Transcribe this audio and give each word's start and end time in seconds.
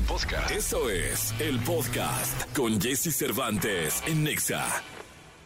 podcast. 0.00 0.50
Eso 0.50 0.90
es 0.90 1.34
el 1.38 1.58
podcast 1.60 2.56
con 2.56 2.80
Jesse 2.80 3.14
Cervantes 3.14 4.02
en 4.06 4.24
Nexa. 4.24 4.66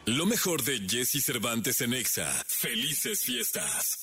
Lo 0.07 0.27
mejor 0.27 0.63
de 0.63 0.79
Jesse 0.89 1.23
Cervantes 1.25 1.81
en 1.81 1.91
Nexa. 1.91 2.31
Felices 2.47 3.23
fiestas. 3.23 3.99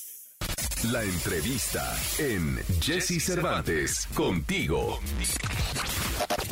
La 0.91 1.03
entrevista 1.03 1.97
en 2.17 2.59
Jesse 2.81 3.23
Cervantes 3.23 4.07
contigo. 4.13 4.99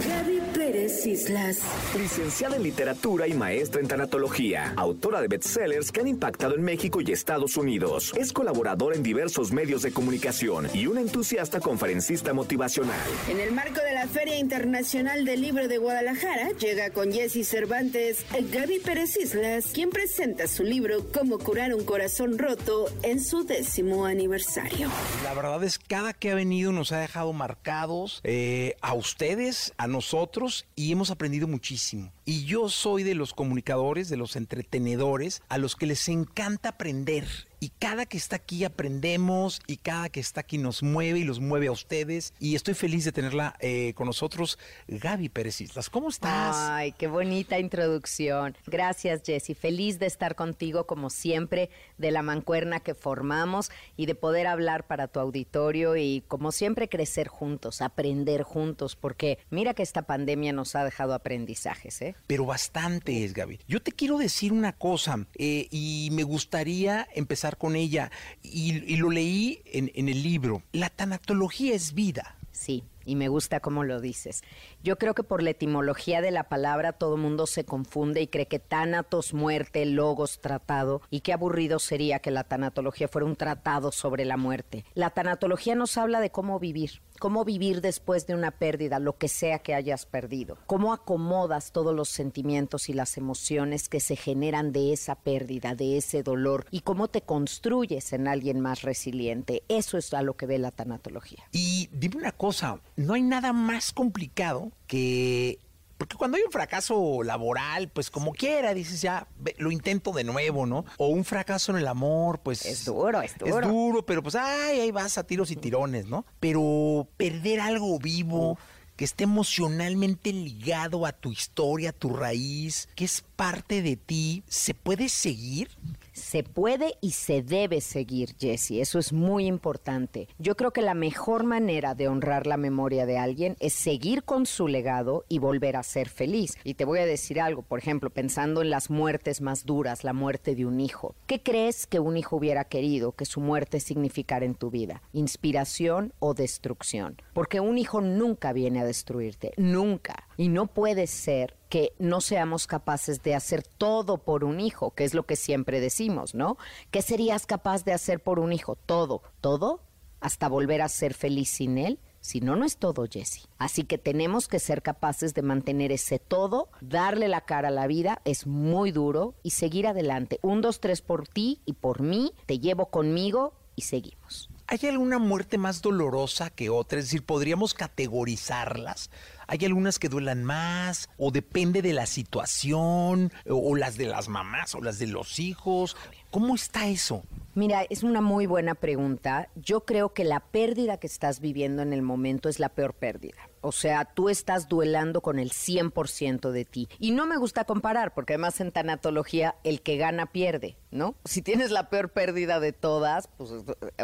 Gaby 0.07 0.41
Pérez 0.55 1.05
Islas. 1.05 1.59
Licenciada 1.95 2.55
en 2.55 2.63
literatura 2.63 3.27
y 3.27 3.33
maestra 3.33 3.81
en 3.81 3.87
tanatología, 3.87 4.73
autora 4.75 5.21
de 5.21 5.27
bestsellers 5.27 5.91
que 5.91 5.99
han 5.99 6.07
impactado 6.07 6.55
en 6.55 6.63
México 6.63 7.01
y 7.01 7.11
Estados 7.11 7.55
Unidos. 7.55 8.11
Es 8.15 8.33
colaboradora 8.33 8.95
en 8.95 9.03
diversos 9.03 9.51
medios 9.51 9.83
de 9.83 9.91
comunicación 9.91 10.67
y 10.73 10.87
una 10.87 11.01
entusiasta 11.01 11.59
conferencista 11.59 12.33
motivacional. 12.33 12.99
En 13.29 13.39
el 13.39 13.51
marco 13.51 13.79
de 13.81 13.93
la 13.93 14.07
Feria 14.07 14.37
Internacional 14.37 15.23
del 15.23 15.41
Libro 15.41 15.67
de 15.67 15.77
Guadalajara, 15.77 16.49
llega 16.59 16.89
con 16.89 17.11
Jesse 17.11 17.47
Cervantes 17.47 18.25
Gaby 18.31 18.79
Pérez 18.79 19.17
Islas, 19.17 19.65
quien 19.73 19.91
presenta 19.91 20.47
su 20.47 20.63
libro 20.63 21.11
Cómo 21.11 21.37
curar 21.37 21.75
un 21.75 21.85
corazón 21.85 22.39
roto 22.39 22.87
en 23.03 23.23
su 23.23 23.43
décimo 23.43 24.05
aniversario. 24.05 24.89
La 25.23 25.33
verdad 25.35 25.63
es 25.63 25.77
cada 25.77 26.13
que 26.13 26.31
ha 26.31 26.35
venido 26.35 26.71
nos 26.71 26.91
ha 26.91 26.99
dejado 26.99 27.33
marcados 27.33 28.21
eh, 28.23 28.75
a 28.81 28.95
ustedes, 28.95 29.73
a 29.77 29.90
nosotros 29.91 30.65
y 30.75 30.91
hemos 30.91 31.11
aprendido 31.11 31.47
muchísimo. 31.47 32.11
Y 32.25 32.45
yo 32.45 32.69
soy 32.69 33.03
de 33.03 33.15
los 33.15 33.33
comunicadores, 33.33 34.09
de 34.09 34.17
los 34.17 34.35
entretenedores, 34.35 35.41
a 35.49 35.57
los 35.57 35.75
que 35.75 35.85
les 35.85 36.07
encanta 36.09 36.69
aprender 36.69 37.50
y 37.63 37.69
cada 37.77 38.07
que 38.07 38.17
está 38.17 38.37
aquí 38.37 38.63
aprendemos 38.63 39.61
y 39.67 39.77
cada 39.77 40.09
que 40.09 40.19
está 40.19 40.41
aquí 40.41 40.57
nos 40.57 40.81
mueve 40.81 41.19
y 41.19 41.23
los 41.23 41.39
mueve 41.39 41.67
a 41.67 41.71
ustedes. 41.71 42.33
Y 42.39 42.55
estoy 42.55 42.73
feliz 42.73 43.05
de 43.05 43.11
tenerla 43.11 43.55
eh, 43.59 43.93
con 43.93 44.07
nosotros, 44.07 44.57
Gaby 44.87 45.29
Pérez 45.29 45.61
Islas. 45.61 45.91
¿Cómo 45.91 46.09
estás? 46.09 46.55
Ay, 46.57 46.91
qué 46.93 47.05
bonita 47.05 47.59
introducción. 47.59 48.57
Gracias, 48.65 49.21
Jessy. 49.23 49.53
Feliz 49.53 49.99
de 49.99 50.07
estar 50.07 50.33
contigo, 50.33 50.87
como 50.87 51.11
siempre, 51.11 51.69
de 51.99 52.09
la 52.09 52.23
mancuerna 52.23 52.79
que 52.79 52.95
formamos 52.95 53.69
y 53.95 54.07
de 54.07 54.15
poder 54.15 54.47
hablar 54.47 54.87
para 54.87 55.07
tu 55.07 55.19
auditorio 55.19 55.95
y, 55.95 56.23
como 56.27 56.51
siempre, 56.51 56.89
crecer 56.89 57.27
juntos, 57.27 57.83
aprender 57.83 58.41
juntos, 58.41 58.95
porque 58.95 59.37
mira 59.51 59.75
que 59.75 59.83
esta 59.83 60.01
pandemia 60.01 60.51
nos 60.51 60.75
ha 60.75 60.83
dejado 60.83 61.13
aprendizajes, 61.13 62.01
¿eh? 62.01 62.15
Pero 62.25 62.43
bastante 62.43 63.23
es, 63.23 63.35
Gaby. 63.35 63.59
Yo 63.67 63.83
te 63.83 63.91
quiero 63.91 64.17
decir 64.17 64.51
una 64.51 64.73
cosa 64.73 65.27
eh, 65.35 65.67
y 65.69 66.09
me 66.11 66.23
gustaría 66.23 67.07
empezar 67.13 67.50
con 67.57 67.75
ella 67.75 68.11
y, 68.43 68.95
lo 68.97 69.09
leí 69.09 69.61
en, 69.65 69.91
en 69.95 70.09
el 70.09 70.23
libro. 70.23 70.63
La 70.71 70.89
tanatología 70.89 71.73
es 71.75 71.93
vida. 71.93 72.35
Sí, 72.51 72.83
y 73.05 73.15
me 73.15 73.27
gusta 73.27 73.59
cómo 73.59 73.83
lo 73.83 73.99
dices. 74.01 74.43
Yo 74.83 74.97
creo 74.97 75.13
que 75.13 75.23
por 75.23 75.43
la 75.43 75.51
etimología 75.51 76.21
de 76.21 76.31
la 76.31 76.49
palabra 76.49 76.93
todo 76.93 77.15
mundo 77.15 77.45
se 77.45 77.65
confunde 77.65 78.19
y 78.21 78.27
cree 78.27 78.47
que 78.47 78.57
tanatos, 78.57 79.31
muerte, 79.31 79.85
logos, 79.85 80.41
tratado, 80.41 81.03
y 81.11 81.21
qué 81.21 81.33
aburrido 81.33 81.77
sería 81.77 82.17
que 82.17 82.31
la 82.31 82.45
tanatología 82.45 83.07
fuera 83.07 83.27
un 83.27 83.35
tratado 83.35 83.91
sobre 83.91 84.25
la 84.25 84.37
muerte. 84.37 84.83
La 84.95 85.11
tanatología 85.11 85.75
nos 85.75 85.97
habla 85.97 86.19
de 86.19 86.31
cómo 86.31 86.59
vivir, 86.59 87.03
cómo 87.19 87.45
vivir 87.45 87.81
después 87.81 88.25
de 88.25 88.33
una 88.33 88.49
pérdida, 88.49 88.97
lo 88.97 89.19
que 89.19 89.27
sea 89.27 89.59
que 89.59 89.75
hayas 89.75 90.07
perdido, 90.07 90.57
cómo 90.65 90.93
acomodas 90.93 91.71
todos 91.71 91.95
los 91.95 92.09
sentimientos 92.09 92.89
y 92.89 92.93
las 92.93 93.17
emociones 93.17 93.87
que 93.87 93.99
se 93.99 94.15
generan 94.15 94.71
de 94.71 94.93
esa 94.93 95.13
pérdida, 95.13 95.75
de 95.75 95.97
ese 95.97 96.23
dolor, 96.23 96.65
y 96.71 96.79
cómo 96.79 97.07
te 97.07 97.21
construyes 97.21 98.13
en 98.13 98.27
alguien 98.27 98.59
más 98.59 98.81
resiliente. 98.81 99.61
Eso 99.67 99.99
es 99.99 100.11
a 100.15 100.23
lo 100.23 100.35
que 100.35 100.47
ve 100.47 100.57
la 100.57 100.71
tanatología. 100.71 101.43
Y 101.51 101.87
dime 101.91 102.17
una 102.17 102.31
cosa, 102.31 102.79
no 102.95 103.13
hay 103.13 103.21
nada 103.21 103.53
más 103.53 103.91
complicado 103.91 104.70
que 104.87 105.59
porque 106.01 106.17
cuando 106.17 106.37
hay 106.37 106.43
un 106.43 106.51
fracaso 106.51 107.21
laboral, 107.21 107.87
pues 107.89 108.09
como 108.09 108.33
quiera, 108.33 108.73
dices 108.73 109.03
ya, 109.03 109.27
lo 109.59 109.69
intento 109.69 110.11
de 110.13 110.23
nuevo, 110.23 110.65
¿no? 110.65 110.83
O 110.97 111.09
un 111.09 111.23
fracaso 111.23 111.73
en 111.73 111.77
el 111.77 111.87
amor, 111.87 112.39
pues... 112.39 112.65
Es 112.65 112.85
duro, 112.85 113.21
es 113.21 113.37
duro. 113.37 113.59
Es 113.59 113.67
duro, 113.67 114.03
pero 114.03 114.23
pues, 114.23 114.33
ay, 114.33 114.79
ahí 114.79 114.89
vas 114.89 115.19
a 115.19 115.27
tiros 115.27 115.51
y 115.51 115.57
tirones, 115.57 116.07
¿no? 116.07 116.25
Pero 116.39 117.07
perder 117.17 117.59
algo 117.59 117.99
vivo, 117.99 118.57
que 118.95 119.05
esté 119.05 119.25
emocionalmente 119.25 120.33
ligado 120.33 121.05
a 121.05 121.11
tu 121.11 121.31
historia, 121.31 121.91
a 121.91 121.93
tu 121.93 122.09
raíz, 122.15 122.89
que 122.95 123.05
es 123.05 123.23
parte 123.35 123.83
de 123.83 123.95
ti, 123.95 124.43
¿se 124.47 124.73
puede 124.73 125.07
seguir? 125.07 125.69
Se 126.11 126.43
puede 126.43 126.95
y 127.01 127.11
se 127.11 127.41
debe 127.41 127.81
seguir, 127.81 128.35
Jesse. 128.37 128.71
Eso 128.71 128.99
es 128.99 129.13
muy 129.13 129.45
importante. 129.45 130.27
Yo 130.37 130.55
creo 130.55 130.71
que 130.71 130.81
la 130.81 130.93
mejor 130.93 131.43
manera 131.43 131.95
de 131.95 132.07
honrar 132.07 132.47
la 132.47 132.57
memoria 132.57 133.05
de 133.05 133.17
alguien 133.17 133.55
es 133.59 133.73
seguir 133.73 134.23
con 134.23 134.45
su 134.45 134.67
legado 134.67 135.25
y 135.29 135.39
volver 135.39 135.75
a 135.75 135.83
ser 135.83 136.09
feliz. 136.09 136.57
Y 136.63 136.75
te 136.75 136.85
voy 136.85 136.99
a 136.99 137.05
decir 137.05 137.39
algo, 137.39 137.61
por 137.61 137.79
ejemplo, 137.79 138.09
pensando 138.09 138.61
en 138.61 138.69
las 138.69 138.89
muertes 138.89 139.41
más 139.41 139.65
duras, 139.65 140.03
la 140.03 140.13
muerte 140.13 140.55
de 140.55 140.65
un 140.65 140.79
hijo. 140.79 141.15
¿Qué 141.27 141.41
crees 141.41 141.87
que 141.87 141.99
un 141.99 142.17
hijo 142.17 142.35
hubiera 142.35 142.65
querido 142.65 143.13
que 143.13 143.25
su 143.25 143.39
muerte 143.39 143.79
significara 143.79 144.45
en 144.45 144.55
tu 144.55 144.69
vida? 144.69 145.01
¿Inspiración 145.13 146.13
o 146.19 146.33
destrucción? 146.33 147.17
Porque 147.33 147.59
un 147.59 147.77
hijo 147.77 148.01
nunca 148.01 148.53
viene 148.53 148.81
a 148.81 148.85
destruirte, 148.85 149.51
nunca. 149.57 150.27
Y 150.37 150.49
no 150.49 150.67
puede 150.67 151.07
ser 151.07 151.55
que 151.71 151.93
no 151.99 152.19
seamos 152.19 152.67
capaces 152.67 153.23
de 153.23 153.33
hacer 153.33 153.63
todo 153.63 154.17
por 154.17 154.43
un 154.43 154.59
hijo, 154.59 154.91
que 154.91 155.05
es 155.05 155.13
lo 155.13 155.25
que 155.25 155.37
siempre 155.37 155.79
decimos, 155.79 156.35
¿no? 156.35 156.57
¿Qué 156.91 157.01
serías 157.01 157.45
capaz 157.45 157.85
de 157.85 157.93
hacer 157.93 158.21
por 158.21 158.39
un 158.39 158.51
hijo? 158.51 158.75
Todo, 158.75 159.23
todo, 159.39 159.79
hasta 160.19 160.49
volver 160.49 160.81
a 160.81 160.89
ser 160.89 161.13
feliz 161.13 161.49
sin 161.49 161.77
él. 161.77 161.97
Si 162.19 162.41
no, 162.41 162.57
no 162.57 162.65
es 162.65 162.75
todo, 162.75 163.05
Jesse. 163.09 163.47
Así 163.57 163.85
que 163.85 163.97
tenemos 163.97 164.49
que 164.49 164.59
ser 164.59 164.81
capaces 164.81 165.33
de 165.33 165.43
mantener 165.43 165.93
ese 165.93 166.19
todo, 166.19 166.67
darle 166.81 167.29
la 167.29 167.39
cara 167.39 167.69
a 167.69 167.71
la 167.71 167.87
vida, 167.87 168.21
es 168.25 168.45
muy 168.47 168.91
duro, 168.91 169.35
y 169.41 169.51
seguir 169.51 169.87
adelante. 169.87 170.39
Un, 170.41 170.59
dos, 170.59 170.81
tres 170.81 171.01
por 171.01 171.25
ti 171.25 171.61
y 171.65 171.71
por 171.71 172.01
mí, 172.01 172.33
te 172.47 172.59
llevo 172.59 172.87
conmigo 172.87 173.53
y 173.77 173.83
seguimos. 173.83 174.49
¿Hay 174.67 174.79
alguna 174.87 175.19
muerte 175.19 175.57
más 175.57 175.81
dolorosa 175.81 176.49
que 176.49 176.69
otra? 176.69 176.99
Es 176.99 177.05
decir, 177.05 177.25
¿podríamos 177.25 177.73
categorizarlas? 177.73 179.09
¿Hay 179.51 179.65
algunas 179.65 179.99
que 179.99 180.07
duelan 180.07 180.45
más? 180.45 181.09
¿O 181.17 181.29
depende 181.29 181.81
de 181.81 181.91
la 181.91 182.05
situación? 182.05 183.33
¿O 183.49 183.75
las 183.75 183.97
de 183.97 184.05
las 184.05 184.29
mamás? 184.29 184.75
¿O 184.75 184.81
las 184.81 184.97
de 184.97 185.07
los 185.07 185.39
hijos? 185.39 185.97
¿Cómo 186.29 186.55
está 186.55 186.87
eso? 186.87 187.25
Mira, 187.53 187.83
es 187.89 188.03
una 188.03 188.21
muy 188.21 188.45
buena 188.45 188.75
pregunta. 188.75 189.49
Yo 189.57 189.81
creo 189.83 190.13
que 190.13 190.23
la 190.23 190.39
pérdida 190.39 190.95
que 190.95 191.07
estás 191.07 191.41
viviendo 191.41 191.81
en 191.81 191.91
el 191.91 192.01
momento 192.01 192.47
es 192.47 192.61
la 192.61 192.69
peor 192.69 192.93
pérdida. 192.93 193.49
O 193.59 193.73
sea, 193.73 194.05
tú 194.05 194.29
estás 194.29 194.69
duelando 194.69 195.19
con 195.19 195.37
el 195.37 195.51
100% 195.51 196.51
de 196.51 196.63
ti. 196.63 196.87
Y 196.97 197.11
no 197.11 197.25
me 197.25 197.35
gusta 197.35 197.65
comparar, 197.65 198.13
porque 198.13 198.35
además 198.35 198.61
en 198.61 198.71
tanatología 198.71 199.55
el 199.65 199.81
que 199.81 199.97
gana 199.97 200.27
pierde, 200.27 200.77
¿no? 200.91 201.15
Si 201.25 201.41
tienes 201.41 201.71
la 201.71 201.89
peor 201.89 202.09
pérdida 202.09 202.59
de 202.59 202.73
todas, 202.73 203.27
pues, 203.37 203.51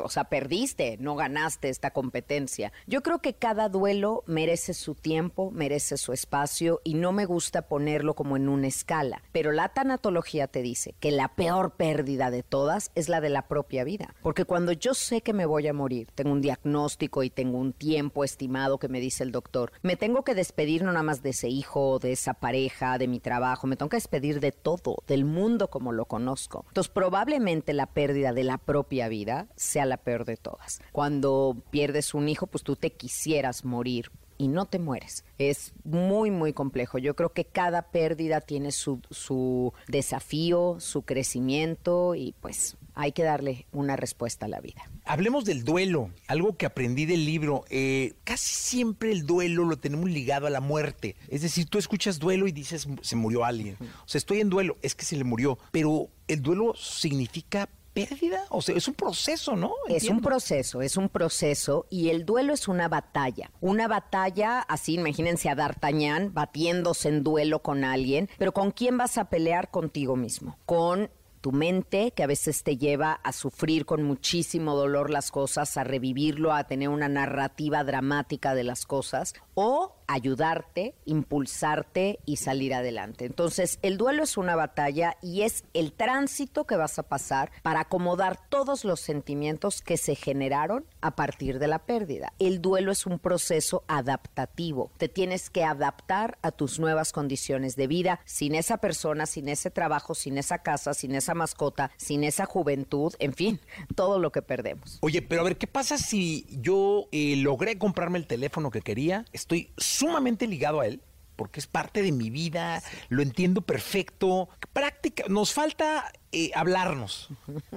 o 0.02 0.10
sea, 0.10 0.26
perdiste, 0.26 0.98
no 1.00 1.16
ganaste 1.16 1.70
esta 1.70 1.92
competencia. 1.92 2.72
Yo 2.88 3.04
creo 3.04 3.20
que 3.20 3.34
cada 3.34 3.70
duelo 3.70 4.24
merece 4.26 4.74
su 4.74 4.96
tiempo, 4.96 5.52
merece 5.52 5.98
su 5.98 6.14
espacio 6.14 6.82
y 6.84 6.96
no 6.96 7.12
me 7.12 7.26
gusta 7.26 7.64
ponerlo 7.64 8.16
como 8.16 8.38
en 8.38 8.50
una 8.50 8.68
escala. 8.68 9.22
Pero 9.32 9.52
la 9.52 9.70
tanatología 9.70 10.48
te 10.48 10.62
dice 10.62 10.96
que 11.00 11.12
la 11.12 11.36
peor 11.36 11.72
pérdida 11.72 12.32
de 12.32 12.44
todas 12.44 12.92
es 12.96 13.10
la 13.10 13.22
de 13.22 13.30
la 13.30 13.48
propia 13.48 13.84
vida. 13.84 14.16
Porque 14.22 14.46
cuando 14.46 14.72
yo 14.72 14.94
sé 14.94 15.22
que 15.22 15.34
me 15.34 15.46
voy 15.46 15.68
a 15.68 15.74
morir, 15.74 16.08
tengo 16.16 16.32
un 16.32 16.42
diagnóstico 16.42 17.24
y 17.24 17.30
tengo 17.30 17.58
un 17.58 17.74
tiempo 17.74 18.24
estimado 18.24 18.78
que 18.78 18.88
me 18.88 19.00
dice 19.00 19.24
el 19.24 19.32
doctor, 19.32 19.72
me 19.82 19.96
tengo 19.96 20.24
que 20.24 20.36
despedir 20.36 20.84
no 20.84 20.92
nada 20.92 21.04
más 21.04 21.22
de 21.22 21.30
ese 21.30 21.50
hijo, 21.50 22.00
de 22.00 22.14
esa 22.14 22.34
pareja, 22.34 22.98
de 22.98 23.08
mi 23.08 23.20
trabajo, 23.20 23.68
me 23.68 23.76
tengo 23.76 23.90
que 23.90 23.98
despedir 23.98 24.40
de 24.40 24.52
todo, 24.52 24.98
del 25.08 25.26
mundo 25.26 25.70
como 25.70 25.92
lo 25.92 26.06
conozco. 26.06 26.66
Entonces 26.78 26.94
probablemente 26.94 27.74
la 27.74 27.88
pérdida 27.88 28.34
de 28.34 28.44
la 28.44 28.60
propia 28.60 29.08
vida 29.08 29.48
sea 29.56 29.88
la 29.88 29.98
peor 29.98 30.26
de 30.26 30.38
todas. 30.38 30.80
Cuando 30.92 31.58
pierdes 31.72 32.14
un 32.14 32.30
hijo, 32.30 32.46
pues 32.46 32.64
tú 32.64 32.76
te 32.76 32.92
quisieras 32.92 33.66
morir 33.66 34.12
y 34.38 34.48
no 34.48 34.68
te 34.68 34.78
mueres. 34.78 35.26
Es 35.40 35.74
muy, 35.84 36.30
muy 36.30 36.54
complejo. 36.54 37.00
Yo 37.00 37.16
creo 37.16 37.34
que 37.34 37.46
cada 37.46 37.90
pérdida 37.90 38.42
tiene 38.42 38.72
su, 38.72 39.02
su 39.10 39.74
desafío, 39.88 40.76
su 40.80 41.02
crecimiento 41.02 42.14
y 42.14 42.36
pues 42.42 42.78
hay 42.98 43.12
que 43.12 43.24
darle 43.24 43.68
una 43.72 43.96
respuesta 43.96 44.48
a 44.48 44.50
la 44.50 44.60
vida. 44.60 44.90
Hablemos 45.06 45.46
del 45.46 45.64
duelo, 45.64 46.10
algo 46.28 46.58
que 46.58 46.66
aprendí 46.66 47.06
del 47.06 47.26
libro. 47.26 47.64
Eh, 47.70 48.16
casi 48.24 48.56
siempre 48.56 49.12
el 49.12 49.28
duelo 49.28 49.66
lo 49.66 49.78
tenemos 49.78 50.10
ligado 50.10 50.48
a 50.48 50.50
la 50.50 50.62
muerte. 50.62 51.16
Es 51.30 51.44
decir, 51.44 51.70
tú 51.70 51.78
escuchas 51.78 52.18
duelo 52.18 52.48
y 52.48 52.52
dices, 52.52 52.88
se 53.02 53.16
murió 53.16 53.46
alguien. 53.46 53.78
O 53.80 54.08
sea, 54.08 54.18
estoy 54.18 54.42
en 54.42 54.50
duelo, 54.50 54.78
es 54.82 54.96
que 54.96 55.06
se 55.06 55.16
le 55.16 55.24
murió. 55.24 55.60
Pero 55.72 56.10
el 56.28 56.42
duelo 56.42 56.74
significa 56.76 57.70
pérdida? 58.06 58.46
O 58.50 58.62
sea, 58.62 58.76
es 58.76 58.88
un 58.88 58.94
proceso, 58.94 59.56
¿no? 59.56 59.74
Es 59.88 60.08
un 60.08 60.22
proceso, 60.22 60.82
es 60.82 60.98
un 60.98 61.10
proceso 61.10 61.88
y 61.90 62.10
el 62.10 62.26
duelo 62.26 62.54
es 62.54 62.68
una 62.68 62.88
batalla. 62.88 63.52
Una 63.60 63.88
batalla, 63.88 64.60
así 64.60 64.94
imagínense 64.94 65.50
a 65.50 65.56
D'Artagnan 65.56 66.34
batiéndose 66.34 67.10
en 67.10 67.24
duelo 67.24 67.64
con 67.64 67.84
alguien, 67.84 68.30
pero 68.38 68.54
¿con 68.54 68.72
quién 68.72 68.98
vas 68.98 69.18
a 69.18 69.30
pelear 69.30 69.72
contigo 69.72 70.16
mismo? 70.16 70.60
Con 70.66 71.10
tu 71.48 71.54
mente, 71.54 72.12
que 72.12 72.24
a 72.24 72.28
veces 72.28 72.62
te 72.64 72.76
lleva 72.76 73.22
a 73.24 73.32
sufrir 73.32 73.86
con 73.86 74.04
muchísimo 74.04 74.76
dolor 74.76 75.10
las 75.10 75.32
cosas, 75.32 75.78
a 75.78 75.86
revivirlo, 75.86 76.52
a 76.52 76.66
tener 76.66 76.90
una 76.90 77.08
narrativa 77.08 77.86
dramática 77.86 78.54
de 78.54 78.66
las 78.66 78.86
cosas, 78.86 79.34
o 79.54 79.96
ayudarte, 80.08 80.96
impulsarte 81.06 82.20
y 82.26 82.38
salir 82.38 82.74
adelante. 82.74 83.26
Entonces, 83.26 83.80
el 83.82 83.98
duelo 83.98 84.24
es 84.24 84.38
una 84.38 84.56
batalla 84.56 85.18
y 85.22 85.42
es 85.42 85.66
el 85.74 85.94
tránsito 85.94 86.66
que 86.66 86.78
vas 86.78 86.98
a 86.98 87.04
pasar 87.04 87.52
para 87.62 87.82
acomodar 87.82 88.40
todos 88.50 88.86
los 88.86 89.00
sentimientos 89.00 89.82
que 89.82 89.98
se 89.98 90.16
generaron 90.16 90.86
a 91.02 91.16
partir 91.16 91.60
de 91.60 91.68
la 91.68 91.80
pérdida. 91.80 92.34
El 92.40 92.62
duelo 92.62 92.92
es 92.92 93.06
un 93.06 93.20
proceso 93.20 93.84
adaptativo. 93.88 94.92
Te 94.98 95.10
tienes 95.10 95.50
que 95.50 95.64
adaptar 95.64 96.38
a 96.42 96.52
tus 96.52 96.80
nuevas 96.80 97.12
condiciones 97.12 97.76
de 97.76 97.88
vida 97.88 98.20
sin 98.26 98.56
esa 98.56 98.78
persona, 98.78 99.26
sin 99.26 99.50
ese 99.50 99.72
trabajo, 99.72 100.16
sin 100.16 100.38
esa 100.38 100.60
casa, 100.60 100.94
sin 100.94 101.16
esa 101.16 101.34
mascota, 101.38 101.92
sin 101.96 102.26
esa 102.26 102.46
juventud, 102.46 103.14
en 103.20 103.34
fin, 103.34 103.62
todo 103.96 104.20
lo 104.20 104.34
que 104.34 104.42
perdemos. 104.42 104.98
Oye, 105.02 105.22
pero 105.22 105.42
a 105.42 105.44
ver, 105.46 105.58
¿qué 105.58 105.68
pasa 105.68 105.98
si 105.98 106.46
yo 106.52 107.08
eh, 107.14 107.38
logré 107.38 107.78
comprarme 107.78 108.18
el 108.18 108.28
teléfono 108.28 108.70
que 108.70 108.82
quería? 108.82 109.24
Estoy 109.32 109.72
sumamente 109.78 110.46
ligado 110.48 110.82
a 110.82 110.88
él 110.88 111.02
porque 111.38 111.60
es 111.60 111.68
parte 111.68 112.02
de 112.02 112.12
mi 112.12 112.30
vida, 112.30 112.82
lo 113.08 113.22
entiendo 113.22 113.62
perfecto. 113.62 114.50
Práctica, 114.74 115.24
nos 115.30 115.54
falta 115.54 116.12
eh, 116.34 116.52
hablarnos. 116.54 117.30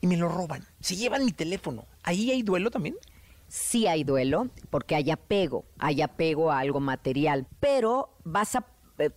Y 0.00 0.06
me 0.06 0.16
lo 0.16 0.28
roban. 0.28 0.64
Se 0.80 0.94
llevan 0.94 1.24
mi 1.24 1.32
teléfono. 1.32 1.84
¿Ahí 2.04 2.30
hay 2.30 2.42
duelo 2.42 2.70
también? 2.70 2.94
Sí 3.48 3.88
hay 3.88 4.04
duelo, 4.04 4.48
porque 4.70 4.94
hay 4.94 5.10
apego, 5.10 5.64
hay 5.78 6.02
apego 6.02 6.52
a 6.52 6.60
algo 6.60 6.78
material, 6.80 7.46
pero 7.58 8.14
vas 8.22 8.54
a 8.54 8.64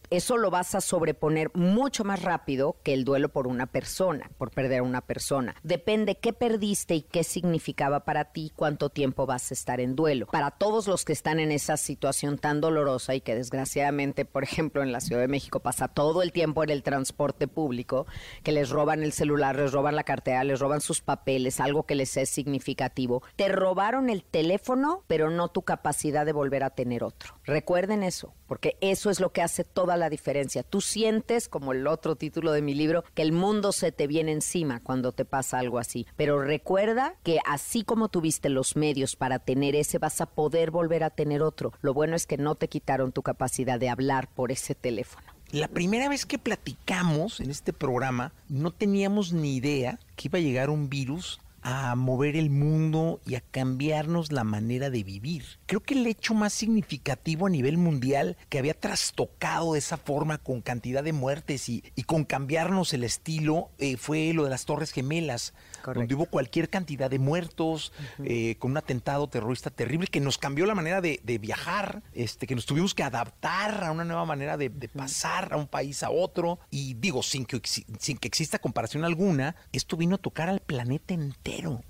eso 0.10 0.38
lo 0.38 0.52
vas 0.52 0.76
a 0.76 0.82
sobreponer 0.82 1.52
mucho 1.54 2.04
más 2.04 2.22
rápido 2.22 2.78
que 2.84 2.94
el 2.94 3.04
duelo 3.04 3.30
por 3.30 3.48
una 3.48 3.68
persona, 3.68 4.32
por 4.38 4.52
perder 4.52 4.80
a 4.80 4.84
una 4.84 5.02
persona. 5.02 5.56
Depende 5.64 6.16
qué 6.16 6.34
perdiste 6.34 6.96
y 6.96 7.02
qué 7.02 7.24
significaba 7.24 8.02
para 8.02 8.26
ti, 8.26 8.52
cuánto 8.56 8.90
tiempo 8.90 9.26
vas 9.26 9.52
a 9.52 9.54
estar 9.54 9.80
en 9.80 9.96
duelo. 9.96 10.28
Para 10.28 10.52
todos 10.52 10.88
los 10.88 11.06
que 11.06 11.14
están 11.14 11.40
en 11.40 11.52
esa 11.52 11.78
situación 11.78 12.38
tan 12.38 12.62
dolorosa 12.62 13.16
y 13.16 13.22
que 13.22 13.36
desgraciadamente, 13.36 14.26
por 14.26 14.44
ejemplo, 14.44 14.84
en 14.84 14.92
la 14.92 15.02
Ciudad 15.02 15.22
de 15.22 15.28
México 15.28 15.60
pasa 15.60 15.88
todo 15.88 16.22
el 16.22 16.32
tiempo 16.32 16.64
en 16.64 16.70
el 16.70 16.84
transporte 16.84 17.48
público, 17.48 18.06
que 18.44 18.52
les 18.52 18.70
roban 18.70 19.04
el 19.04 19.14
celular, 19.14 19.56
les 19.56 19.72
roban 19.72 19.96
la 19.96 20.04
cartera, 20.04 20.44
les 20.44 20.60
roban 20.60 20.82
sus 20.82 21.02
papeles, 21.02 21.60
algo 21.60 21.84
que 21.84 21.96
les 21.96 22.18
es 22.18 22.30
significativo. 22.30 23.24
Te 23.36 23.50
robaron 23.50 24.10
el 24.10 24.24
teléfono, 24.24 25.04
pero 25.08 25.30
no 25.30 25.50
tu 25.50 25.64
capacidad 25.64 26.26
de 26.26 26.34
volver 26.34 26.64
a 26.64 26.72
tener 26.72 27.04
otro. 27.04 27.36
Recuerden 27.44 28.04
eso, 28.04 28.34
porque 28.48 28.78
eso 28.82 29.10
es 29.10 29.20
lo 29.20 29.32
que 29.32 29.42
hace 29.42 29.64
toda 29.74 29.98
la 29.98 30.10
diferencia. 30.10 30.64
Tú 30.64 30.82
sientes, 30.82 31.48
como 31.48 31.72
el 31.72 31.88
otro 31.88 32.16
título 32.16 32.52
de 32.52 32.62
mi 32.62 32.74
libro, 32.74 33.04
que 33.14 33.22
el 33.22 33.32
mundo 33.32 33.72
se 33.72 33.92
te 33.92 34.08
viene 34.08 34.32
encima 34.32 34.82
cuando 34.82 35.12
te 35.12 35.26
pasa 35.26 35.60
algo 35.60 35.80
así. 35.80 36.06
Pero 36.16 36.42
recuerda 36.42 37.16
que 37.24 37.40
así 37.46 37.84
como 37.84 38.10
tuviste 38.10 38.50
los 38.50 38.76
medios 38.76 39.16
para 39.16 39.40
tener 39.40 39.76
ese, 39.76 39.98
vas 39.98 40.22
a 40.22 40.26
poder 40.26 40.72
volver 40.72 41.04
a 41.04 41.10
tener 41.10 41.42
otro. 41.42 41.74
Lo 41.82 41.94
bueno 41.94 42.16
es 42.16 42.28
que 42.28 42.38
no 42.38 42.56
te 42.56 42.68
quitaron 42.68 43.12
tu 43.12 43.22
capacidad 43.22 43.80
de 43.80 43.90
hablar 43.90 44.30
por 44.34 44.52
ese 44.52 44.76
teléfono. 44.76 45.26
La 45.52 45.68
primera 45.68 46.08
vez 46.08 46.26
que 46.26 46.40
platicamos 46.40 47.42
en 47.42 47.52
este 47.52 47.74
programa, 47.74 48.32
no 48.48 48.72
teníamos 48.72 49.34
ni 49.34 49.58
idea 49.58 50.00
que 50.16 50.30
iba 50.30 50.40
a 50.40 50.42
llegar 50.42 50.70
un 50.70 50.90
virus 50.90 51.42
a 51.62 51.96
mover 51.96 52.36
el 52.36 52.50
mundo 52.50 53.22
y 53.26 53.36
a 53.36 53.42
cambiarnos 53.42 54.32
la 54.32 54.44
manera 54.44 54.90
de 54.90 55.04
vivir. 55.04 55.44
Creo 55.66 55.82
que 55.82 55.94
el 55.94 56.08
hecho 56.08 56.34
más 56.34 56.54
significativo 56.54 57.48
a 57.48 57.50
nivel 57.50 57.78
mundial 57.78 58.38
que 58.50 58.60
había 58.60 58.74
trastocado 58.74 59.74
de 59.74 59.80
esa 59.80 59.98
forma 59.98 60.38
con 60.38 60.62
cantidad 60.62 61.04
de 61.04 61.14
muertes 61.14 61.70
y, 61.70 61.84
con 62.06 62.26
cambiarnos 62.26 62.94
el 62.94 63.04
estilo 63.04 63.70
eh, 63.78 63.96
fue 63.96 64.34
lo 64.34 64.44
de 64.44 64.50
las 64.50 64.66
Torres 64.66 64.92
Gemelas, 64.92 65.54
donde 65.86 66.16
hubo 66.16 66.26
cualquier 66.26 66.70
cantidad 66.70 67.10
de 67.10 67.20
muertos, 67.20 67.92
eh, 68.24 68.56
con 68.60 68.72
un 68.72 68.78
atentado 68.78 69.28
terrorista 69.28 69.70
terrible 69.70 70.08
que 70.08 70.20
nos 70.20 70.38
cambió 70.38 70.66
la 70.66 70.76
manera 70.76 71.02
de, 71.02 71.20
viajar, 71.42 72.04
este, 72.14 72.46
que 72.46 72.56
nos 72.56 72.66
tuvimos 72.66 72.94
que 72.94 73.04
adaptar 73.04 73.84
a 73.84 73.92
una 73.92 74.04
nueva 74.04 74.26
manera 74.26 74.58
de, 74.58 74.70
pasar 74.70 75.54
a 75.54 75.58
un 75.58 75.68
país 75.68 76.04
a 76.04 76.10
otro. 76.10 76.60
Y 76.70 76.96
digo, 76.96 77.24
sin 77.24 77.46
que, 77.46 77.62
sin 77.64 78.18
que 78.18 78.28
exista 78.28 78.60
comparación 78.60 79.06
alguna, 79.06 79.56
esto 79.72 79.98
vino 79.98 80.16
a 80.16 80.18
tocar 80.18 80.50
al 80.50 80.60
planeta 80.60 81.14
entero 81.14 81.82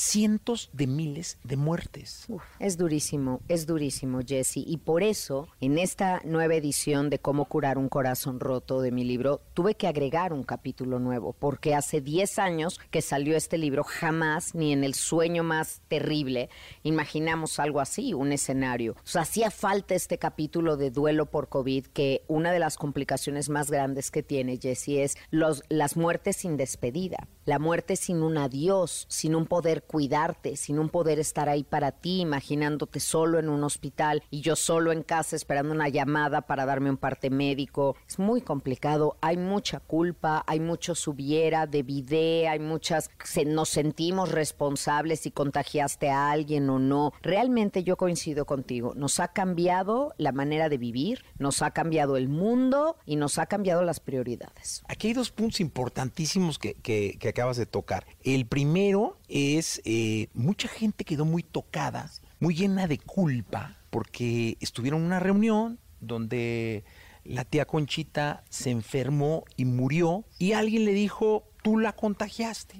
Cientos 0.00 0.70
de 0.72 0.86
miles 0.86 1.38
de 1.42 1.56
muertes. 1.56 2.28
es 2.60 2.78
durísimo, 2.78 3.40
es 3.48 3.66
durísimo, 3.66 4.20
Jesse. 4.24 4.58
Y 4.58 4.76
por 4.76 5.02
eso, 5.02 5.48
en 5.60 5.76
esta 5.76 6.20
nueva 6.24 6.54
edición 6.54 7.10
de 7.10 7.18
Cómo 7.18 7.46
curar 7.46 7.78
un 7.78 7.88
corazón 7.88 8.38
roto 8.38 8.80
de 8.80 8.92
mi 8.92 9.02
libro, 9.02 9.40
tuve 9.54 9.74
que 9.74 9.88
agregar 9.88 10.32
un 10.32 10.44
capítulo 10.44 11.00
nuevo, 11.00 11.32
porque 11.32 11.74
hace 11.74 12.00
10 12.00 12.38
años 12.38 12.78
que 12.92 13.02
salió 13.02 13.36
este 13.36 13.58
libro, 13.58 13.82
jamás, 13.82 14.54
ni 14.54 14.72
en 14.72 14.84
el 14.84 14.94
sueño 14.94 15.42
más 15.42 15.82
terrible, 15.88 16.48
imaginamos 16.84 17.58
algo 17.58 17.80
así, 17.80 18.14
un 18.14 18.30
escenario. 18.30 18.92
O 18.92 19.06
sea, 19.08 19.22
hacía 19.22 19.50
falta 19.50 19.96
este 19.96 20.16
capítulo 20.16 20.76
de 20.76 20.92
duelo 20.92 21.26
por 21.26 21.48
COVID, 21.48 21.86
que 21.86 22.22
una 22.28 22.52
de 22.52 22.60
las 22.60 22.76
complicaciones 22.76 23.48
más 23.48 23.68
grandes 23.68 24.12
que 24.12 24.22
tiene, 24.22 24.58
Jesse, 24.58 25.00
es 25.00 25.16
los, 25.32 25.64
las 25.68 25.96
muertes 25.96 26.36
sin 26.36 26.56
despedida, 26.56 27.26
la 27.48 27.58
muerte 27.58 27.96
sin 27.96 28.22
un 28.22 28.36
adiós 28.36 29.06
sin 29.08 29.34
un 29.34 29.46
poder 29.46 29.82
cuidarte, 29.82 30.56
sin 30.56 30.78
un 30.78 30.90
poder 30.90 31.18
estar 31.18 31.48
ahí 31.48 31.64
para 31.64 31.92
ti, 31.92 32.20
imaginándote 32.20 33.00
solo 33.00 33.38
en 33.38 33.48
un 33.48 33.64
hospital 33.64 34.22
y 34.30 34.42
yo 34.42 34.54
solo 34.54 34.92
en 34.92 35.02
casa 35.02 35.34
esperando 35.34 35.72
una 35.72 35.88
llamada 35.88 36.42
para 36.42 36.66
darme 36.66 36.90
un 36.90 36.98
parte 36.98 37.30
médico. 37.30 37.96
Es 38.06 38.18
muy 38.18 38.42
complicado, 38.42 39.16
hay 39.22 39.38
mucha 39.38 39.80
culpa, 39.80 40.44
hay 40.46 40.60
mucho 40.60 40.94
subiera, 40.94 41.66
debidé, 41.66 42.48
hay 42.48 42.58
muchas, 42.58 43.10
nos 43.46 43.70
sentimos 43.70 44.30
responsables 44.30 45.20
si 45.20 45.30
contagiaste 45.30 46.10
a 46.10 46.30
alguien 46.30 46.68
o 46.68 46.78
no. 46.78 47.14
Realmente 47.22 47.82
yo 47.82 47.96
coincido 47.96 48.44
contigo, 48.44 48.92
nos 48.94 49.20
ha 49.20 49.28
cambiado 49.28 50.14
la 50.18 50.32
manera 50.32 50.68
de 50.68 50.76
vivir, 50.76 51.24
nos 51.38 51.62
ha 51.62 51.70
cambiado 51.70 52.18
el 52.18 52.28
mundo 52.28 52.96
y 53.06 53.16
nos 53.16 53.38
ha 53.38 53.46
cambiado 53.46 53.82
las 53.82 54.00
prioridades. 54.00 54.82
Aquí 54.86 55.08
hay 55.08 55.14
dos 55.14 55.30
puntos 55.30 55.60
importantísimos 55.60 56.58
que, 56.58 56.74
que 56.74 57.37
acabas 57.38 57.56
de 57.56 57.66
tocar. 57.66 58.04
El 58.24 58.46
primero 58.46 59.16
es, 59.28 59.80
eh, 59.84 60.28
mucha 60.34 60.66
gente 60.66 61.04
quedó 61.04 61.24
muy 61.24 61.44
tocada, 61.44 62.10
muy 62.40 62.56
llena 62.56 62.88
de 62.88 62.98
culpa, 62.98 63.76
porque 63.90 64.56
estuvieron 64.60 65.02
en 65.02 65.06
una 65.06 65.20
reunión 65.20 65.78
donde 66.00 66.82
la 67.22 67.44
tía 67.44 67.64
Conchita 67.64 68.42
se 68.50 68.70
enfermó 68.70 69.44
y 69.56 69.66
murió 69.66 70.24
y 70.40 70.52
alguien 70.52 70.84
le 70.84 70.92
dijo, 70.92 71.44
tú 71.62 71.78
la 71.78 71.92
contagiaste, 71.92 72.74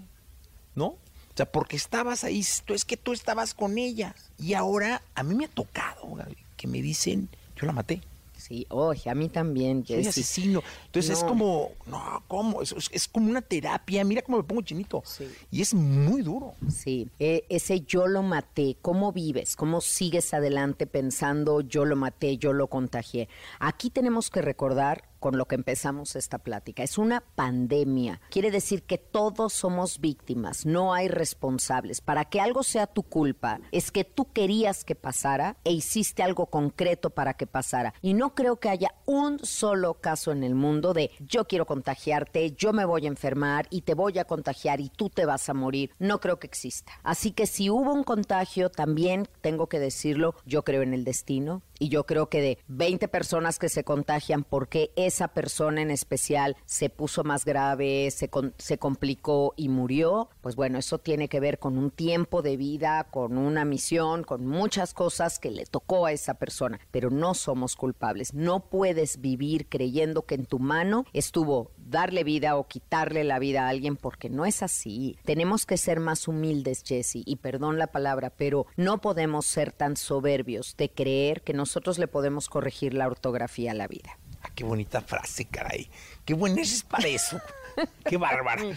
¿no? 0.75 0.87
O 0.87 1.37
sea, 1.37 1.47
porque 1.53 1.77
estabas 1.77 2.25
ahí, 2.25 2.41
es 2.41 2.85
que 2.85 2.97
tú 2.97 3.13
estabas 3.13 3.55
con 3.55 3.79
ella. 3.79 4.17
Y 4.39 4.55
ahora 4.55 5.03
a 5.15 5.23
mí 5.23 5.37
me 5.37 5.45
ha 5.45 5.49
tocado, 5.49 6.17
que 6.57 6.67
me 6.67 6.83
dicen, 6.83 7.29
yo 7.55 7.65
la 7.65 7.73
maté. 7.73 8.01
Sí, 8.49 8.67
oye, 8.71 9.11
a 9.11 9.14
mí 9.14 9.28
también, 9.28 9.85
Soy 9.87 10.07
asesino. 10.07 10.62
Entonces 10.87 11.19
es 11.19 11.25
como, 11.25 11.73
no, 11.85 12.25
¿cómo? 12.28 12.62
Es, 12.62 13.07
como 13.09 13.28
una 13.28 13.43
terapia. 13.43 14.02
Mira 14.05 14.23
cómo 14.23 14.38
me 14.38 14.45
pongo 14.45 14.62
chinito. 14.62 15.02
Y 15.50 15.61
es 15.61 15.75
muy 15.75 16.23
duro. 16.23 16.55
Sí, 16.71 17.11
e, 17.19 17.45
ese 17.50 17.83
yo 17.83 18.07
lo 18.07 18.23
maté. 18.23 18.78
¿Cómo 18.81 19.12
vives? 19.12 19.55
¿Cómo 19.55 19.83
sigues 19.83 20.33
adelante 20.33 20.87
pensando 20.87 21.61
yo 21.61 21.85
lo 21.85 21.95
maté, 21.95 22.38
yo 22.38 22.55
lo 22.55 22.69
contagié? 22.69 23.28
Aquí 23.59 23.90
tenemos 23.90 24.31
que 24.31 24.40
recordar 24.40 25.05
con 25.19 25.37
lo 25.37 25.47
que 25.47 25.55
empezamos 25.55 26.17
esta 26.17 26.39
plática. 26.39 26.83
Es 26.83 26.99
una 26.99 27.21
pandemia. 27.21 28.21
Quiere 28.31 28.51
decir 28.51 28.83
que 28.83 28.99
todos 28.99 29.53
somos 29.53 30.01
víctimas, 30.01 30.67
no 30.67 30.95
hay 30.95 31.09
responsables. 31.09 32.01
Para 32.01 32.25
que 32.25 32.41
algo 32.41 32.63
sea 32.63 32.87
tu 32.87 33.03
culpa, 33.03 33.61
es 33.73 33.91
que 33.91 34.05
tú 34.05 34.33
querías 34.33 34.85
que 34.85 34.95
pasara 34.95 35.57
e 35.65 35.73
hiciste 35.73 36.23
algo 36.23 36.47
concreto 36.47 37.11
para 37.11 37.35
que 37.35 37.47
pasara. 37.47 37.95
Y 38.03 38.15
no 38.15 38.35
creo 38.35 38.57
que 38.57 38.69
haya 38.69 38.95
un 39.07 39.39
solo 39.45 39.95
caso 39.95 40.33
en 40.33 40.45
el 40.45 40.55
mundo 40.55 40.95
de 40.95 41.11
yo 41.21 41.47
quiero 41.47 41.67
contagiarte, 41.67 42.53
yo 42.53 42.73
me 42.73 42.85
voy 42.85 43.05
a 43.05 43.09
enfermar 43.09 43.67
y 43.71 43.83
te 43.83 43.95
voy 43.95 44.19
a 44.19 44.25
contagiar 44.25 44.81
y 44.81 44.89
tú 44.89 45.11
te 45.11 45.27
vas 45.27 45.49
a 45.49 45.55
morir. 45.55 45.91
No 45.99 46.21
creo 46.21 46.39
que 46.39 46.47
exista. 46.47 46.93
Así 47.03 47.33
que 47.33 47.47
si 47.47 47.71
hubo 47.71 47.93
un 47.93 48.05
contagio, 48.05 48.71
también 48.71 49.29
tengo 49.41 49.69
que 49.69 49.79
decirlo, 49.79 50.35
yo 50.45 50.65
creo 50.65 50.83
en 50.83 50.95
el 50.95 51.05
destino, 51.05 51.63
y 51.78 51.88
yo 51.88 52.04
creo 52.04 52.28
que 52.28 52.40
de 52.40 52.58
20 52.68 53.08
personas 53.08 53.58
que 53.58 53.68
se 53.68 53.85
contagian, 53.85 54.44
porque 54.44 54.90
esa 54.97 55.28
persona 55.28 55.82
en 55.82 55.90
especial 55.90 56.56
se 56.66 56.90
puso 56.90 57.25
más 57.25 57.44
grave, 57.44 58.11
se, 58.11 58.30
se 58.58 58.78
complicó 58.78 59.54
y 59.56 59.68
murió? 59.68 60.30
Pues 60.40 60.56
bueno, 60.56 60.78
eso 60.78 60.99
tiene 60.99 61.28
que 61.28 61.40
ver 61.40 61.58
con 61.58 61.78
un 61.78 61.90
tiempo 61.90 62.42
de 62.42 62.56
vida, 62.56 63.08
con 63.11 63.38
una 63.38 63.64
misión, 63.64 64.25
con 64.25 64.47
muchas 64.47 64.94
cosas 64.94 65.38
que 65.38 65.50
le 65.50 65.66
tocó 65.66 66.06
a 66.06 66.12
esa 66.12 66.35
persona, 66.35 66.80
pero 66.90 67.11
no 67.11 67.35
somos 67.35 67.76
culpables. 67.76 68.35
No 68.35 68.68
puedes 68.68 69.20
vivir 69.20 69.68
creyendo 69.68 70.23
que 70.23 70.35
en 70.35 70.47
tu 70.47 70.58
mano 70.58 71.04
estuvo 71.12 71.73
darle 71.76 72.25
vida 72.25 72.56
o 72.56 72.68
quitarle 72.68 73.25
la 73.25 73.38
vida 73.38 73.66
a 73.66 73.68
alguien 73.68 73.97
porque 73.97 74.28
no 74.28 74.44
es 74.44 74.62
así. 74.62 75.16
Tenemos 75.25 75.66
que 75.66 75.76
ser 75.76 76.00
más 76.00 76.28
humildes, 76.28 76.82
Jesse, 76.85 77.23
y 77.25 77.37
perdón 77.37 77.78
la 77.78 77.88
palabra, 77.88 78.30
pero 78.30 78.66
no 78.76 79.00
podemos 79.00 79.47
ser 79.47 79.73
tan 79.73 79.97
soberbios 79.97 80.76
de 80.76 80.90
creer 80.90 81.42
que 81.42 81.54
nosotros 81.69 81.99
le 81.99 82.09
podemos 82.09 82.49
corregir 82.49 82.95
la 82.95 83.07
ortografía 83.07 83.73
a 83.73 83.75
la 83.75 83.87
vida. 83.87 84.19
Ah, 84.43 84.49
qué 84.55 84.65
bonita 84.65 85.03
frase, 85.03 85.45
caray. 85.45 85.91
Qué 86.25 86.33
buen 86.33 86.59
es 86.59 86.83
para 86.83 87.09
eso. 87.09 87.39
qué 88.07 88.17
bárbaro. 88.17 88.71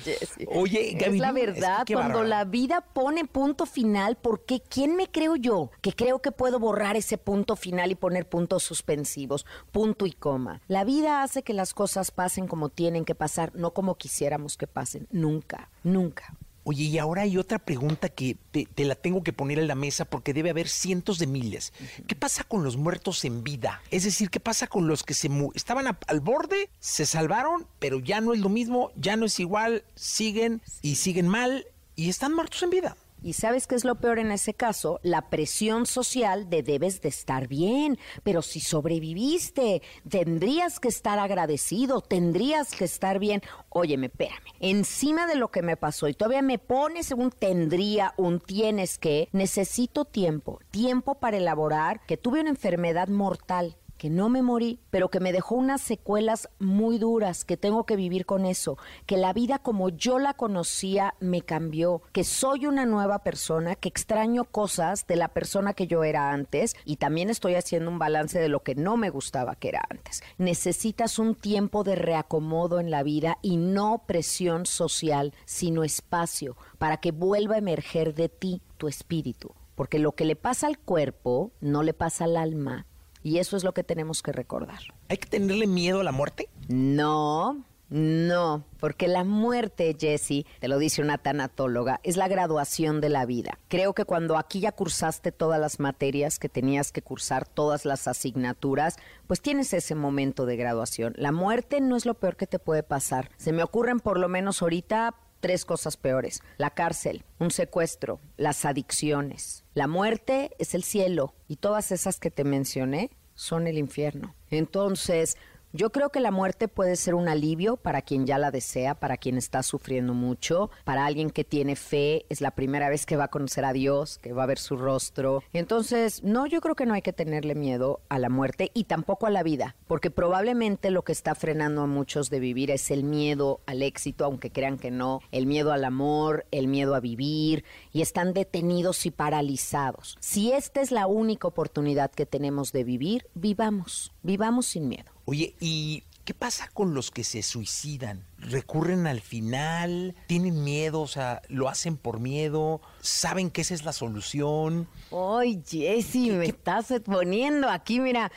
Oye, 0.48 0.98
Gaby, 1.00 1.16
es 1.16 1.22
la 1.22 1.32
verdad, 1.32 1.86
cuando 1.90 2.24
la 2.26 2.44
vida 2.44 2.82
pone 2.82 3.24
punto 3.24 3.66
final, 3.66 4.18
¿por 4.18 4.44
qué? 4.44 4.62
¿Quién 4.62 4.98
me 4.98 5.10
creo 5.10 5.38
yo? 5.38 5.72
Que 5.80 5.94
creo 5.94 6.20
que 6.20 6.34
puedo 6.34 6.60
borrar 6.60 6.98
ese 6.98 7.18
punto 7.18 7.56
final 7.56 7.92
y 7.92 7.96
poner 7.96 8.28
puntos 8.28 8.64
suspensivos, 8.64 9.46
punto 9.72 10.06
y 10.06 10.12
coma. 10.12 10.60
La 10.68 10.84
vida 10.84 11.24
hace 11.24 11.44
que 11.44 11.54
las 11.54 11.74
cosas 11.74 12.12
pasen 12.12 12.46
como 12.46 12.68
tienen 12.68 13.06
que 13.06 13.16
pasar, 13.16 13.56
no 13.56 13.72
como 13.72 13.96
quisiéramos 13.96 14.58
que 14.58 14.68
pasen. 14.68 15.08
Nunca, 15.12 15.70
nunca. 15.84 16.36
Oye, 16.64 16.84
y 16.84 16.98
ahora 17.00 17.24
hay 17.24 17.38
otra 17.38 17.58
pregunta 17.60 18.10
que 18.10 18.38
te, 18.52 18.86
la 18.86 18.96
tengo 18.96 19.24
que 19.24 19.34
poner 19.34 19.58
en 19.58 19.68
la 19.68 19.76
mesa 19.76 20.06
porque 20.06 20.34
debe 20.34 20.52
haber 20.52 20.68
cientos 20.68 21.18
de 21.18 21.28
miles. 21.28 21.74
¿Qué 22.08 22.16
pasa 22.16 22.44
con 22.44 22.64
los 22.64 22.78
muertos 22.78 23.26
en 23.26 23.44
vida? 23.44 23.82
Es 23.90 24.04
decir, 24.04 24.30
¿qué 24.30 24.40
pasa 24.40 24.68
con 24.68 24.88
los 24.88 25.04
que 25.04 25.14
se 25.14 25.30
estaban 25.56 25.86
al 25.88 26.20
borde, 26.20 26.70
se 26.80 27.06
salvaron, 27.06 27.68
pero 27.80 28.00
ya 28.00 28.22
no 28.22 28.34
es 28.34 28.40
lo 28.40 28.50
mismo, 28.50 28.92
ya 28.96 29.16
no 29.16 29.26
es 29.26 29.40
igual, 29.40 29.84
siguen 29.96 30.62
y 30.82 30.96
siguen 30.96 31.28
mal 31.28 31.66
y 31.96 32.10
están 32.10 32.34
muertos 32.34 32.62
en 32.62 32.70
vida? 32.70 32.98
Y 33.24 33.34
sabes 33.34 33.68
qué 33.68 33.76
es 33.76 33.86
lo 33.86 33.96
peor 33.96 34.18
en 34.18 34.32
ese 34.32 34.56
caso? 34.56 35.00
La 35.04 35.30
presión 35.30 35.86
social 35.86 36.50
de 36.50 36.64
debes 36.64 37.02
de 37.02 37.10
estar 37.10 37.48
bien, 37.48 38.00
pero 38.24 38.42
si 38.42 38.60
sobreviviste, 38.60 39.84
tendrías 40.10 40.80
que 40.80 40.88
estar 40.88 41.20
agradecido, 41.20 42.02
tendrías 42.02 42.72
que 42.72 42.86
estar 42.86 43.20
bien. 43.20 43.42
Óyeme, 43.70 44.08
espérame, 44.08 44.42
encima 44.60 45.28
de 45.28 45.36
lo 45.36 45.50
que 45.50 45.62
me 45.62 45.78
pasó 45.78 46.08
y 46.08 46.16
todavía 46.16 46.42
me 46.42 46.58
pones 46.58 47.12
un 47.12 47.30
tendría, 47.30 48.14
un 48.18 48.40
tienes 48.40 48.98
que, 48.98 49.30
necesito 49.32 50.06
tiempo, 50.06 50.60
tiempo 50.72 51.16
para 51.16 51.38
elaborar 51.38 52.06
que 52.08 52.18
tuve 52.18 52.42
una 52.42 52.50
enfermedad 52.50 53.08
mortal 53.08 53.78
que 54.02 54.10
no 54.10 54.30
me 54.30 54.42
morí, 54.42 54.80
pero 54.90 55.10
que 55.10 55.20
me 55.20 55.32
dejó 55.32 55.54
unas 55.54 55.80
secuelas 55.80 56.50
muy 56.58 56.98
duras, 56.98 57.46
que 57.46 57.56
tengo 57.56 57.86
que 57.86 57.96
vivir 57.96 58.26
con 58.26 58.48
eso, 58.48 58.80
que 59.06 59.16
la 59.16 59.32
vida 59.32 59.60
como 59.60 59.90
yo 59.90 60.18
la 60.18 60.34
conocía 60.34 61.14
me 61.20 61.44
cambió, 61.44 62.02
que 62.12 62.24
soy 62.24 62.66
una 62.66 62.88
nueva 62.88 63.20
persona, 63.20 63.76
que 63.76 63.90
extraño 63.90 64.46
cosas 64.46 65.06
de 65.06 65.18
la 65.18 65.28
persona 65.28 65.76
que 65.76 65.86
yo 65.86 66.04
era 66.04 66.32
antes 66.32 66.76
y 66.84 66.96
también 66.96 67.30
estoy 67.30 67.54
haciendo 67.54 67.92
un 67.92 68.00
balance 68.00 68.40
de 68.40 68.50
lo 68.50 68.64
que 68.64 68.74
no 68.74 68.98
me 68.98 69.12
gustaba 69.12 69.54
que 69.54 69.70
era 69.70 69.84
antes. 69.88 70.24
Necesitas 70.40 71.20
un 71.20 71.36
tiempo 71.36 71.84
de 71.84 71.94
reacomodo 71.94 72.80
en 72.80 72.90
la 72.90 73.04
vida 73.04 73.38
y 73.44 73.58
no 73.58 74.06
presión 74.08 74.66
social, 74.66 75.32
sino 75.46 75.84
espacio 75.84 76.58
para 76.80 76.98
que 76.98 77.12
vuelva 77.12 77.54
a 77.54 77.60
emerger 77.60 78.16
de 78.16 78.30
ti 78.30 78.64
tu 78.78 78.88
espíritu. 78.88 79.54
Porque 79.76 80.00
lo 80.00 80.14
que 80.14 80.26
le 80.26 80.36
pasa 80.36 80.66
al 80.66 80.80
cuerpo 80.80 81.52
no 81.62 81.84
le 81.84 81.94
pasa 81.94 82.24
al 82.24 82.36
alma 82.36 82.88
y 83.24 83.38
eso 83.38 83.58
es 83.58 83.64
lo 83.64 83.74
que 83.74 83.84
tenemos 83.84 84.22
que 84.22 84.32
recordar. 84.32 84.80
¿Hay 85.10 85.18
que 85.18 85.30
tenerle 85.30 85.68
miedo 85.68 86.02
a 86.02 86.04
la 86.04 86.12
muerte? 86.12 86.50
No, 86.68 87.64
no, 87.92 88.64
porque 88.80 89.10
la 89.10 89.26
muerte, 89.26 89.98
Jessie, 90.00 90.46
te 90.62 90.70
lo 90.70 90.80
dice 90.80 91.02
una 91.02 91.18
tanatóloga, 91.18 92.00
es 92.04 92.16
la 92.16 92.30
graduación 92.30 93.02
de 93.02 93.10
la 93.10 93.26
vida. 93.26 93.60
Creo 93.68 93.94
que 93.94 94.06
cuando 94.06 94.38
aquí 94.38 94.62
ya 94.62 94.72
cursaste 94.72 95.34
todas 95.34 95.60
las 95.60 95.82
materias 95.82 96.40
que 96.40 96.48
tenías 96.48 96.94
que 96.94 97.02
cursar, 97.02 97.46
todas 97.46 97.84
las 97.84 98.08
asignaturas, 98.08 98.96
pues 99.28 99.42
tienes 99.42 99.74
ese 99.74 99.94
momento 99.94 100.46
de 100.46 100.56
graduación. 100.56 101.14
La 101.18 101.34
muerte 101.34 101.82
no 101.82 101.98
es 101.98 102.06
lo 102.06 102.14
peor 102.14 102.38
que 102.38 102.48
te 102.48 102.60
puede 102.60 102.82
pasar. 102.82 103.30
Se 103.36 103.52
me 103.52 103.62
ocurren 103.62 104.00
por 104.00 104.18
lo 104.18 104.30
menos 104.30 104.62
ahorita 104.62 105.14
tres 105.42 105.66
cosas 105.66 105.98
peores. 105.98 106.42
La 106.58 106.70
cárcel, 106.70 107.26
un 107.40 107.52
secuestro, 107.52 108.22
las 108.38 108.64
adicciones. 108.64 109.66
La 109.74 109.88
muerte 109.88 110.52
es 110.60 110.74
el 110.74 110.84
cielo 110.84 111.34
y 111.50 111.58
todas 111.58 111.92
esas 111.92 112.20
que 112.20 112.32
te 112.32 112.46
mencioné 112.46 113.12
son 113.34 113.68
el 113.68 113.78
infierno. 113.78 114.36
Entonces, 114.50 115.36
yo 115.74 115.92
creo 115.92 116.10
que 116.10 116.20
la 116.20 116.32
muerte 116.32 116.68
puede 116.68 116.96
ser 116.96 117.16
un 117.16 117.30
alivio 117.30 117.78
para 117.78 118.02
quien 118.02 118.26
ya 118.26 118.38
la 118.38 118.52
desea, 118.52 118.96
para 118.96 119.18
quien 119.18 119.38
está 119.38 119.64
sufriendo 119.64 120.14
mucho, 120.14 120.70
para 120.84 121.06
alguien 121.06 121.30
que 121.30 121.44
tiene 121.44 121.76
fe, 121.76 122.26
es 122.30 122.42
la 122.42 122.52
primera 122.52 122.90
vez 122.90 123.06
que 123.06 123.16
va 123.16 123.26
a 123.26 123.30
conocer 123.30 123.64
a 123.64 123.74
Dios, 123.74 124.18
que 124.18 124.34
va 124.34 124.44
a 124.44 124.48
ver 124.48 124.60
su 124.60 124.76
rostro. 124.76 125.44
Entonces, 125.54 126.24
no, 126.24 126.46
yo 126.46 126.62
creo 126.62 126.76
que 126.76 126.86
no 126.86 126.94
hay 126.94 127.02
que 127.02 127.14
tenerle 127.14 127.56
miedo 127.56 128.02
a 128.10 128.20
la 128.20 128.30
muerte 128.30 128.72
y 128.74 128.86
tampoco 128.86 129.28
a 129.28 129.30
la 129.30 129.44
vida, 129.44 129.76
porque 129.88 130.12
probablemente 130.12 130.92
lo 130.92 131.04
que 131.04 131.12
está 131.14 131.36
frenando 131.36 131.82
a 131.82 131.88
muchos 131.88 132.30
de 132.30 132.40
vivir 132.40 132.72
es 132.72 132.92
el 132.92 133.04
miedo 133.04 133.62
al 133.66 133.82
éxito, 133.82 134.26
aunque 134.26 134.52
crean 134.52 134.78
que 134.78 134.92
no, 134.92 135.22
el 135.32 135.46
miedo 135.46 135.72
al 135.72 135.86
amor, 135.86 136.46
el 136.52 136.68
miedo 136.68 136.96
a 136.96 137.00
vivir, 137.00 137.64
y 137.94 138.02
están 138.02 138.34
detenidos 138.34 139.06
y 139.06 139.12
paralizados. 139.12 140.18
Si 140.20 140.52
esta 140.52 140.82
es 140.82 140.92
la 140.92 141.08
única 141.08 141.48
oportunidad 141.48 142.12
que 142.12 142.26
tenemos 142.26 142.72
de 142.72 142.84
vivir, 142.84 143.28
vivamos, 143.36 144.12
vivamos 144.22 144.66
sin 144.66 144.88
miedo. 144.88 145.12
Oye, 145.26 145.56
¿y 145.60 146.04
qué 146.26 146.34
pasa 146.34 146.70
con 146.74 146.94
los 146.94 147.12
que 147.12 147.24
se 147.24 147.44
suicidan? 147.44 148.26
¿Recurren 148.38 149.08
al 149.08 149.22
final? 149.22 150.16
¿Tienen 150.28 150.64
miedo? 150.64 151.02
O 151.02 151.08
sea, 151.08 151.42
¿lo 151.48 151.70
hacen 151.70 151.98
por 151.98 152.20
miedo? 152.20 152.82
¿Saben 153.02 153.52
que 153.52 153.62
esa 153.62 153.74
es 153.74 153.84
la 153.84 153.94
solución? 153.94 154.88
Ay, 155.12 155.62
Jessy, 155.66 156.32
me 156.32 156.48
estás 156.48 156.94
poniendo 157.06 157.70
aquí, 157.70 158.00
mira. 158.00 158.32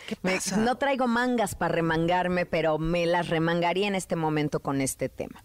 no 0.58 0.76
traigo 0.76 1.06
mangas 1.06 1.54
para 1.54 1.74
remangarme, 1.74 2.46
pero 2.46 2.78
me 2.78 3.06
las 3.06 3.28
remangaría 3.28 3.88
en 3.88 3.94
este 3.94 4.16
momento 4.16 4.60
con 4.60 4.80
este 4.80 5.08
tema. 5.08 5.44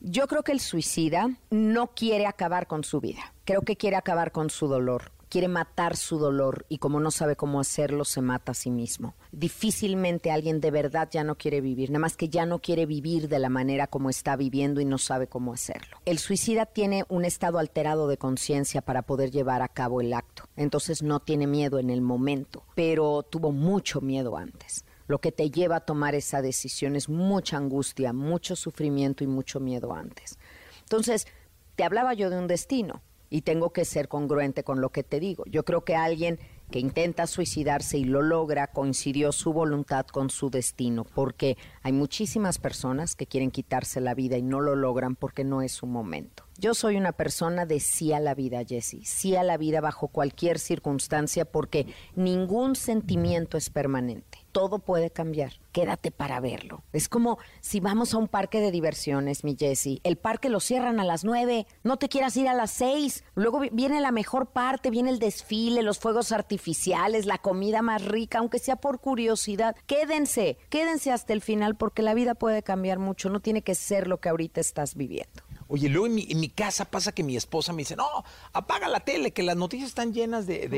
Yo 0.00 0.28
creo 0.28 0.42
que 0.42 0.52
el 0.52 0.60
suicida 0.60 1.30
no 1.50 1.88
quiere 1.88 2.26
acabar 2.26 2.66
con 2.66 2.84
su 2.84 3.00
vida. 3.00 3.32
Creo 3.44 3.62
que 3.62 3.76
quiere 3.76 3.96
acabar 3.96 4.30
con 4.30 4.50
su 4.50 4.68
dolor 4.68 5.15
quiere 5.36 5.48
matar 5.48 5.98
su 5.98 6.18
dolor 6.18 6.64
y 6.70 6.78
como 6.78 6.98
no 6.98 7.10
sabe 7.10 7.36
cómo 7.36 7.60
hacerlo, 7.60 8.06
se 8.06 8.22
mata 8.22 8.52
a 8.52 8.54
sí 8.54 8.70
mismo. 8.70 9.14
Difícilmente 9.32 10.30
alguien 10.30 10.62
de 10.62 10.70
verdad 10.70 11.10
ya 11.12 11.24
no 11.24 11.34
quiere 11.34 11.60
vivir, 11.60 11.90
nada 11.90 11.98
más 11.98 12.16
que 12.16 12.30
ya 12.30 12.46
no 12.46 12.60
quiere 12.60 12.86
vivir 12.86 13.28
de 13.28 13.38
la 13.38 13.50
manera 13.50 13.86
como 13.86 14.08
está 14.08 14.34
viviendo 14.34 14.80
y 14.80 14.86
no 14.86 14.96
sabe 14.96 15.26
cómo 15.26 15.52
hacerlo. 15.52 15.98
El 16.06 16.18
suicida 16.18 16.64
tiene 16.64 17.04
un 17.10 17.26
estado 17.26 17.58
alterado 17.58 18.08
de 18.08 18.16
conciencia 18.16 18.80
para 18.80 19.02
poder 19.02 19.30
llevar 19.30 19.60
a 19.60 19.68
cabo 19.68 20.00
el 20.00 20.14
acto, 20.14 20.44
entonces 20.56 21.02
no 21.02 21.20
tiene 21.20 21.46
miedo 21.46 21.78
en 21.78 21.90
el 21.90 22.00
momento, 22.00 22.64
pero 22.74 23.22
tuvo 23.22 23.52
mucho 23.52 24.00
miedo 24.00 24.38
antes. 24.38 24.86
Lo 25.06 25.20
que 25.20 25.32
te 25.32 25.50
lleva 25.50 25.76
a 25.76 25.80
tomar 25.80 26.14
esa 26.14 26.40
decisión 26.40 26.96
es 26.96 27.10
mucha 27.10 27.58
angustia, 27.58 28.14
mucho 28.14 28.56
sufrimiento 28.56 29.22
y 29.22 29.26
mucho 29.26 29.60
miedo 29.60 29.92
antes. 29.92 30.38
Entonces, 30.80 31.26
te 31.74 31.84
hablaba 31.84 32.14
yo 32.14 32.30
de 32.30 32.38
un 32.38 32.46
destino 32.46 33.02
y 33.30 33.42
tengo 33.42 33.72
que 33.72 33.84
ser 33.84 34.08
congruente 34.08 34.64
con 34.64 34.80
lo 34.80 34.90
que 34.90 35.02
te 35.02 35.20
digo. 35.20 35.44
Yo 35.46 35.64
creo 35.64 35.84
que 35.84 35.96
alguien 35.96 36.38
que 36.70 36.80
intenta 36.80 37.26
suicidarse 37.26 37.98
y 37.98 38.04
lo 38.04 38.22
logra 38.22 38.66
coincidió 38.66 39.32
su 39.32 39.52
voluntad 39.52 40.06
con 40.06 40.30
su 40.30 40.50
destino, 40.50 41.04
porque 41.04 41.56
hay 41.82 41.92
muchísimas 41.92 42.58
personas 42.58 43.14
que 43.14 43.26
quieren 43.26 43.50
quitarse 43.50 44.00
la 44.00 44.14
vida 44.14 44.36
y 44.36 44.42
no 44.42 44.60
lo 44.60 44.74
logran 44.74 45.14
porque 45.14 45.44
no 45.44 45.62
es 45.62 45.72
su 45.72 45.86
momento. 45.86 46.44
Yo 46.58 46.74
soy 46.74 46.96
una 46.96 47.12
persona 47.12 47.66
de 47.66 47.80
sí 47.80 48.12
a 48.12 48.20
la 48.20 48.34
vida, 48.34 48.64
Jessie, 48.66 49.04
sí 49.04 49.36
a 49.36 49.42
la 49.42 49.58
vida 49.58 49.80
bajo 49.80 50.08
cualquier 50.08 50.58
circunstancia 50.58 51.44
porque 51.44 51.86
ningún 52.14 52.74
sentimiento 52.76 53.56
es 53.58 53.70
permanente. 53.70 54.38
Todo 54.56 54.78
puede 54.78 55.10
cambiar. 55.10 55.52
Quédate 55.70 56.10
para 56.10 56.40
verlo. 56.40 56.82
Es 56.94 57.10
como 57.10 57.36
si 57.60 57.78
vamos 57.78 58.14
a 58.14 58.16
un 58.16 58.26
parque 58.26 58.58
de 58.58 58.70
diversiones, 58.70 59.44
mi 59.44 59.54
Jessie. 59.54 60.00
El 60.02 60.16
parque 60.16 60.48
lo 60.48 60.60
cierran 60.60 60.98
a 60.98 61.04
las 61.04 61.24
nueve. 61.24 61.66
No 61.82 61.98
te 61.98 62.08
quieras 62.08 62.38
ir 62.38 62.48
a 62.48 62.54
las 62.54 62.70
seis. 62.70 63.22
Luego 63.34 63.60
viene 63.70 64.00
la 64.00 64.12
mejor 64.12 64.46
parte, 64.46 64.88
viene 64.88 65.10
el 65.10 65.18
desfile, 65.18 65.82
los 65.82 65.98
fuegos 65.98 66.32
artificiales, 66.32 67.26
la 67.26 67.36
comida 67.36 67.82
más 67.82 68.02
rica, 68.02 68.38
aunque 68.38 68.58
sea 68.58 68.76
por 68.76 68.98
curiosidad. 68.98 69.76
Quédense, 69.86 70.56
quédense 70.70 71.12
hasta 71.12 71.34
el 71.34 71.42
final 71.42 71.76
porque 71.76 72.00
la 72.00 72.14
vida 72.14 72.34
puede 72.34 72.62
cambiar 72.62 72.98
mucho. 72.98 73.28
No 73.28 73.40
tiene 73.40 73.60
que 73.60 73.74
ser 73.74 74.06
lo 74.06 74.20
que 74.20 74.30
ahorita 74.30 74.62
estás 74.62 74.94
viviendo. 74.94 75.42
Oye, 75.68 75.88
luego 75.88 76.06
en 76.06 76.14
mi, 76.14 76.48
casa 76.48 76.84
pasa 76.84 77.12
que 77.12 77.22
mi 77.22 77.36
esposa 77.36 77.72
me 77.72 77.82
dice, 77.82 77.96
no, 77.96 78.06
apaga 78.52 78.88
la 78.88 79.00
tele, 79.00 79.32
que 79.32 79.42
las 79.42 79.56
noticias 79.56 79.88
están 79.88 80.12
llenas 80.12 80.46
de, 80.46 80.68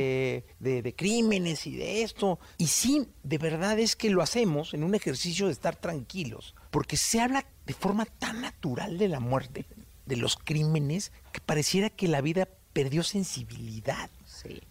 de, 0.58 0.94
crímenes 0.96 1.66
y 1.66 1.76
de 1.76 2.02
esto. 2.02 2.38
Y 2.56 2.68
sí, 2.68 3.06
de 3.22 3.38
verdad 3.38 3.78
es 3.78 3.96
que 3.96 4.10
lo 4.10 4.22
hacemos 4.22 4.72
en 4.72 4.84
un 4.84 4.94
ejercicio 4.94 5.46
de 5.46 5.52
estar 5.52 5.76
tranquilos, 5.76 6.54
porque 6.70 6.96
se 6.96 7.20
habla 7.20 7.44
de 7.66 7.74
forma 7.74 8.06
tan 8.06 8.40
natural 8.40 8.96
de 8.96 9.08
la 9.08 9.20
muerte, 9.20 9.66
de 10.06 10.16
los 10.16 10.36
crímenes, 10.36 11.12
que 11.32 11.40
pareciera 11.40 11.90
que 11.90 12.08
la 12.08 12.22
vida 12.22 12.48
perdió 12.72 13.02
sensibilidad, 13.02 14.10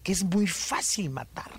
que 0.02 0.12
es 0.12 0.24
muy 0.24 0.48
fácil 0.48 1.12
matar. 1.12 1.52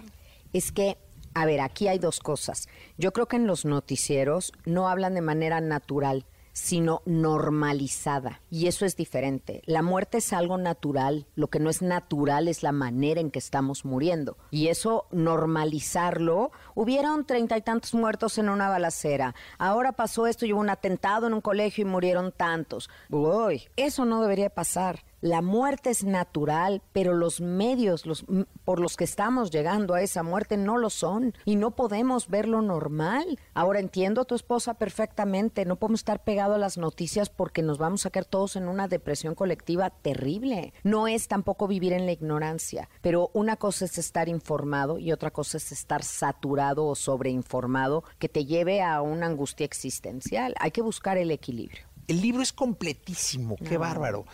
Es 0.53 0.73
que 0.73 0.97
a 1.35 1.47
ver, 1.47 1.61
aquí 1.61 1.87
hay 1.87 2.01
dos 2.01 2.19
cosas. 2.19 2.69
Yo 2.97 3.13
creo 3.13 3.27
que 3.27 3.37
en 3.37 3.47
los 3.47 3.65
noticieros 3.65 4.53
no 4.65 4.89
hablan 4.89 5.15
de 5.15 5.21
manera 5.21 5.61
natural 5.61 6.25
sino 6.59 7.03
normalizada. 7.07 8.41
Y 8.51 8.67
eso 8.67 8.85
es 8.85 8.97
diferente. 8.97 9.63
La 9.65 9.81
muerte 9.81 10.19
es 10.19 10.33
algo 10.33 10.59
natural. 10.59 11.27
Lo 11.37 11.47
que 11.47 11.61
no 11.61 11.71
es 11.71 11.83
natural 11.83 12.49
es 12.49 12.65
la 12.65 12.73
manera 12.73 13.21
en 13.21 13.31
que 13.31 13.39
estamos 13.39 13.85
muriendo. 13.85 14.37
Y 14.51 14.67
eso, 14.67 15.07
normalizarlo, 15.13 16.51
hubieron 16.75 17.25
treinta 17.27 17.57
y 17.57 17.63
tantos 17.63 17.95
muertos 17.95 18.39
en 18.39 18.49
una 18.49 18.69
balacera. 18.69 19.37
Ahora 19.57 19.93
pasó 19.93 20.27
esto 20.27 20.47
hubo 20.47 20.59
un 20.59 20.69
atentado 20.69 21.29
en 21.29 21.35
un 21.35 21.41
colegio 21.41 21.83
y 21.83 21.89
murieron 21.89 22.33
tantos. 22.33 22.91
Uy, 23.09 23.63
eso 23.77 24.05
no 24.05 24.21
debería 24.21 24.51
pasar. 24.51 25.05
La 25.21 25.43
muerte 25.43 25.91
es 25.91 26.05
natural, 26.05 26.83
pero 26.93 27.15
los 27.15 27.41
medios 27.41 28.07
los, 28.07 28.25
por 28.65 28.81
los 28.81 28.97
que 28.97 29.05
estamos 29.05 29.51
llegando 29.51 29.95
a 29.95 30.03
esa 30.03 30.23
muerte 30.23 30.57
no 30.57 30.79
lo 30.79 30.91
son 30.91 31.35
y 31.45 31.57
no 31.57 31.73
podemos 31.73 32.29
verlo 32.29 32.63
normal. 32.63 33.39
Ahora 33.55 33.81
entiendo 33.81 34.21
a 34.21 34.25
tu 34.25 34.35
esposa 34.35 34.75
perfectamente, 34.75 35.65
no 35.65 35.77
podemos 35.77 36.01
estar 36.01 36.23
pegados 36.23 36.57
a 36.57 36.59
las 36.59 36.79
noticias 36.79 37.31
porque 37.31 37.63
nos 37.63 37.79
vamos 37.79 38.07
a 38.07 38.11
caer 38.11 38.27
todos 38.27 38.57
en 38.57 38.69
una 38.69 38.89
depresión 38.89 39.35
colectiva 39.35 39.91
terrible. 39.91 40.73
No 40.85 41.09
es 41.09 41.29
tampoco 41.29 41.67
vivir 41.67 41.93
en 41.93 42.07
la 42.07 42.13
ignorancia, 42.13 42.89
pero 43.01 43.31
una 43.35 43.57
cosa 43.57 43.87
es 43.87 43.99
estar 43.99 44.29
informado 44.29 44.99
y 44.99 45.13
otra 45.13 45.31
cosa 45.31 45.57
es 45.57 45.73
estar 45.73 46.05
saturado 46.05 46.87
o 46.87 46.95
sobreinformado 46.95 48.05
que 48.19 48.29
te 48.29 48.45
lleve 48.45 48.83
a 48.83 49.03
una 49.03 49.27
angustia 49.27 49.67
existencial. 49.67 50.55
Hay 50.61 50.71
que 50.71 50.83
buscar 50.83 51.19
el 51.19 51.31
equilibrio. 51.31 51.89
El 52.09 52.23
libro 52.23 52.43
es 52.43 52.55
completísimo, 52.55 53.57
qué 53.57 53.77
bárbaro. 53.77 54.25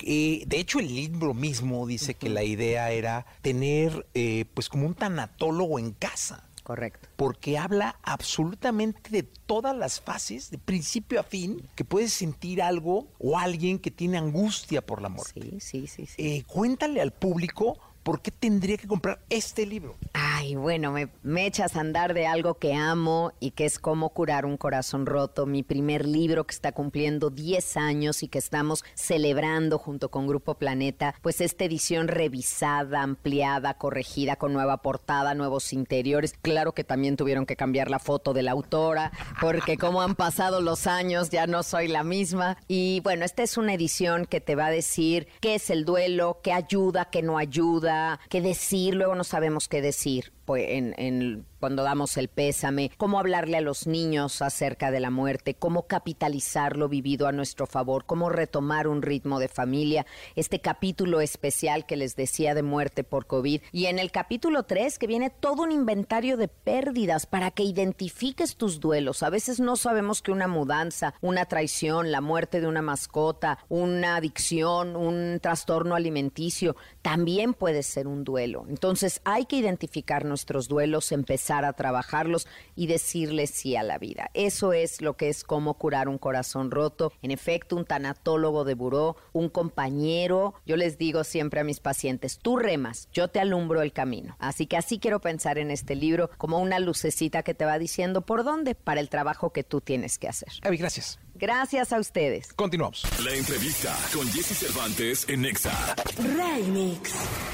Eh, 0.00 0.44
de 0.46 0.58
hecho, 0.58 0.80
el 0.80 0.94
libro 0.94 1.34
mismo 1.34 1.86
dice 1.86 2.14
que 2.14 2.28
la 2.28 2.44
idea 2.44 2.90
era 2.90 3.26
tener, 3.42 4.06
eh, 4.14 4.44
pues, 4.54 4.68
como 4.68 4.86
un 4.86 4.94
tanatólogo 4.94 5.78
en 5.78 5.92
casa. 5.92 6.44
Correcto. 6.62 7.08
Porque 7.16 7.56
habla 7.56 7.98
absolutamente 8.02 9.10
de 9.10 9.22
todas 9.22 9.74
las 9.74 10.02
fases, 10.02 10.50
de 10.50 10.58
principio 10.58 11.18
a 11.18 11.22
fin, 11.22 11.66
que 11.74 11.84
puedes 11.84 12.12
sentir 12.12 12.60
algo 12.60 13.08
o 13.18 13.38
alguien 13.38 13.78
que 13.78 13.90
tiene 13.90 14.18
angustia 14.18 14.84
por 14.84 15.00
la 15.00 15.08
muerte. 15.08 15.40
Sí, 15.40 15.60
sí, 15.60 15.86
sí. 15.86 16.06
sí. 16.06 16.14
Eh, 16.18 16.44
cuéntale 16.46 17.00
al 17.00 17.12
público 17.12 17.78
¿por 18.08 18.22
qué 18.22 18.30
tendría 18.30 18.78
que 18.78 18.88
comprar 18.88 19.20
este 19.28 19.66
libro? 19.66 19.98
Ay, 20.14 20.54
bueno, 20.54 20.94
me, 21.22 21.46
echas 21.46 21.76
a 21.76 21.80
andar 21.80 22.14
de 22.14 22.26
algo 22.26 22.54
que 22.54 22.72
amo 22.72 23.32
y 23.38 23.50
que 23.50 23.66
es 23.66 23.78
Cómo 23.78 24.08
curar 24.08 24.46
un 24.46 24.56
corazón 24.56 25.04
roto, 25.04 25.44
mi 25.44 25.62
primer 25.62 26.06
libro 26.06 26.46
que 26.46 26.54
está 26.54 26.72
cumpliendo 26.72 27.28
10 27.28 27.76
años 27.76 28.22
y 28.22 28.28
que 28.28 28.38
estamos 28.38 28.82
celebrando 28.94 29.78
junto 29.78 30.10
con 30.10 30.26
Grupo 30.26 30.54
Planeta, 30.54 31.14
pues 31.20 31.42
esta 31.42 31.66
edición 31.66 32.08
revisada, 32.08 33.02
ampliada, 33.02 33.74
corregida, 33.74 34.36
con 34.36 34.54
nueva 34.54 34.78
portada, 34.78 35.34
nuevos 35.34 35.74
interiores. 35.74 36.32
Claro 36.40 36.72
que 36.72 36.84
también 36.84 37.18
tuvieron 37.18 37.44
que 37.44 37.56
cambiar 37.56 37.90
la 37.90 37.98
foto 37.98 38.32
de 38.32 38.42
la 38.42 38.52
autora, 38.52 39.12
porque 39.38 39.76
como 39.76 40.00
han 40.00 40.14
pasado 40.14 40.62
los 40.62 40.86
años, 40.86 41.28
ya 41.28 41.46
no 41.46 41.62
soy 41.62 41.88
la 41.88 42.04
misma. 42.04 42.56
Y 42.68 43.00
bueno, 43.04 43.26
esta 43.26 43.42
es 43.42 43.58
una 43.58 43.74
edición 43.74 44.24
que 44.24 44.40
te 44.40 44.54
va 44.54 44.66
a 44.66 44.70
decir 44.70 45.28
qué 45.40 45.56
es 45.56 45.68
el 45.68 45.84
duelo, 45.84 46.40
qué 46.42 46.54
ayuda, 46.54 47.10
qué 47.10 47.20
no 47.20 47.36
ayuda 47.36 47.97
qué 48.28 48.40
decir, 48.40 48.94
luego 48.94 49.14
no 49.14 49.24
sabemos 49.24 49.68
qué 49.68 49.82
decir 49.82 50.32
pues, 50.48 50.64
en, 50.70 50.94
en 50.96 51.44
cuando 51.60 51.82
damos 51.82 52.16
el 52.16 52.28
pésame, 52.28 52.90
cómo 52.96 53.18
hablarle 53.18 53.56
a 53.56 53.60
los 53.60 53.86
niños 53.86 54.42
acerca 54.42 54.90
de 54.90 55.00
la 55.00 55.10
muerte, 55.10 55.54
cómo 55.54 55.86
capitalizar 55.86 56.76
lo 56.76 56.88
vivido 56.88 57.26
a 57.26 57.32
nuestro 57.32 57.66
favor, 57.66 58.04
cómo 58.06 58.30
retomar 58.30 58.88
un 58.88 59.02
ritmo 59.02 59.40
de 59.40 59.48
familia, 59.48 60.06
este 60.36 60.60
capítulo 60.60 61.20
especial 61.20 61.84
que 61.84 61.96
les 61.96 62.16
decía 62.16 62.54
de 62.54 62.62
muerte 62.62 63.04
por 63.04 63.26
COVID. 63.26 63.60
Y 63.72 63.86
en 63.86 63.98
el 63.98 64.10
capítulo 64.10 64.62
3 64.62 64.98
que 64.98 65.06
viene 65.06 65.30
todo 65.30 65.64
un 65.64 65.72
inventario 65.72 66.36
de 66.36 66.48
pérdidas 66.48 67.26
para 67.26 67.50
que 67.50 67.64
identifiques 67.64 68.56
tus 68.56 68.80
duelos. 68.80 69.22
A 69.22 69.30
veces 69.30 69.60
no 69.60 69.76
sabemos 69.76 70.22
que 70.22 70.32
una 70.32 70.48
mudanza, 70.48 71.14
una 71.20 71.44
traición, 71.44 72.12
la 72.12 72.20
muerte 72.20 72.60
de 72.60 72.68
una 72.68 72.82
mascota, 72.82 73.58
una 73.68 74.16
adicción, 74.16 74.96
un 74.96 75.40
trastorno 75.40 75.94
alimenticio, 75.94 76.76
también 77.02 77.52
puede 77.52 77.82
ser 77.82 78.06
un 78.06 78.24
duelo. 78.24 78.64
Entonces 78.68 79.20
hay 79.24 79.44
que 79.44 79.56
identificar 79.56 80.24
nuestros 80.38 80.68
duelos, 80.68 81.10
empezar 81.10 81.64
a 81.64 81.72
trabajarlos 81.72 82.46
y 82.76 82.86
decirles 82.86 83.50
sí 83.50 83.74
a 83.74 83.82
la 83.82 83.98
vida. 83.98 84.30
Eso 84.34 84.72
es 84.72 85.02
lo 85.02 85.16
que 85.16 85.28
es 85.28 85.42
cómo 85.42 85.74
curar 85.74 86.08
un 86.08 86.16
corazón 86.16 86.70
roto. 86.70 87.12
En 87.22 87.32
efecto, 87.32 87.74
un 87.74 87.84
tanatólogo 87.84 88.62
de 88.62 88.74
buró, 88.74 89.16
un 89.32 89.48
compañero. 89.48 90.54
Yo 90.64 90.76
les 90.76 90.96
digo 90.96 91.24
siempre 91.24 91.58
a 91.58 91.64
mis 91.64 91.80
pacientes, 91.80 92.38
tú 92.38 92.56
remas, 92.56 93.08
yo 93.12 93.26
te 93.26 93.40
alumbro 93.40 93.82
el 93.82 93.92
camino. 93.92 94.36
Así 94.38 94.68
que 94.68 94.76
así 94.76 95.00
quiero 95.00 95.20
pensar 95.20 95.58
en 95.58 95.72
este 95.72 95.96
libro 95.96 96.30
como 96.38 96.60
una 96.60 96.78
lucecita 96.78 97.42
que 97.42 97.54
te 97.54 97.64
va 97.64 97.80
diciendo 97.80 98.20
por 98.20 98.44
dónde 98.44 98.76
para 98.76 99.00
el 99.00 99.08
trabajo 99.08 99.52
que 99.52 99.64
tú 99.64 99.80
tienes 99.80 100.18
que 100.18 100.28
hacer. 100.28 100.52
Gaby, 100.62 100.76
gracias. 100.76 101.18
Gracias 101.38 101.92
a 101.92 102.00
ustedes. 102.00 102.52
Continuamos. 102.54 103.04
La 103.24 103.32
entrevista 103.32 103.96
con 104.12 104.26
Jesse 104.28 104.58
Cervantes 104.58 105.28
en 105.28 105.42
Nexa. 105.42 105.94
Remix. 106.16 107.12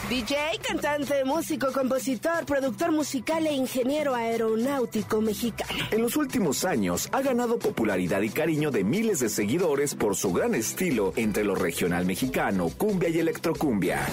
DJ, 0.09 0.37
cantante, 0.67 1.25
músico, 1.25 1.71
compositor, 1.73 2.47
productor 2.47 2.93
musical 2.93 3.47
e 3.47 3.53
ingeniero 3.53 4.14
aeronáutico 4.14 5.21
mexicano. 5.21 5.85
En 5.91 6.00
los 6.00 6.17
últimos 6.17 6.64
años 6.64 7.09
ha 7.12 7.21
ganado 7.21 7.59
popularidad 7.59 8.23
y 8.23 8.30
cariño 8.30 8.71
de 8.71 8.85
miles 8.85 9.21
de 9.21 9.28
seguidores 9.28 9.95
por 9.95 10.17
su 10.17 10.32
gran 10.32 10.54
estilo 10.54 11.13
entre 11.17 11.45
lo 11.45 11.54
regional 11.54 12.06
mexicano, 12.06 12.71
cumbia 12.76 13.11
y 13.11 13.19
electrocumbia. 13.19 14.06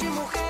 Oye, 0.00 0.08
mujer. 0.10 0.47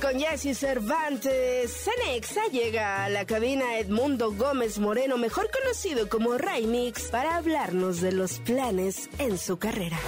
Con 0.00 0.18
Jesse 0.18 0.56
Cervantes. 0.56 1.84
Cenexa 1.84 2.46
llega 2.50 3.04
a 3.04 3.08
la 3.10 3.26
cabina 3.26 3.78
Edmundo 3.78 4.32
Gómez 4.32 4.78
Moreno, 4.78 5.18
mejor 5.18 5.50
conocido 5.50 6.08
como 6.08 6.38
Raimix, 6.38 7.08
para 7.10 7.36
hablarnos 7.36 8.00
de 8.00 8.12
los 8.12 8.38
planes 8.40 9.10
en 9.18 9.36
su 9.38 9.58
carrera. 9.58 9.98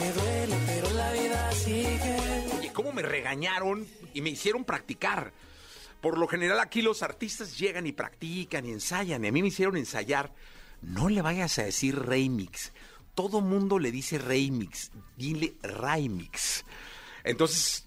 Me 0.00 0.12
duele, 0.12 0.56
pero 0.66 0.90
la 0.92 1.12
vida 1.12 1.52
sigue. 1.52 2.16
Oye, 2.58 2.72
¿cómo 2.72 2.92
me 2.92 3.02
regañaron 3.02 3.86
y 4.12 4.20
me 4.20 4.30
hicieron 4.30 4.64
practicar? 4.64 5.32
Por 6.00 6.18
lo 6.18 6.28
general 6.28 6.60
aquí 6.60 6.82
los 6.82 7.02
artistas 7.02 7.58
llegan 7.58 7.86
y 7.86 7.92
practican 7.92 8.66
y 8.66 8.72
ensayan, 8.72 9.24
y 9.24 9.28
a 9.28 9.32
mí 9.32 9.42
me 9.42 9.48
hicieron 9.48 9.76
ensayar. 9.76 10.32
No 10.82 11.08
le 11.08 11.22
vayas 11.22 11.58
a 11.58 11.64
decir 11.64 11.98
remix. 11.98 12.72
Todo 13.14 13.40
mundo 13.40 13.78
le 13.78 13.90
dice 13.90 14.18
remix. 14.18 14.90
Dile 15.16 15.54
remix. 15.62 16.64
Entonces, 17.22 17.83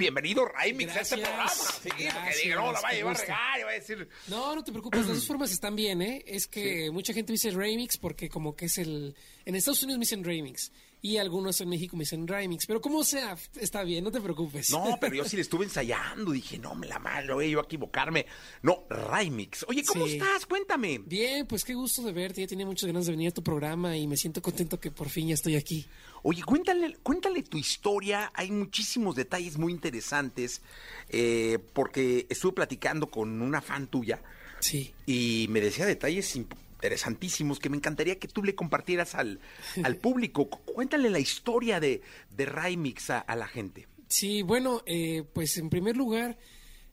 bienvenido 0.00 0.46
Raimix 0.46 0.96
a 0.96 1.00
este 1.02 1.18
programa. 1.18 1.48
Sí, 1.48 1.90
que 1.90 2.04
diga, 2.42 2.56
no, 2.56 2.72
la 2.72 2.80
va 2.80 2.88
a 2.88 2.92
llevar 2.92 3.16
regal, 3.18 3.66
va 3.66 3.70
a 3.70 3.74
decir. 3.74 4.08
No, 4.28 4.54
no 4.54 4.64
te 4.64 4.72
preocupes, 4.72 5.06
las 5.06 5.16
dos 5.16 5.26
formas 5.28 5.52
están 5.52 5.76
bien, 5.76 6.00
¿eh? 6.00 6.24
Es 6.26 6.46
que 6.46 6.90
mucha 6.90 7.12
gente 7.12 7.32
dice 7.32 7.50
remix 7.50 7.98
porque 7.98 8.28
como 8.28 8.56
que 8.56 8.64
es 8.64 8.78
el... 8.78 9.14
En 9.44 9.54
Estados 9.54 9.82
Unidos 9.82 9.98
me 9.98 10.04
dicen 10.04 10.24
remix 10.24 10.72
y 11.02 11.16
algunos 11.16 11.60
en 11.60 11.68
México 11.68 11.96
me 11.96 12.02
dicen 12.02 12.26
remix, 12.26 12.66
pero 12.66 12.80
como 12.80 13.02
sea, 13.04 13.36
está 13.58 13.82
bien, 13.84 14.04
no 14.04 14.10
te 14.10 14.20
preocupes. 14.20 14.70
No, 14.70 14.96
pero 15.00 15.14
yo 15.14 15.24
sí 15.24 15.36
le 15.36 15.42
estuve 15.42 15.64
ensayando, 15.64 16.32
dije, 16.32 16.58
no, 16.58 16.74
me 16.74 16.86
la 16.86 16.98
malo, 16.98 17.36
voy 17.36 17.50
yo 17.50 17.60
a 17.60 17.62
equivocarme. 17.62 18.26
No, 18.62 18.84
remix. 18.88 19.64
Oye, 19.68 19.82
¿cómo 19.84 20.06
estás? 20.06 20.46
Cuéntame. 20.46 20.98
Bien, 20.98 21.46
pues 21.46 21.64
qué 21.64 21.74
gusto 21.74 22.02
de 22.02 22.12
verte, 22.12 22.42
ya 22.42 22.46
tenía 22.46 22.66
muchas 22.66 22.86
ganas 22.86 23.06
de 23.06 23.12
venir 23.12 23.28
a 23.28 23.32
tu 23.32 23.42
programa 23.42 23.96
y 23.96 24.06
me 24.06 24.16
siento 24.16 24.42
contento 24.42 24.78
que 24.78 24.90
por 24.90 25.08
fin 25.08 25.28
ya 25.28 25.34
estoy 25.34 25.56
aquí. 25.56 25.86
Oye, 26.22 26.42
cuéntale, 26.42 26.98
cuéntale 27.02 27.42
tu 27.42 27.56
historia, 27.56 28.30
hay 28.34 28.50
muchísimos 28.50 29.16
detalles 29.16 29.56
muy 29.56 29.72
interesantes, 29.72 30.60
eh, 31.08 31.58
porque 31.72 32.26
estuve 32.28 32.52
platicando 32.52 33.10
con 33.10 33.40
una 33.40 33.62
fan 33.62 33.86
tuya. 33.86 34.22
Sí. 34.60 34.92
Y 35.06 35.46
me 35.48 35.60
decía 35.60 35.86
detalles 35.86 36.26
interesantísimos 36.80 37.58
que 37.58 37.68
me 37.68 37.76
encantaría 37.76 38.18
que 38.18 38.26
tú 38.26 38.42
le 38.42 38.54
compartieras 38.54 39.14
al, 39.14 39.38
al 39.84 39.96
público. 39.96 40.48
Cuéntale 40.48 41.10
la 41.10 41.18
historia 41.18 41.78
de, 41.78 42.00
de 42.30 42.46
Raimix 42.46 43.10
a, 43.10 43.36
la 43.36 43.46
gente. 43.46 43.86
Sí, 44.08 44.42
bueno, 44.42 44.82
eh, 44.86 45.22
pues 45.32 45.58
en 45.58 45.68
primer 45.68 45.96
lugar, 45.96 46.38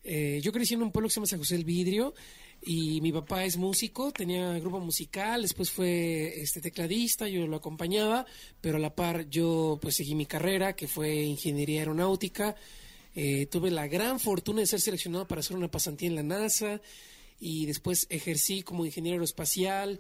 eh, 0.04 0.40
yo 0.44 0.52
crecí 0.52 0.74
en 0.74 0.84
un 0.84 0.92
pueblo 0.92 1.08
que 1.08 1.14
se 1.14 1.20
llama 1.20 1.28
San 1.28 1.40
José 1.40 1.56
del 1.56 1.64
Vidrio 1.64 2.14
y 2.62 3.00
mi 3.02 3.12
papá 3.12 3.46
es 3.46 3.58
músico, 3.58 4.12
tenía 4.12 4.60
grupo 4.60 4.80
musical, 4.80 5.42
después 5.42 5.72
fue 5.72 6.42
este 6.42 6.60
tecladista, 6.60 7.28
yo 7.28 7.48
lo 7.48 7.58
acompañaba, 7.58 8.26
pero 8.60 8.78
a 8.78 8.80
la 8.80 8.94
par 8.94 9.30
yo 9.30 9.80
pues 9.82 9.96
seguí 9.96 10.16
mi 10.16 10.26
carrera, 10.26 10.76
que 10.76 10.88
fue 10.88 11.24
ingeniería 11.24 11.80
aeronáutica. 11.80 12.56
Eh, 13.16 13.48
tuve 13.48 13.72
la 13.72 13.88
gran 13.88 14.20
fortuna 14.20 14.60
de 14.60 14.68
ser 14.68 14.80
seleccionado 14.80 15.28
para 15.28 15.40
hacer 15.40 15.58
una 15.58 15.72
pasantía 15.72 16.10
en 16.10 16.16
la 16.16 16.24
NASA 16.24 16.82
y 17.40 17.66
después 17.66 18.08
ejercí 18.10 18.64
como 18.64 18.86
ingeniero 18.86 19.16
aeroespacial 19.16 20.00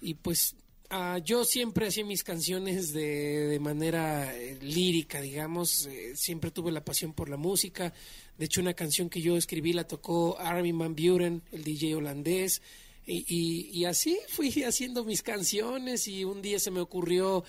y 0.00 0.14
pues 0.14 0.54
ah, 0.90 1.18
yo 1.24 1.44
siempre 1.44 1.88
hacía 1.88 2.04
mis 2.04 2.22
canciones 2.22 2.92
de, 2.92 3.48
de 3.48 3.60
manera 3.60 4.34
eh, 4.36 4.58
lírica, 4.60 5.20
digamos, 5.20 5.86
eh, 5.86 6.12
siempre 6.14 6.50
tuve 6.50 6.70
la 6.70 6.84
pasión 6.84 7.12
por 7.12 7.28
la 7.28 7.36
música, 7.36 7.92
de 8.38 8.44
hecho 8.44 8.60
una 8.60 8.74
canción 8.74 9.08
que 9.08 9.20
yo 9.20 9.36
escribí 9.36 9.72
la 9.72 9.86
tocó 9.86 10.38
Armin 10.38 10.78
Van 10.78 10.94
Buren, 10.94 11.42
el 11.52 11.64
DJ 11.64 11.96
holandés, 11.96 12.62
y, 13.08 13.70
y, 13.72 13.84
así 13.84 14.18
fui 14.28 14.50
haciendo 14.64 15.04
mis 15.04 15.22
canciones 15.22 16.08
y 16.08 16.24
un 16.24 16.42
día 16.42 16.58
se 16.58 16.72
me 16.72 16.80
ocurrió 16.80 17.44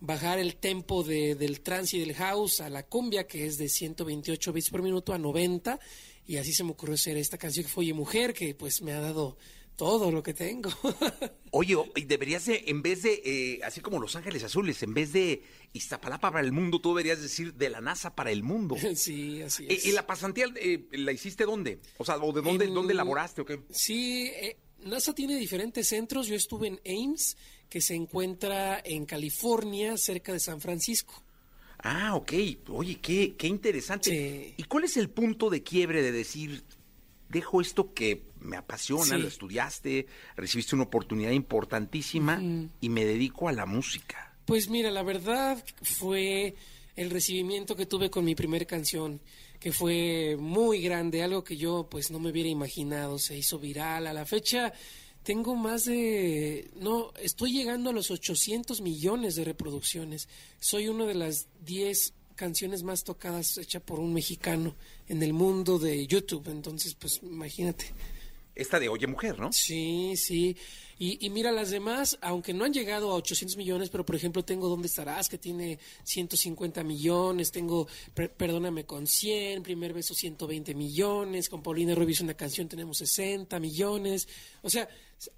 bajar 0.00 0.38
el 0.38 0.56
tempo 0.56 1.02
de, 1.02 1.34
del 1.34 1.60
trance 1.60 1.96
y 1.96 2.00
del 2.00 2.14
house 2.14 2.60
a 2.60 2.68
la 2.68 2.84
cumbia, 2.84 3.26
que 3.26 3.46
es 3.46 3.58
de 3.58 3.68
128 3.68 4.52
bits 4.52 4.70
por 4.70 4.82
minuto 4.82 5.12
a 5.12 5.18
90, 5.18 5.80
y 6.28 6.36
así 6.36 6.52
se 6.52 6.62
me 6.62 6.72
ocurrió 6.72 6.94
hacer 6.94 7.16
esta 7.16 7.38
canción 7.38 7.64
que 7.64 7.72
fue 7.72 7.84
Oye 7.84 7.94
Mujer, 7.94 8.34
que 8.34 8.54
pues 8.54 8.82
me 8.82 8.92
ha 8.92 9.00
dado 9.00 9.38
todo 9.76 10.12
lo 10.12 10.22
que 10.22 10.34
tengo. 10.34 10.70
Oye, 11.52 11.74
deberías 12.06 12.44
de, 12.44 12.64
en 12.66 12.82
vez 12.82 13.02
de, 13.02 13.22
eh, 13.24 13.60
así 13.64 13.80
como 13.80 13.98
Los 13.98 14.14
Ángeles 14.14 14.44
Azules, 14.44 14.82
en 14.82 14.92
vez 14.92 15.14
de 15.14 15.42
Iztapalapa 15.72 16.30
para 16.30 16.44
el 16.44 16.52
mundo, 16.52 16.82
tú 16.82 16.90
deberías 16.90 17.22
decir 17.22 17.54
de 17.54 17.70
la 17.70 17.80
NASA 17.80 18.14
para 18.14 18.30
el 18.30 18.42
mundo. 18.42 18.76
Sí, 18.94 19.40
así 19.40 19.64
eh, 19.64 19.68
es. 19.70 19.86
¿Y 19.86 19.92
la 19.92 20.06
pasantía 20.06 20.44
eh, 20.56 20.86
la 20.92 21.12
hiciste 21.12 21.46
dónde? 21.46 21.80
O 21.96 22.04
sea, 22.04 22.18
¿o 22.18 22.30
de 22.30 22.42
dónde, 22.42 22.66
dónde 22.66 22.92
elaboraste 22.92 23.40
o 23.40 23.46
qué? 23.46 23.60
Sí, 23.70 24.30
NASA 24.80 25.14
tiene 25.14 25.34
diferentes 25.36 25.88
centros. 25.88 26.26
Yo 26.26 26.36
estuve 26.36 26.68
en 26.68 26.80
Ames, 26.84 27.38
que 27.70 27.80
se 27.80 27.94
encuentra 27.94 28.82
en 28.84 29.06
California, 29.06 29.96
cerca 29.96 30.34
de 30.34 30.40
San 30.40 30.60
Francisco. 30.60 31.24
Ah, 31.78 32.14
ok. 32.16 32.32
Oye, 32.68 32.96
qué, 33.00 33.34
qué 33.36 33.46
interesante. 33.46 34.10
Sí. 34.10 34.54
¿Y 34.56 34.64
cuál 34.64 34.84
es 34.84 34.96
el 34.96 35.08
punto 35.10 35.48
de 35.50 35.62
quiebre 35.62 36.02
de 36.02 36.12
decir, 36.12 36.64
dejo 37.28 37.60
esto 37.60 37.94
que 37.94 38.22
me 38.40 38.56
apasiona, 38.56 39.04
Sí. 39.16 39.22
lo 39.22 39.28
estudiaste, 39.28 40.06
recibiste 40.36 40.74
una 40.74 40.84
oportunidad 40.84 41.30
importantísima 41.30 42.40
y 42.80 42.88
me 42.88 43.04
dedico 43.04 43.48
a 43.48 43.52
la 43.52 43.66
música? 43.66 44.34
Pues 44.44 44.68
mira, 44.68 44.90
la 44.90 45.02
verdad 45.02 45.62
fue 45.82 46.54
el 46.96 47.10
recibimiento 47.10 47.76
que 47.76 47.86
tuve 47.86 48.10
con 48.10 48.24
mi 48.24 48.34
primer 48.34 48.66
canción, 48.66 49.20
que 49.60 49.72
fue 49.72 50.36
muy 50.38 50.80
grande, 50.80 51.22
algo 51.22 51.44
que 51.44 51.56
yo 51.56 51.86
pues 51.90 52.10
no 52.10 52.18
me 52.18 52.30
hubiera 52.30 52.48
imaginado, 52.48 53.18
se 53.18 53.36
hizo 53.36 53.58
viral. 53.58 54.06
A 54.06 54.12
la 54.12 54.24
fecha 54.24 54.72
tengo 55.28 55.54
más 55.56 55.84
de... 55.84 56.70
No, 56.76 57.12
estoy 57.22 57.52
llegando 57.52 57.90
a 57.90 57.92
los 57.92 58.10
800 58.10 58.80
millones 58.80 59.34
de 59.34 59.44
reproducciones. 59.44 60.26
Soy 60.58 60.88
una 60.88 61.04
de 61.04 61.14
las 61.14 61.48
10 61.66 62.14
canciones 62.34 62.82
más 62.82 63.04
tocadas 63.04 63.58
hecha 63.58 63.78
por 63.78 64.00
un 64.00 64.14
mexicano 64.14 64.74
en 65.06 65.22
el 65.22 65.34
mundo 65.34 65.78
de 65.78 66.06
YouTube, 66.06 66.48
entonces 66.48 66.94
pues 66.94 67.20
imagínate. 67.22 67.92
Esta 68.54 68.80
de 68.80 68.88
Oye 68.88 69.06
Mujer, 69.06 69.38
¿no? 69.38 69.52
Sí, 69.52 70.14
sí. 70.16 70.56
Y, 70.98 71.24
y 71.24 71.28
mira, 71.28 71.52
las 71.52 71.70
demás, 71.70 72.16
aunque 72.22 72.54
no 72.54 72.64
han 72.64 72.72
llegado 72.72 73.10
a 73.10 73.14
800 73.16 73.58
millones, 73.58 73.90
pero 73.90 74.06
por 74.06 74.16
ejemplo 74.16 74.42
tengo 74.46 74.66
¿Dónde 74.70 74.86
estarás? 74.88 75.28
que 75.28 75.36
tiene 75.36 75.78
150 76.04 76.82
millones, 76.84 77.52
tengo 77.52 77.86
Per- 78.14 78.32
Perdóname 78.32 78.84
con 78.86 79.06
100, 79.06 79.62
Primer 79.62 79.92
Beso 79.92 80.14
120 80.14 80.74
millones, 80.74 81.50
con 81.50 81.62
Paulina 81.62 81.94
Rubio 81.94 82.12
hice 82.12 82.24
una 82.24 82.32
canción 82.34 82.66
tenemos 82.66 82.96
60 82.96 83.60
millones. 83.60 84.26
O 84.62 84.70
sea, 84.70 84.88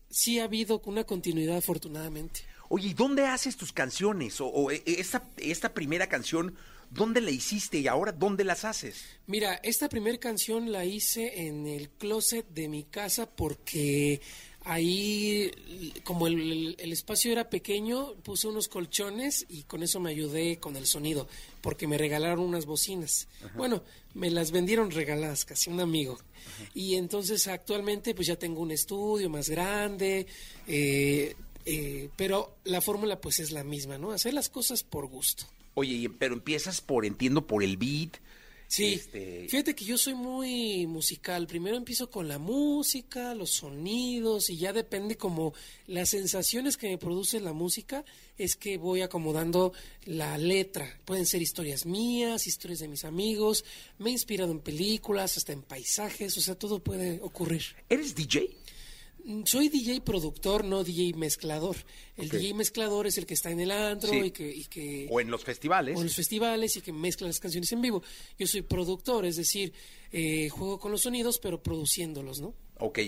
sí 0.08 0.38
ha 0.38 0.44
habido 0.44 0.80
una 0.84 1.04
continuidad 1.04 1.56
afortunadamente. 1.56 2.40
Oye, 2.68 2.88
¿y 2.88 2.94
dónde 2.94 3.26
haces 3.26 3.56
tus 3.56 3.72
canciones? 3.72 4.40
O, 4.40 4.46
o, 4.46 4.70
eh, 4.70 4.82
esta, 4.86 5.28
esta 5.36 5.74
primera 5.74 6.08
canción, 6.08 6.54
¿dónde 6.90 7.20
la 7.20 7.30
hiciste 7.30 7.78
y 7.78 7.88
ahora 7.88 8.12
dónde 8.12 8.44
las 8.44 8.64
haces? 8.64 9.04
Mira, 9.26 9.54
esta 9.62 9.88
primera 9.88 10.18
canción 10.18 10.70
la 10.70 10.84
hice 10.84 11.46
en 11.46 11.66
el 11.66 11.90
closet 11.90 12.46
de 12.50 12.68
mi 12.68 12.84
casa 12.84 13.28
porque 13.28 14.20
ahí, 14.64 15.50
como 16.04 16.26
el, 16.26 16.76
espacio 16.78 17.32
era 17.32 17.48
pequeño, 17.48 18.14
puse 18.22 18.48
unos 18.48 18.68
colchones 18.68 19.46
y 19.48 19.62
con 19.62 19.82
eso 19.82 20.00
me 20.00 20.10
ayudé 20.10 20.58
con 20.58 20.76
el 20.76 20.86
sonido, 20.86 21.28
porque 21.60 21.86
me 21.86 21.98
regalaron 21.98 22.44
unas 22.44 22.66
bocinas. 22.66 23.28
Bueno, 23.54 23.82
me 24.14 24.30
las 24.30 24.50
vendieron 24.50 24.90
regaladas, 24.90 25.44
casi 25.44 25.70
un 25.70 25.80
amigo. 25.80 26.18
Y 26.74 26.96
entonces 26.96 27.46
actualmente 27.48 28.14
pues 28.14 28.26
ya 28.26 28.36
tengo 28.36 28.60
un 28.60 28.70
estudio 28.70 29.30
más 29.30 29.48
grande, 29.48 30.26
eh, 30.66 31.34
eh, 31.64 32.08
pero 32.16 32.56
la 32.64 32.80
fórmula 32.80 33.20
pues 33.20 33.40
es 33.40 33.52
la 33.52 33.64
misma, 33.64 33.98
¿no? 33.98 34.12
Hacer 34.12 34.34
las 34.34 34.48
cosas 34.48 34.82
por 34.82 35.06
gusto. 35.06 35.44
Oye, 35.74 36.10
pero 36.10 36.34
empiezas 36.34 36.80
por, 36.80 37.06
entiendo, 37.06 37.46
por 37.46 37.62
el 37.62 37.76
beat. 37.76 38.16
Sí, 38.70 38.94
Este- 38.94 39.48
fíjate 39.48 39.74
que 39.74 39.84
yo 39.84 39.98
soy 39.98 40.14
muy 40.14 40.86
musical. 40.86 41.48
Primero 41.48 41.76
empiezo 41.76 42.08
con 42.08 42.28
la 42.28 42.38
música, 42.38 43.34
los 43.34 43.50
sonidos 43.50 44.48
y 44.48 44.58
ya 44.58 44.72
depende 44.72 45.16
como 45.16 45.52
las 45.88 46.10
sensaciones 46.10 46.76
que 46.76 46.88
me 46.88 46.96
produce 46.96 47.40
la 47.40 47.52
música 47.52 48.04
es 48.38 48.54
que 48.54 48.78
voy 48.78 49.00
acomodando 49.00 49.72
la 50.04 50.38
letra. 50.38 51.00
Pueden 51.04 51.26
ser 51.26 51.42
historias 51.42 51.84
mías, 51.84 52.46
historias 52.46 52.78
de 52.78 52.86
mis 52.86 53.04
amigos. 53.04 53.64
Me 53.98 54.10
he 54.10 54.12
inspirado 54.12 54.52
en 54.52 54.60
películas, 54.60 55.36
hasta 55.36 55.52
en 55.52 55.62
paisajes, 55.62 56.38
o 56.38 56.40
sea, 56.40 56.54
todo 56.54 56.78
puede 56.78 57.18
ocurrir. 57.22 57.64
¿Eres 57.88 58.14
DJ? 58.14 58.50
Soy 59.44 59.68
DJ 59.68 60.00
productor, 60.00 60.64
no 60.64 60.82
DJ 60.84 61.14
mezclador. 61.16 61.76
El. 62.16 62.28
DJ 62.28 62.54
mezclador 62.54 63.06
es 63.06 63.18
el 63.18 63.26
que 63.26 63.34
está 63.34 63.50
en 63.50 63.60
el 63.60 63.70
antro 63.70 64.10
Sí. 64.10 64.18
y 64.18 64.30
que... 64.30 64.50
Y 64.50 64.64
que 64.64 65.06
¿O 65.10 65.20
en 65.20 65.30
los 65.30 65.44
festivales? 65.44 65.96
o 65.96 66.00
en 66.00 66.06
los 66.06 66.16
festivales 66.16 66.76
y 66.76 66.80
que 66.80 66.92
mezcla 66.92 67.26
las 67.26 67.40
canciones 67.40 67.70
en 67.72 67.80
vivo. 67.82 68.02
Yo 68.38 68.46
soy 68.46 68.62
productor, 68.62 69.24
es 69.26 69.36
decir, 69.36 69.72
eh, 70.12 70.48
juego 70.48 70.78
con 70.78 70.90
los 70.92 71.02
sonidos, 71.02 71.38
pero 71.38 71.62
produciéndolos, 71.62 72.40
¿no? 72.40 72.54
Ok. 72.78 72.98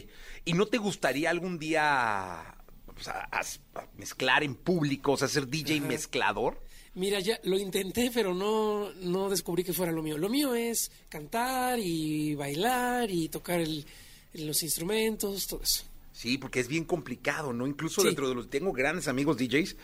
¿Y 0.45 0.53
no 0.53 0.67
te 0.67 0.79
gustaría 0.79 1.31
algún 1.31 1.59
día 1.59 2.55
pues, 2.95 3.09
a- 3.09 3.29
a- 3.31 3.41
a 3.81 3.89
mezclar 3.97 4.43
en 4.45 4.55
público, 4.55 5.13
o 5.13 5.17
sea, 5.17 5.29
ser 5.29 5.49
DJ 5.49 5.81
mezclador? 5.81 6.61
Mira, 6.95 7.21
ya 7.21 7.41
lo 7.45 7.59
intenté, 7.59 8.11
pero 8.13 8.35
no, 8.35 8.93
no 8.95 9.31
descubrí 9.31 9.65
que 9.65 9.73
fuera 9.73 9.93
lo 9.93 10.03
mío. 10.03 10.19
Lo 10.19 10.29
mío 10.29 10.55
es 10.55 10.91
cantar 11.09 11.79
y 11.79 12.35
bailar 12.35 13.11
y 13.11 13.29
tocar 13.31 13.61
el- 13.61 13.87
los 14.35 14.63
instrumentos, 14.63 15.47
todo 15.47 15.63
eso. 15.63 15.85
Sí, 16.13 16.39
porque 16.39 16.61
es 16.61 16.69
bien 16.69 16.85
complicado, 16.85 17.53
¿no? 17.53 17.67
Incluso 17.67 18.03
Sí. 18.03 18.09
dentro 18.09 18.29
de 18.29 18.35
los... 18.35 18.51
Tengo 18.51 18.73
grandes 18.73 19.09
amigos 19.09 19.37
DJs. 19.39 19.77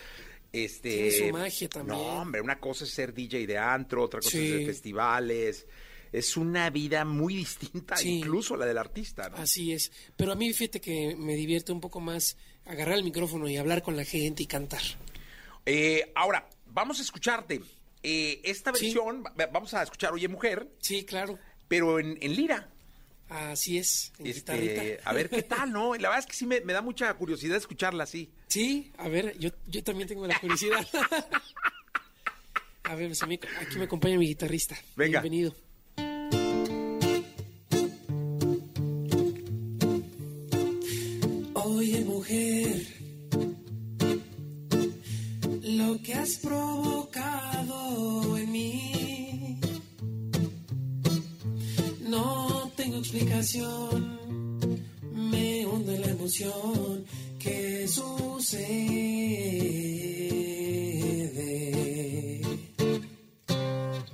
Este, 0.52 1.10
Tiene 1.10 1.10
su 1.28 1.32
magia 1.32 1.68
también. 1.68 1.98
No, 1.98 2.04
hombre, 2.22 2.40
una 2.40 2.58
cosa 2.58 2.84
es 2.84 2.90
ser 2.90 3.12
DJ 3.12 3.46
de 3.46 3.58
antro, 3.58 4.02
otra 4.02 4.20
cosa 4.20 4.38
es 4.38 4.50
de 4.58 4.66
festivales. 4.66 5.66
Es 6.10 6.36
una 6.38 6.70
vida 6.70 7.04
muy 7.04 7.34
distinta, 7.36 7.96
Sí. 7.96 8.18
incluso 8.18 8.56
la 8.56 8.64
del 8.64 8.78
artista, 8.78 9.28
¿no? 9.28 9.36
Así 9.36 9.72
es. 9.72 9.92
Pero 10.16 10.32
a 10.32 10.36
mí 10.36 10.52
fíjate 10.54 10.80
que 10.80 11.14
me 11.18 11.34
divierte 11.34 11.70
un 11.72 11.80
poco 11.82 12.00
más 12.00 12.36
agarrar 12.64 12.96
el 12.96 13.04
micrófono 13.04 13.46
y 13.48 13.56
hablar 13.58 13.82
con 13.82 13.94
la 13.96 14.04
gente 14.04 14.42
y 14.42 14.46
cantar. 14.46 14.80
Eh, 15.66 16.10
ahora, 16.14 16.48
vamos 16.66 16.98
a 16.98 17.02
escucharte. 17.02 17.60
Eh, 18.02 18.40
esta 18.44 18.70
versión, 18.72 19.22
va- 19.22 19.46
vamos 19.52 19.74
a 19.74 19.82
escuchar 19.82 20.12
Oye 20.14 20.28
Mujer, 20.28 20.68
Sí, 20.80 21.04
claro. 21.04 21.38
pero 21.68 21.98
en, 21.98 22.16
en 22.22 22.34
lira. 22.36 22.70
Así 23.28 23.76
es, 23.78 24.12
en 24.18 24.26
Este, 24.28 24.40
guitarrita. 24.58 25.08
a 25.10 25.12
ver 25.12 25.28
qué 25.28 25.42
tal, 25.54 25.70
¿no? 25.72 25.94
La 25.94 26.08
verdad 26.08 26.20
es 26.20 26.26
que 26.26 26.32
sí 26.34 26.46
me, 26.46 26.60
me 26.62 26.72
da 26.72 26.80
mucha 26.82 27.12
curiosidad 27.14 27.56
escucharla 27.58 28.04
así. 28.04 28.30
Sí, 28.46 28.90
a 28.96 29.08
ver, 29.08 29.36
yo, 29.38 29.50
yo 29.66 29.82
también 29.84 30.08
tengo 30.08 30.26
la 30.26 30.38
curiosidad. 30.40 30.86
a 32.84 32.94
ver, 32.94 33.08
pues, 33.08 33.26
mí- 33.26 33.38
aquí 33.60 33.76
me 33.78 33.84
acompaña 33.84 34.16
mi 34.16 34.26
guitarrista. 34.28 34.76
Venga. 34.96 35.20
Bienvenido. 35.20 35.54
Oye, 41.54 42.04
mujer, 42.04 42.86
lo 45.62 46.00
que 46.02 46.14
has 46.14 46.36
provocado 46.38 47.57
me 55.12 55.66
hunde 55.66 55.98
la 55.98 56.08
emoción 56.08 57.04
que 57.38 57.86
sucede. 57.86 58.80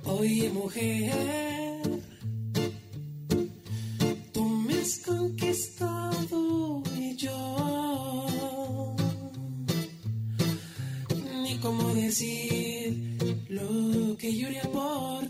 Oye, 0.05 0.49
mujer, 0.49 1.81
tú 4.33 4.45
me 4.45 4.73
has 4.75 4.99
conquistado 4.99 6.83
y 6.97 7.15
yo 7.15 8.95
ni 11.43 11.57
cómo 11.59 11.93
decir 11.93 13.17
lo 13.49 14.17
que 14.17 14.35
yo 14.35 14.47
haría 14.47 14.63
por 14.63 15.27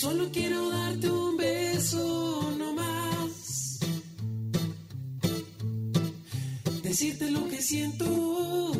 solo 0.00 0.30
quiero 0.32 0.70
darte 0.70 1.10
un 1.10 1.36
beso 1.36 2.54
no 2.56 2.72
más. 2.72 3.80
Decirte 6.82 7.30
lo 7.30 7.46
que 7.48 7.60
siento 7.60 8.72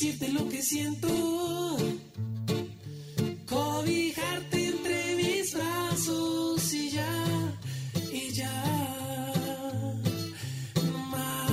decirte 0.00 0.28
lo 0.28 0.48
que 0.48 0.62
siento, 0.62 1.08
cobijarte 3.48 4.66
entre 4.68 5.16
mis 5.16 5.52
brazos 5.52 6.72
y 6.72 6.90
ya, 6.90 7.58
y 8.12 8.30
ya. 8.30 8.64
Más. 11.10 11.50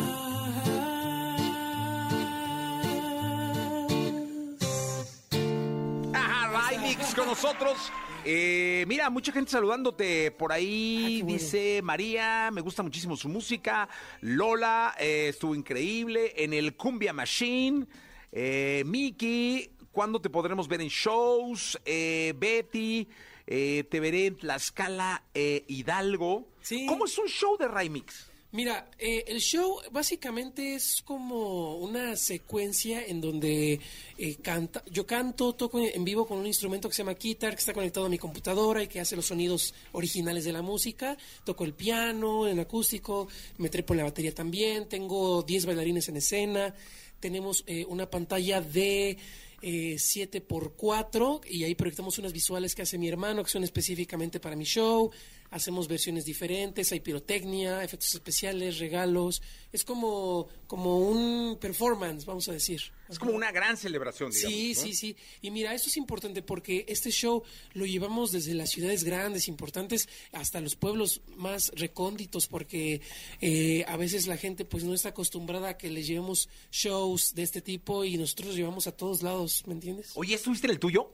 Ajá, 6.13 6.71
con 7.15 7.25
nosotros. 7.25 7.91
Eh, 8.25 8.85
mira, 8.87 9.09
mucha 9.09 9.31
gente 9.31 9.49
saludándote 9.49 10.29
por 10.29 10.51
ahí. 10.51 11.21
Ah, 11.23 11.25
Dice 11.25 11.81
María, 11.83 12.51
me 12.53 12.61
gusta 12.61 12.83
muchísimo 12.83 13.17
su 13.17 13.27
música. 13.27 13.89
Lola, 14.21 14.93
eh, 14.99 15.29
estuvo 15.29 15.55
increíble. 15.55 16.31
En 16.37 16.53
el 16.53 16.75
Cumbia 16.75 17.11
Machine. 17.11 17.87
Eh, 18.37 18.83
Miki, 18.85 19.69
¿cuándo 19.93 20.19
te 20.19 20.29
podremos 20.29 20.67
ver 20.67 20.81
en 20.81 20.89
shows? 20.89 21.79
Eh, 21.85 22.33
Betty, 22.37 23.07
eh, 23.47 23.85
te 23.89 24.01
veré 24.01 24.25
en 24.25 24.35
Tlaxcala, 24.35 25.23
eh, 25.33 25.63
Hidalgo. 25.69 26.49
Sí. 26.61 26.85
¿Cómo 26.85 27.05
es 27.05 27.17
un 27.17 27.27
show 27.27 27.55
de 27.57 27.69
Ray 27.69 27.89
Mix? 27.89 28.29
Mira, 28.55 28.89
eh, 28.97 29.25
el 29.27 29.41
show 29.41 29.81
básicamente 29.91 30.75
es 30.75 31.01
como 31.03 31.75
una 31.75 32.15
secuencia 32.15 33.05
en 33.05 33.19
donde 33.19 33.81
eh, 34.17 34.35
canta, 34.41 34.81
yo 34.89 35.05
canto, 35.05 35.51
toco 35.55 35.81
en 35.81 36.05
vivo 36.05 36.25
con 36.25 36.37
un 36.37 36.47
instrumento 36.47 36.87
que 36.87 36.95
se 36.95 37.03
llama 37.03 37.15
guitar, 37.15 37.53
que 37.53 37.59
está 37.59 37.73
conectado 37.73 38.05
a 38.05 38.09
mi 38.09 38.17
computadora 38.17 38.81
y 38.81 38.87
que 38.87 39.01
hace 39.01 39.17
los 39.17 39.25
sonidos 39.25 39.73
originales 39.91 40.45
de 40.45 40.53
la 40.53 40.61
música. 40.61 41.17
Toco 41.43 41.65
el 41.65 41.73
piano 41.73 42.47
en 42.47 42.61
acústico, 42.61 43.27
me 43.57 43.67
trepo 43.67 43.93
en 43.93 43.97
la 43.97 44.03
batería 44.05 44.33
también, 44.33 44.87
tengo 44.87 45.43
10 45.43 45.65
bailarines 45.65 46.07
en 46.07 46.15
escena, 46.15 46.73
tenemos 47.19 47.63
eh, 47.67 47.85
una 47.87 48.09
pantalla 48.09 48.61
de... 48.61 49.17
Eh, 49.61 49.95
7x4 49.95 51.41
y 51.49 51.63
ahí 51.63 51.73
proyectamos 51.73 52.19
unas 52.19 52.33
visuales 52.33 52.75
que 52.75 52.83
hace 52.83 52.99
mi 52.99 53.07
hermano 53.07 53.43
que 53.43 53.49
son 53.49 53.63
específicamente 53.63 54.39
para 54.39 54.55
mi 54.55 54.65
show 54.65 55.11
hacemos 55.55 55.87
versiones 55.87 56.25
diferentes, 56.25 56.91
hay 56.91 56.99
pirotecnia, 56.99 57.81
efectos 57.81 58.13
especiales, 58.13 58.77
regalos. 58.77 59.41
Es 59.71 59.85
como, 59.85 60.49
como 60.67 60.99
un 60.99 61.57
performance, 61.61 62.25
vamos 62.25 62.49
a 62.49 62.51
decir. 62.51 62.81
Es 63.07 63.17
como 63.17 63.31
una 63.31 63.53
gran 63.53 63.77
celebración, 63.77 64.31
digamos. 64.31 64.53
Sí, 64.53 64.73
¿no? 64.75 64.81
sí, 64.81 64.93
sí. 64.93 65.15
Y 65.41 65.51
mira, 65.51 65.73
eso 65.73 65.87
es 65.87 65.95
importante 65.95 66.41
porque 66.41 66.85
este 66.89 67.09
show 67.09 67.41
lo 67.71 67.85
llevamos 67.85 68.33
desde 68.33 68.53
las 68.53 68.71
ciudades 68.71 69.05
grandes, 69.05 69.47
importantes, 69.47 70.09
hasta 70.33 70.59
los 70.59 70.75
pueblos 70.75 71.21
más 71.37 71.71
recónditos, 71.73 72.47
porque 72.47 72.99
eh, 73.39 73.85
a 73.87 73.95
veces 73.95 74.27
la 74.27 74.35
gente 74.35 74.65
pues 74.65 74.83
no 74.83 74.93
está 74.93 75.09
acostumbrada 75.09 75.69
a 75.69 75.77
que 75.77 75.89
les 75.89 76.05
llevemos 76.05 76.49
shows 76.69 77.33
de 77.33 77.43
este 77.43 77.61
tipo 77.61 78.03
y 78.03 78.17
nosotros 78.17 78.49
los 78.49 78.55
llevamos 78.57 78.87
a 78.87 78.91
todos 78.91 79.23
lados, 79.23 79.63
¿me 79.67 79.73
entiendes? 79.73 80.11
Oye, 80.15 80.35
¿estuviste 80.35 80.67
en 80.67 80.71
el 80.71 80.79
tuyo? 80.79 81.13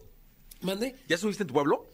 ¿Mande? 0.62 0.96
¿Ya 1.08 1.16
estuviste 1.16 1.44
en 1.44 1.48
tu 1.48 1.54
pueblo? 1.54 1.92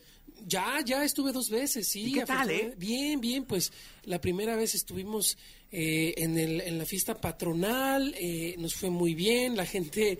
Ya, 0.48 0.80
ya 0.86 1.04
estuve 1.04 1.32
dos 1.34 1.50
veces, 1.50 1.88
sí. 1.90 2.06
¿Y 2.06 2.14
qué 2.14 2.26
tal, 2.26 2.50
eh? 2.50 2.74
Bien, 2.78 3.20
bien, 3.20 3.44
pues 3.46 3.72
la 4.04 4.22
primera 4.22 4.56
vez 4.56 4.76
estuvimos 4.76 5.38
eh, 5.72 6.14
en, 6.18 6.38
el, 6.38 6.62
en 6.62 6.78
la 6.78 6.86
fiesta 6.86 7.20
patronal, 7.20 8.16
eh, 8.18 8.56
nos 8.58 8.74
fue 8.76 8.90
muy 8.90 9.14
bien, 9.14 9.56
la 9.58 9.66
gente... 9.66 10.18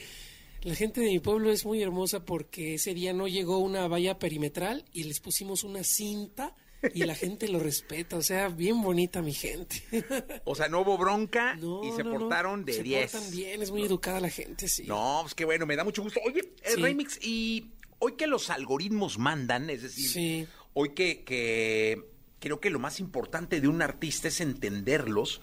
La 0.64 0.74
gente 0.74 1.02
de 1.02 1.08
mi 1.12 1.20
pueblo 1.20 1.52
es 1.52 1.66
muy 1.66 1.82
hermosa 1.84 2.26
porque 2.26 2.74
ese 2.74 2.96
día 2.96 3.14
no 3.14 3.28
llegó 3.28 3.60
una 3.60 3.88
valla 3.88 4.18
perimetral 4.18 4.84
y 4.92 5.04
les 5.04 5.20
pusimos 5.20 5.64
una 5.64 5.84
cinta 5.84 6.56
y 6.96 7.04
la 7.06 7.14
gente 7.14 7.48
lo 7.48 7.60
respeta, 7.60 8.18
o 8.18 8.24
sea, 8.24 8.50
bien 8.50 8.82
bonita 8.82 9.22
mi 9.22 9.34
gente. 9.34 9.84
O 10.46 10.56
sea, 10.56 10.68
no 10.68 10.82
hubo 10.82 10.98
bronca 10.98 11.56
No, 11.62 11.84
y 11.84 11.92
se 11.96 12.04
no, 12.04 12.12
no. 12.12 12.20
portaron 12.20 12.66
de 12.66 12.74
Se 12.74 12.84
10. 12.84 13.12
portan 13.12 13.32
bien, 13.32 13.62
es 13.62 13.70
muy 13.72 13.84
educada 13.84 14.20
la 14.20 14.32
gente, 14.32 14.68
sí. 14.68 14.84
No, 14.88 15.20
pues 15.22 15.36
qué 15.36 15.46
bueno, 15.46 15.68
me 15.68 15.76
da 15.76 15.84
mucho 15.84 16.02
gusto. 16.02 16.20
Oye, 16.26 16.42
Sí. 16.66 16.82
Remix, 16.82 17.20
y 17.24 17.68
hoy 18.00 18.14
que 18.16 18.28
los 18.28 18.50
algoritmos 18.50 19.18
mandan, 19.18 19.70
es 19.70 19.82
decir, 19.84 20.08
Sí. 20.10 20.48
hoy 20.74 20.90
que, 20.94 21.24
que 21.24 22.04
creo 22.40 22.60
que 22.60 22.70
lo 22.70 22.80
más 22.80 23.00
importante 23.00 23.60
de 23.62 23.68
un 23.68 23.82
artista 23.82 24.28
es 24.28 24.42
entenderlos, 24.42 25.42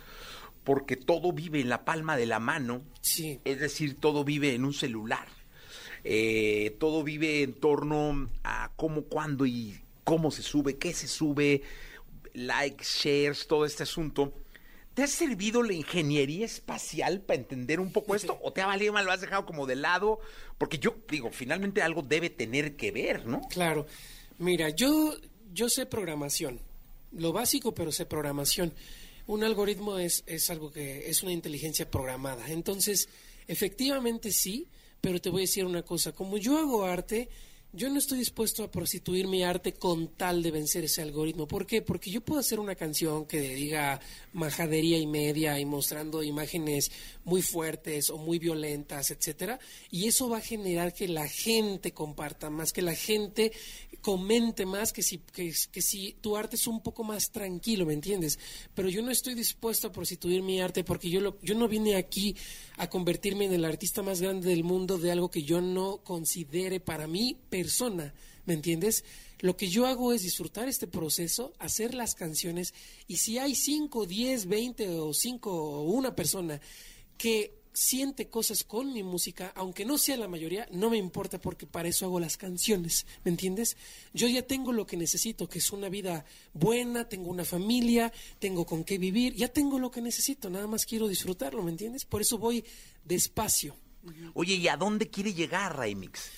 porque 0.62 0.96
todo 0.96 1.32
vive 1.32 1.60
en 1.60 1.68
la 1.68 1.84
palma 1.84 2.16
de 2.16 2.26
la 2.26 2.38
mano, 2.40 2.82
Sí. 3.00 3.40
es 3.44 3.60
decir, 3.60 3.96
todo 4.00 4.24
vive 4.24 4.54
en 4.54 4.64
un 4.64 4.72
celular. 4.72 5.26
Eh, 6.04 6.76
todo 6.80 7.02
vive 7.02 7.42
en 7.42 7.54
torno 7.54 8.28
a 8.44 8.70
cómo, 8.76 9.04
cuándo 9.04 9.46
y 9.46 9.80
cómo 10.04 10.30
se 10.30 10.42
sube, 10.42 10.76
qué 10.76 10.92
se 10.92 11.08
sube, 11.08 11.62
likes, 12.34 12.84
shares, 12.84 13.46
todo 13.46 13.64
este 13.64 13.84
asunto. 13.84 14.32
¿Te 14.94 15.02
ha 15.02 15.06
servido 15.08 15.62
la 15.64 15.72
ingeniería 15.72 16.46
espacial 16.46 17.20
para 17.20 17.40
entender 17.40 17.80
un 17.80 17.92
poco 17.92 18.14
esto? 18.14 18.38
¿O 18.42 18.52
te 18.52 18.60
ha 18.60 18.66
valido 18.66 18.92
mal, 18.92 19.04
lo 19.04 19.10
has 19.10 19.20
dejado 19.20 19.44
como 19.44 19.66
de 19.66 19.74
lado? 19.74 20.20
Porque 20.56 20.78
yo 20.78 20.94
digo, 21.10 21.30
finalmente 21.32 21.82
algo 21.82 22.02
debe 22.02 22.30
tener 22.30 22.76
que 22.76 22.92
ver, 22.92 23.26
¿no? 23.26 23.40
Claro. 23.48 23.86
Mira, 24.38 24.68
yo, 24.70 25.16
yo 25.52 25.68
sé 25.68 25.86
programación. 25.86 26.60
Lo 27.10 27.32
básico, 27.32 27.74
pero 27.74 27.90
sé 27.90 28.06
programación. 28.06 28.72
Un 29.26 29.42
algoritmo 29.42 29.98
es, 29.98 30.22
es 30.26 30.48
algo 30.50 30.70
que 30.70 31.10
es 31.10 31.24
una 31.24 31.32
inteligencia 31.32 31.90
programada. 31.90 32.48
Entonces, 32.50 33.08
efectivamente 33.48 34.30
sí, 34.30 34.68
pero 35.00 35.20
te 35.20 35.30
voy 35.30 35.40
a 35.40 35.48
decir 35.48 35.64
una 35.64 35.82
cosa. 35.82 36.12
Como 36.12 36.36
yo 36.36 36.56
hago 36.56 36.84
arte, 36.84 37.28
yo 37.74 37.90
no 37.90 37.98
estoy 37.98 38.18
dispuesto 38.18 38.62
a 38.62 38.70
prostituir 38.70 39.26
mi 39.26 39.42
arte 39.42 39.72
con 39.72 40.08
tal 40.08 40.44
de 40.44 40.52
vencer 40.52 40.84
ese 40.84 41.02
algoritmo. 41.02 41.48
¿Por 41.48 41.66
qué? 41.66 41.82
Porque 41.82 42.08
yo 42.08 42.20
puedo 42.20 42.40
hacer 42.40 42.60
una 42.60 42.76
canción 42.76 43.26
que 43.26 43.40
diga 43.40 44.00
majadería 44.32 44.96
y 44.98 45.06
media 45.08 45.58
y 45.58 45.64
mostrando 45.64 46.22
imágenes 46.22 46.92
muy 47.24 47.42
fuertes 47.42 48.10
o 48.10 48.18
muy 48.18 48.38
violentas, 48.38 49.10
etcétera, 49.10 49.58
y 49.90 50.06
eso 50.06 50.28
va 50.28 50.38
a 50.38 50.40
generar 50.40 50.94
que 50.94 51.08
la 51.08 51.26
gente 51.28 51.92
comparta 51.92 52.48
más, 52.48 52.72
que 52.72 52.82
la 52.82 52.94
gente 52.94 53.52
comente 54.00 54.66
más, 54.66 54.92
que 54.92 55.02
si, 55.02 55.18
que, 55.18 55.52
que 55.72 55.82
si 55.82 56.12
tu 56.20 56.36
arte 56.36 56.56
es 56.56 56.66
un 56.66 56.82
poco 56.82 57.02
más 57.02 57.30
tranquilo, 57.30 57.86
¿me 57.86 57.94
entiendes? 57.94 58.38
Pero 58.74 58.88
yo 58.88 59.02
no 59.02 59.10
estoy 59.10 59.34
dispuesto 59.34 59.88
a 59.88 59.92
prostituir 59.92 60.42
mi 60.42 60.60
arte 60.60 60.84
porque 60.84 61.08
yo, 61.08 61.20
lo, 61.20 61.40
yo 61.40 61.54
no 61.54 61.66
vine 61.66 61.96
aquí 61.96 62.36
a 62.76 62.88
convertirme 62.88 63.44
en 63.44 63.52
el 63.52 63.64
artista 63.64 64.02
más 64.02 64.20
grande 64.20 64.48
del 64.50 64.64
mundo 64.64 64.98
de 64.98 65.12
algo 65.12 65.30
que 65.30 65.42
yo 65.42 65.60
no 65.60 65.98
considere 65.98 66.80
para 66.80 67.06
mí 67.06 67.38
persona, 67.48 68.14
¿me 68.46 68.54
entiendes? 68.54 69.04
Lo 69.40 69.56
que 69.56 69.68
yo 69.68 69.86
hago 69.86 70.12
es 70.12 70.22
disfrutar 70.22 70.68
este 70.68 70.86
proceso, 70.86 71.52
hacer 71.58 71.94
las 71.94 72.14
canciones 72.14 72.74
y 73.06 73.16
si 73.16 73.38
hay 73.38 73.54
5, 73.54 74.06
10, 74.06 74.46
20 74.46 74.88
o 75.00 75.12
5 75.14 75.50
o 75.50 75.82
una 75.82 76.14
persona 76.14 76.60
que 77.16 77.63
siente 77.74 78.28
cosas 78.28 78.62
con 78.62 78.92
mi 78.92 79.02
música, 79.02 79.52
aunque 79.56 79.84
no 79.84 79.98
sea 79.98 80.16
la 80.16 80.28
mayoría, 80.28 80.66
no 80.70 80.88
me 80.90 80.96
importa 80.96 81.40
porque 81.40 81.66
para 81.66 81.88
eso 81.88 82.06
hago 82.06 82.20
las 82.20 82.36
canciones, 82.36 83.04
¿me 83.24 83.32
entiendes? 83.32 83.76
Yo 84.14 84.28
ya 84.28 84.42
tengo 84.42 84.72
lo 84.72 84.86
que 84.86 84.96
necesito, 84.96 85.48
que 85.48 85.58
es 85.58 85.72
una 85.72 85.88
vida 85.88 86.24
buena, 86.54 87.08
tengo 87.08 87.30
una 87.30 87.44
familia, 87.44 88.12
tengo 88.38 88.64
con 88.64 88.84
qué 88.84 88.96
vivir, 88.96 89.34
ya 89.34 89.48
tengo 89.48 89.78
lo 89.78 89.90
que 89.90 90.00
necesito, 90.00 90.48
nada 90.48 90.68
más 90.68 90.86
quiero 90.86 91.08
disfrutarlo, 91.08 91.62
¿me 91.62 91.72
entiendes? 91.72 92.04
Por 92.04 92.22
eso 92.22 92.38
voy 92.38 92.64
despacio. 93.04 93.76
Oye, 94.34 94.54
¿y 94.54 94.68
a 94.68 94.76
dónde 94.76 95.08
quiere 95.08 95.34
llegar 95.34 95.76
Remix? 95.76 96.30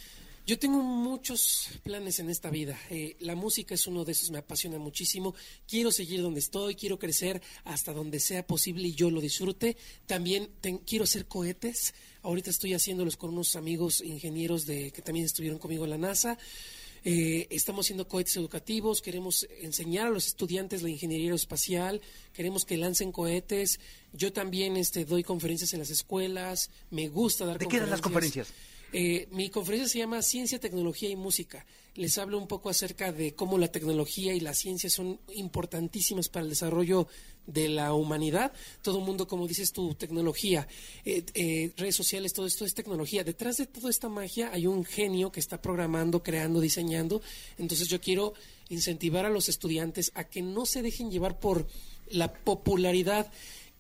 Yo 0.47 0.57
tengo 0.61 0.81
muchos 0.81 1.71
planes 1.83 2.21
en 2.21 2.31
esta 2.31 2.51
vida. 2.51 2.79
Eh, 2.89 3.17
la 3.19 3.35
música 3.35 3.75
es 3.75 3.89
uno 3.89 4.05
de 4.05 4.13
esos, 4.13 4.31
me 4.31 4.39
apasiona 4.39 4.79
muchísimo. 4.79 5.35
Quiero 5.67 5.91
seguir 5.91 6.23
donde 6.23 6.39
estoy, 6.39 6.77
quiero 6.77 7.01
crecer 7.01 7.43
hasta 7.65 7.93
donde 7.93 8.21
sea 8.21 8.47
posible 8.47 8.87
y 8.87 8.95
yo 8.95 9.11
lo 9.11 9.21
disfrute. 9.21 9.77
También 10.07 10.49
ten- 10.61 10.79
quiero 10.79 11.03
hacer 11.03 11.27
cohetes. 11.27 11.95
Ahorita 12.23 12.51
estoy 12.51 12.75
haciéndolos 12.75 13.17
con 13.17 13.31
unos 13.31 13.57
amigos 13.57 14.01
ingenieros 14.01 14.67
de, 14.67 14.93
que 14.93 15.03
también 15.03 15.27
estuvieron 15.27 15.59
conmigo 15.59 15.83
en 15.83 15.91
la 15.91 15.99
NASA. 15.99 16.39
Eh, 17.05 17.49
estamos 17.51 17.87
haciendo 17.87 18.07
cohetes 18.07 18.37
educativos, 18.37 19.03
queremos 19.03 19.49
enseñar 19.61 20.07
a 20.07 20.11
los 20.11 20.27
estudiantes 20.29 20.83
la 20.83 20.91
ingeniería 20.91 21.27
aeroespacial, 21.27 22.01
queremos 22.33 22.65
que 22.65 22.77
lancen 22.77 23.11
cohetes. 23.11 23.81
Yo 24.13 24.33
también 24.33 24.77
este, 24.77 25.05
doy 25.05 25.25
conferencias 25.25 25.73
en 25.73 25.81
las 25.81 25.91
escuelas, 25.91 26.71
me 26.91 27.09
gusta 27.09 27.47
dar 27.47 27.59
¿De 27.59 27.67
qué 27.67 27.79
dan 27.81 27.91
las 27.91 28.01
conferencias? 28.01 28.49
Eh, 28.93 29.29
mi 29.31 29.51
conferencia 29.51 29.89
se 29.89 29.99
llama 29.99 30.23
Ciencia, 30.23 30.61
Tecnología 30.61 31.09
y 31.09 31.17
Música. 31.17 31.67
Les 31.95 32.19
hablo 32.19 32.39
un 32.39 32.47
poco 32.47 32.69
acerca 32.69 33.11
de 33.11 33.35
cómo 33.35 33.59
la 33.59 33.69
tecnología 33.69 34.35
y 34.35 34.41
la 34.41 34.55
ciencia 34.55 34.91
son 34.91 35.19
importantísimas 35.35 36.29
para 36.29 36.45
el 36.45 36.51
desarrollo 36.51 37.09
de 37.47 37.69
la 37.69 37.95
humanidad. 37.95 38.53
Todo 38.83 39.01
mundo, 39.01 39.27
como 39.27 39.47
dices 39.47 39.73
tú, 39.73 39.95
tecnología, 39.95 40.69
eh, 41.05 41.25
eh, 41.35 41.73
redes 41.77 41.97
sociales, 41.97 42.33
todo 42.33 42.47
esto 42.47 42.65
es 42.65 42.75
tecnología. 42.75 43.25
Detrás 43.25 43.57
de 43.57 43.67
toda 43.67 43.91
esta 43.91 44.09
magia 44.09 44.51
hay 44.53 44.67
un 44.67 44.85
genio 44.85 45.33
que 45.33 45.41
está 45.41 45.61
programando, 45.63 46.23
creando, 46.23 46.61
diseñando. 46.61 47.23
Entonces 47.59 47.89
yo 47.89 48.01
quiero 48.01 48.35
incentivar 48.69 49.25
a 49.25 49.31
los 49.31 49.49
estudiantes 49.49 50.13
a 50.15 50.25
que 50.25 50.43
no 50.43 50.67
se 50.67 50.83
dejen 50.83 51.11
llevar 51.11 51.39
por 51.39 51.67
la 52.09 52.33
popularidad 52.33 53.31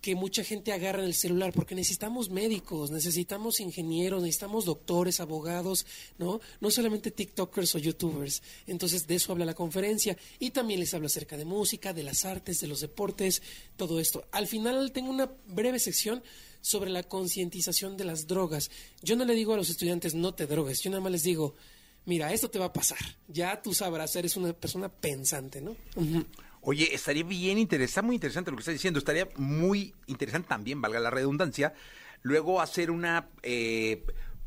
que 0.06 0.14
mucha 0.14 0.44
gente 0.44 0.72
agarra 0.72 1.00
en 1.00 1.06
el 1.06 1.14
celular, 1.14 1.52
porque 1.52 1.74
necesitamos 1.74 2.30
médicos, 2.30 2.92
necesitamos 2.92 3.58
ingenieros, 3.58 4.22
necesitamos 4.22 4.64
doctores, 4.64 5.18
abogados, 5.18 5.84
¿no? 6.16 6.40
No 6.60 6.70
solamente 6.70 7.10
TikTokers 7.10 7.74
o 7.74 7.78
YouTubers. 7.78 8.40
Entonces, 8.68 9.08
de 9.08 9.16
eso 9.16 9.32
habla 9.32 9.44
la 9.44 9.54
conferencia. 9.54 10.16
Y 10.38 10.52
también 10.52 10.78
les 10.78 10.94
hablo 10.94 11.08
acerca 11.08 11.36
de 11.36 11.44
música, 11.44 11.92
de 11.92 12.04
las 12.04 12.24
artes, 12.24 12.60
de 12.60 12.68
los 12.68 12.82
deportes, 12.82 13.42
todo 13.76 13.98
esto. 13.98 14.24
Al 14.30 14.46
final 14.46 14.92
tengo 14.92 15.10
una 15.10 15.28
breve 15.48 15.80
sección 15.80 16.22
sobre 16.60 16.90
la 16.90 17.02
concientización 17.02 17.96
de 17.96 18.04
las 18.04 18.28
drogas. 18.28 18.70
Yo 19.02 19.16
no 19.16 19.24
le 19.24 19.34
digo 19.34 19.54
a 19.54 19.56
los 19.56 19.70
estudiantes, 19.70 20.14
no 20.14 20.34
te 20.34 20.46
drogues, 20.46 20.82
yo 20.82 20.90
nada 20.90 21.02
más 21.02 21.10
les 21.10 21.24
digo, 21.24 21.56
mira, 22.04 22.32
esto 22.32 22.48
te 22.48 22.60
va 22.60 22.66
a 22.66 22.72
pasar. 22.72 23.00
Ya 23.26 23.60
tú 23.60 23.74
sabrás, 23.74 24.14
eres 24.14 24.36
una 24.36 24.52
persona 24.52 24.88
pensante, 24.88 25.60
¿no? 25.60 25.74
Oye, 26.68 26.92
estaría 26.92 27.22
bien 27.22 27.58
interesante, 27.58 27.84
está 27.90 28.02
muy 28.02 28.16
interesante 28.16 28.50
lo 28.50 28.56
que 28.56 28.62
estás 28.62 28.74
diciendo. 28.74 28.98
Estaría 28.98 29.28
muy 29.36 29.94
interesante 30.08 30.48
también, 30.48 30.80
valga 30.80 30.98
la 30.98 31.10
redundancia, 31.10 31.72
luego 32.22 32.60
hacer 32.60 32.90
una 32.90 33.28
eh, 33.44 34.02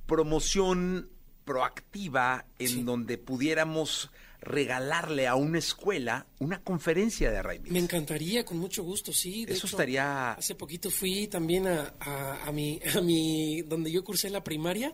promoción 0.06 1.10
proactiva 1.46 2.46
en 2.60 2.84
donde 2.86 3.18
pudiéramos 3.18 4.12
regalarle 4.42 5.28
a 5.28 5.36
una 5.36 5.60
escuela 5.60 6.28
una 6.40 6.62
conferencia 6.62 7.32
de 7.32 7.42
Raimix. 7.42 7.72
Me 7.72 7.80
encantaría, 7.80 8.44
con 8.44 8.58
mucho 8.58 8.84
gusto, 8.84 9.14
sí. 9.14 9.46
Eso 9.48 9.68
estaría... 9.68 10.34
Hace 10.34 10.56
poquito 10.56 10.90
fui 10.90 11.28
también 11.28 11.68
a, 11.68 11.94
a, 12.46 12.52
mi, 12.52 12.82
a 12.96 13.00
mi, 13.00 13.62
donde 13.62 13.92
yo 13.92 14.04
cursé 14.04 14.30
la 14.30 14.44
primaria, 14.44 14.94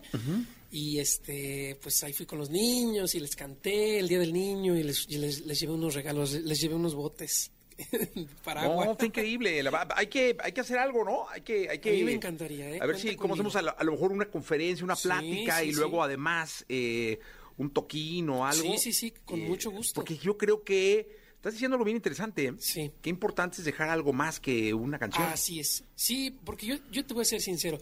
y 0.70 0.98
este, 0.98 1.78
pues 1.80 2.02
ahí 2.04 2.12
fui 2.12 2.26
con 2.26 2.38
los 2.38 2.50
niños 2.50 3.14
y 3.14 3.20
les 3.20 3.36
canté 3.36 3.98
el 3.98 4.08
Día 4.08 4.18
del 4.18 4.32
Niño 4.32 4.76
y 4.76 4.82
les, 4.82 5.08
les, 5.08 5.60
llevé 5.60 5.72
unos 5.72 5.94
regalos, 5.94 6.32
les 6.32 6.60
llevé 6.60 6.74
unos 6.74 6.94
botes. 6.94 7.52
para 8.44 8.62
No, 8.62 8.96
increíble. 9.02 9.62
hay 9.94 10.06
que 10.06 10.34
hay 10.42 10.52
que 10.52 10.60
hacer 10.62 10.78
algo, 10.78 11.04
¿no? 11.04 11.28
Hay 11.28 11.42
que 11.42 11.68
hay 11.68 11.78
que. 11.78 11.90
A 11.90 11.92
mí 11.92 12.04
me 12.04 12.12
encantaría. 12.14 12.70
¿eh? 12.70 12.78
A 12.80 12.86
ver 12.86 12.98
si 12.98 13.16
cómo 13.16 13.34
hacemos 13.34 13.54
a, 13.54 13.62
lo 13.62 13.92
mejor 13.92 14.12
una 14.12 14.26
conferencia, 14.26 14.84
una 14.84 14.96
plática 14.96 15.62
y 15.62 15.72
luego 15.72 16.02
además 16.02 16.64
eh, 16.68 17.18
un 17.58 17.70
toquín 17.70 18.28
o 18.30 18.46
algo. 18.46 18.62
Sí, 18.62 18.78
sí, 18.78 18.92
sí, 18.92 19.14
con 19.24 19.40
eh, 19.40 19.46
mucho 19.46 19.70
gusto. 19.70 19.94
Porque 19.94 20.16
yo 20.16 20.36
creo 20.38 20.64
que 20.64 21.16
estás 21.34 21.52
diciendo 21.52 21.74
algo 21.74 21.84
bien 21.84 21.96
interesante. 21.96 22.54
Sí. 22.58 22.90
Qué 23.00 23.10
importante 23.10 23.58
es 23.58 23.64
dejar 23.64 23.90
algo 23.90 24.12
más 24.12 24.40
que 24.40 24.72
una 24.74 24.98
canción. 24.98 25.26
Así 25.26 25.60
es. 25.60 25.84
Sí, 25.94 26.36
porque 26.44 26.66
yo, 26.66 26.76
yo 26.90 27.04
te 27.04 27.14
voy 27.14 27.22
a 27.22 27.26
ser 27.26 27.40
sincero. 27.40 27.78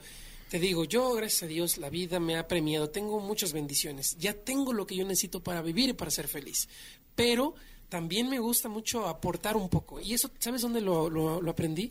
Te 0.54 0.60
digo, 0.60 0.84
yo, 0.84 1.12
gracias 1.14 1.42
a 1.42 1.46
Dios, 1.48 1.78
la 1.78 1.90
vida 1.90 2.20
me 2.20 2.36
ha 2.36 2.46
premiado. 2.46 2.88
Tengo 2.88 3.18
muchas 3.18 3.52
bendiciones. 3.52 4.16
Ya 4.20 4.34
tengo 4.34 4.72
lo 4.72 4.86
que 4.86 4.94
yo 4.94 5.04
necesito 5.04 5.42
para 5.42 5.60
vivir 5.62 5.88
y 5.88 5.92
para 5.94 6.12
ser 6.12 6.28
feliz. 6.28 6.68
Pero 7.16 7.56
también 7.88 8.30
me 8.30 8.38
gusta 8.38 8.68
mucho 8.68 9.08
aportar 9.08 9.56
un 9.56 9.68
poco. 9.68 10.00
Y 10.00 10.14
eso, 10.14 10.30
¿sabes 10.38 10.62
dónde 10.62 10.80
lo, 10.80 11.10
lo, 11.10 11.50
aprendí? 11.50 11.88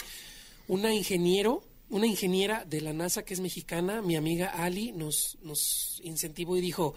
Una 0.69 0.93
ingeniero, 0.93 1.61
una 1.89 2.07
ingeniera 2.07 2.63
de 2.63 2.79
la 2.79 2.93
NASA 2.93 3.25
que 3.25 3.33
es 3.33 3.41
mexicana, 3.41 4.01
mi 4.01 4.15
amiga 4.15 4.47
Ali, 4.47 4.93
nos, 4.93 5.37
nos 5.41 5.99
incentivó 6.01 6.55
y 6.55 6.61
dijo, 6.61 6.95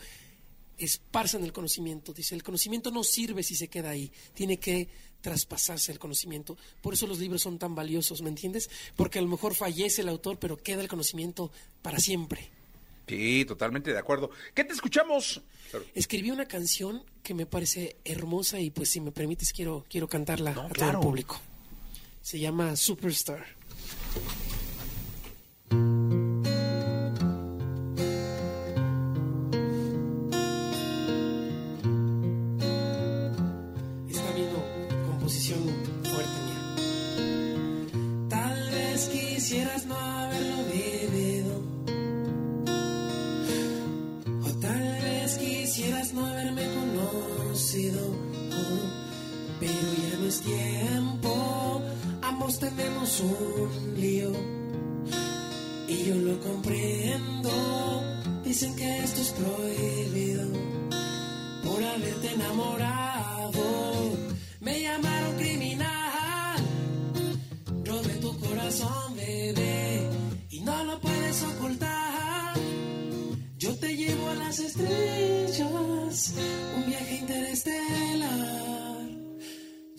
esparcen 0.78 1.42
el 1.42 1.52
conocimiento. 1.52 2.12
Dice, 2.12 2.36
el 2.36 2.44
conocimiento 2.44 2.92
no 2.92 3.02
sirve 3.02 3.42
si 3.42 3.56
se 3.56 3.66
queda 3.66 3.90
ahí. 3.90 4.12
Tiene 4.34 4.60
que 4.60 4.88
traspasarse 5.20 5.92
el 5.92 5.98
conocimiento. 5.98 6.56
Por 6.82 6.94
eso 6.94 7.06
los 7.06 7.18
libros 7.18 7.42
son 7.42 7.58
tan 7.58 7.74
valiosos, 7.74 8.22
¿me 8.22 8.28
entiendes? 8.28 8.70
Porque 8.94 9.18
a 9.18 9.22
lo 9.22 9.28
mejor 9.28 9.54
fallece 9.54 10.02
el 10.02 10.08
autor, 10.08 10.38
pero 10.38 10.56
queda 10.56 10.82
el 10.82 10.88
conocimiento 10.88 11.50
para 11.82 11.98
siempre. 11.98 12.50
Sí, 13.06 13.44
totalmente 13.44 13.92
de 13.92 13.98
acuerdo. 13.98 14.30
¿Qué 14.54 14.64
te 14.64 14.72
escuchamos? 14.72 15.40
Escribí 15.94 16.30
una 16.30 16.46
canción 16.46 17.04
que 17.22 17.34
me 17.34 17.46
parece 17.46 17.96
hermosa 18.04 18.58
y 18.60 18.70
pues 18.70 18.90
si 18.90 19.00
me 19.00 19.12
permites 19.12 19.52
quiero, 19.52 19.84
quiero 19.88 20.08
cantarla 20.08 20.50
a 20.50 20.68
todo 20.68 20.90
el 20.90 20.98
público. 20.98 21.40
Se 22.20 22.40
llama 22.40 22.74
Superstar. 22.74 23.46
Ambos 52.22 52.58
tenemos 52.58 53.20
un 53.20 53.94
lío. 54.00 54.32
Y 55.88 56.04
yo 56.04 56.14
lo 56.16 56.38
comprendo, 56.40 57.50
dicen 58.44 58.74
que 58.76 58.98
esto 58.98 59.20
es 59.20 59.30
prohibido. 59.30 60.44
Por 61.64 61.82
haberte 61.82 62.32
enamorado, 62.32 63.62
me 64.60 64.80
llamaron 64.80 65.36
criminal. 65.36 66.56
Robé 67.84 68.14
tu 68.20 68.38
corazón, 68.38 69.16
bebé, 69.16 70.08
y 70.50 70.60
no 70.60 70.84
lo 70.84 71.00
puedes 71.00 71.42
ocultar. 71.42 72.54
Yo 73.58 73.74
te 73.76 73.96
llevo 73.96 74.28
a 74.28 74.34
las 74.34 74.58
estrellas, 74.58 76.34
un 76.76 76.86
viaje 76.86 77.16
interestelar. 77.16 78.85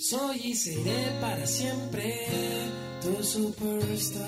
Soy 0.09 0.39
y 0.41 0.55
seré 0.55 1.19
para 1.19 1.45
siempre 1.45 2.15
tu 3.01 3.21
superstar. 3.21 4.23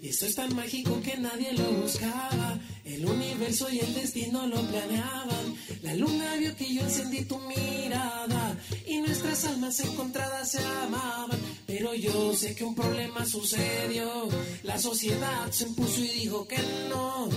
Y 0.00 0.08
esto 0.08 0.26
es 0.26 0.36
tan 0.36 0.54
mágico 0.54 1.00
que 1.02 1.16
nadie 1.16 1.52
lo 1.54 1.64
buscaba. 1.82 2.60
El 2.84 3.04
universo 3.04 3.68
y 3.72 3.80
el 3.80 3.92
destino 3.92 4.46
lo 4.46 4.62
planeaban. 4.68 5.56
La 5.82 5.96
luna 5.96 6.36
vio 6.36 6.54
que 6.54 6.72
yo 6.72 6.82
encendí 6.82 7.24
tu 7.24 7.40
mirada 7.40 8.56
y 8.86 8.98
nuestras 8.98 9.46
almas 9.46 9.80
encontradas 9.80 10.52
se 10.52 10.60
amaban. 10.84 11.40
Pero 11.66 11.92
yo 11.92 12.36
sé 12.36 12.54
que 12.54 12.62
un 12.62 12.76
problema 12.76 13.26
sucedió. 13.26 14.28
La 14.62 14.78
sociedad 14.78 15.50
se 15.50 15.64
impuso 15.64 16.04
y 16.04 16.08
dijo 16.20 16.46
que 16.46 16.58
no, 16.88 17.28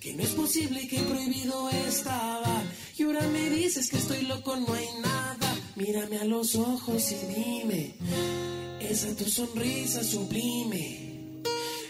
que 0.00 0.14
no 0.14 0.22
es 0.22 0.30
posible 0.30 0.80
y 0.80 0.88
que 0.88 1.00
prohibido 1.00 1.68
estaba. 1.68 2.62
Y 2.96 3.02
ahora 3.02 3.28
me 3.28 3.50
dices 3.50 3.90
que 3.90 3.98
estoy 3.98 4.22
loco, 4.22 4.56
no 4.56 4.72
hay 4.72 4.88
nada 5.02 5.20
Mírame 5.80 6.18
a 6.18 6.24
los 6.24 6.56
ojos 6.56 7.10
y 7.10 7.14
dime, 7.34 7.94
esa 8.80 9.16
tu 9.16 9.24
sonrisa 9.24 10.04
sublime. 10.04 11.42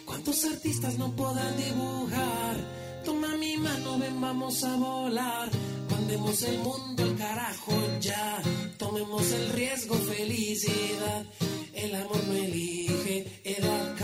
¿Cuántos 0.04 0.44
artistas 0.44 0.96
no 0.96 1.10
podrán 1.16 1.56
dibujar? 1.56 2.56
Toma 3.04 3.36
mi 3.36 3.56
mano, 3.56 3.98
ven, 3.98 4.20
vamos 4.20 4.62
a 4.62 4.76
volar. 4.76 5.50
Mandemos 5.90 6.40
el 6.42 6.58
mundo 6.60 7.02
al 7.02 7.16
carajo 7.16 7.72
ya. 8.00 8.40
Tomemos 8.78 9.28
el 9.32 9.48
riesgo, 9.54 9.96
felicidad. 9.96 11.26
El 11.74 11.92
amor 11.96 12.22
no 12.28 12.34
elige 12.34 13.40
edad, 13.42 13.96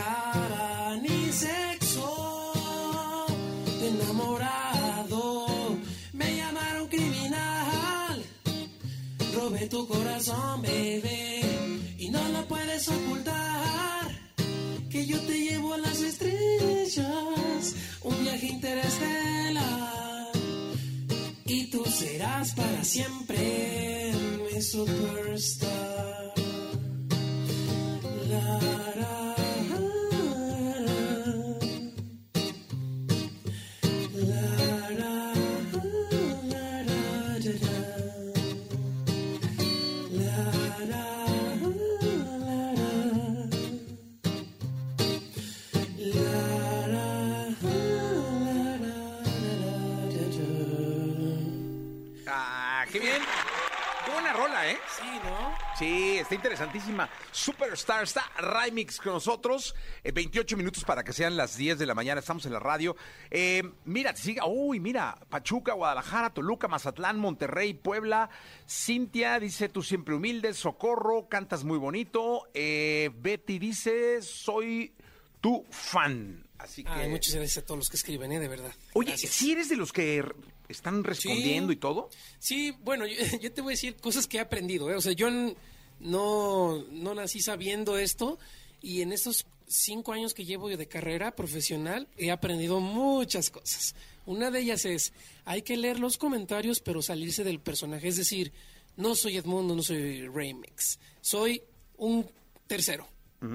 tu 9.69 9.87
corazón, 9.87 10.63
bebé, 10.63 11.41
y 11.99 12.09
no 12.11 12.23
lo 12.29 12.47
puedes 12.47 12.89
ocultar. 12.89 14.07
Que 14.91 15.07
yo 15.07 15.19
te 15.21 15.39
llevo 15.39 15.75
a 15.75 15.79
las 15.79 16.01
estrellas, 16.01 17.75
un 18.03 18.23
viaje 18.23 18.47
interestelar. 18.47 20.31
Y 21.45 21.71
tú 21.71 21.85
serás 21.85 22.55
para 22.55 22.85
siempre 22.85 24.13
mi 24.53 24.63
superstar. 24.63 26.26
Sí, 55.79 56.17
está 56.17 56.35
interesantísima. 56.35 57.07
Superstar 57.31 58.05
está 58.05 58.25
Remix 58.39 58.99
con 58.99 59.13
nosotros. 59.13 59.75
28 60.11 60.55
eh, 60.55 60.57
minutos 60.57 60.85
para 60.85 61.05
que 61.05 61.13
sean 61.13 61.37
las 61.37 61.59
10 61.59 61.79
de 61.79 61.85
la 61.85 61.95
mañana. 61.95 62.21
Estamos 62.21 62.47
en 62.47 62.55
la 62.55 62.61
radio. 62.61 62.97
Eh, 63.31 63.63
mira, 63.85 64.17
siga. 64.17 64.47
Uy, 64.47 64.81
mira. 64.81 65.19
Pachuca, 65.29 65.75
Guadalajara, 65.75 66.31
Toluca, 66.31 66.67
Mazatlán, 66.67 67.19
Monterrey, 67.19 67.75
Puebla. 67.75 68.31
Cintia 68.67 69.39
dice, 69.39 69.69
tú 69.69 69.83
siempre 69.83 70.15
humilde. 70.15 70.55
Socorro, 70.55 71.29
cantas 71.29 71.63
muy 71.63 71.77
bonito. 71.77 72.49
Eh, 72.55 73.11
Betty 73.15 73.59
dice, 73.59 74.23
soy 74.23 74.95
tu 75.43 75.67
fan. 75.71 76.43
Así 76.57 76.85
que... 76.85 77.09
muchas 77.09 77.35
gracias 77.35 77.59
a 77.59 77.67
todos 77.67 77.79
los 77.79 77.89
que 77.91 77.97
escriben, 77.97 78.33
¿eh? 78.33 78.41
de 78.41 78.49
verdad. 78.49 78.73
Oye, 78.95 79.19
si 79.19 79.53
eres 79.53 79.69
de 79.69 79.77
los 79.77 79.93
que 79.93 80.25
están 80.69 81.05
respondiendo 81.05 81.73
y 81.73 81.77
todo? 81.77 82.11
Sí, 82.39 82.75
bueno, 82.83 83.05
yo, 83.41 83.53
te 83.53 83.61
voy 83.61 83.73
a 83.73 83.75
decir 83.75 83.97
cosas 83.97 84.27
que 84.27 84.39
he 84.39 84.41
aprendido. 84.41 84.91
¿eh? 84.91 84.95
O 84.95 85.01
sea, 85.01 85.13
yo 85.13 85.29
no, 86.01 86.85
no 86.91 87.15
nací 87.15 87.41
sabiendo 87.41 87.99
esto 87.99 88.39
y 88.81 89.03
en 89.03 89.13
estos 89.13 89.47
cinco 89.67 90.13
años 90.13 90.35
que 90.35 90.45
llevo 90.45 90.69
de 90.69 90.87
carrera 90.87 91.35
profesional 91.35 92.09
he 92.17 92.31
aprendido 92.31 92.81
muchas 92.81 93.51
cosas. 93.51 93.95
Una 94.25 94.51
de 94.51 94.61
ellas 94.61 94.85
es, 94.85 95.13
hay 95.45 95.63
que 95.63 95.77
leer 95.77 96.01
los 96.01 96.19
comentarios 96.19 96.81
pero 96.81 97.03
salirse 97.03 97.45
del 97.45 97.61
personaje. 97.61 98.09
Es 98.09 98.17
decir, 98.17 98.53
no 98.97 99.15
soy 99.15 99.37
Edmundo, 99.37 99.75
no 99.75 99.83
soy 99.83 100.27
Remix, 100.29 100.99
soy 101.21 101.63
un 101.97 102.27
tercero. 102.67 103.07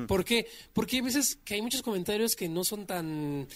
¿Por 0.08 0.24
qué? 0.24 0.48
Porque 0.74 0.98
hay 0.98 1.02
veces 1.02 1.38
que 1.44 1.56
hay 1.56 1.62
muchos 1.62 1.82
comentarios 1.82 2.36
que 2.36 2.48
no 2.48 2.64
son 2.64 2.86
tan 2.86 3.48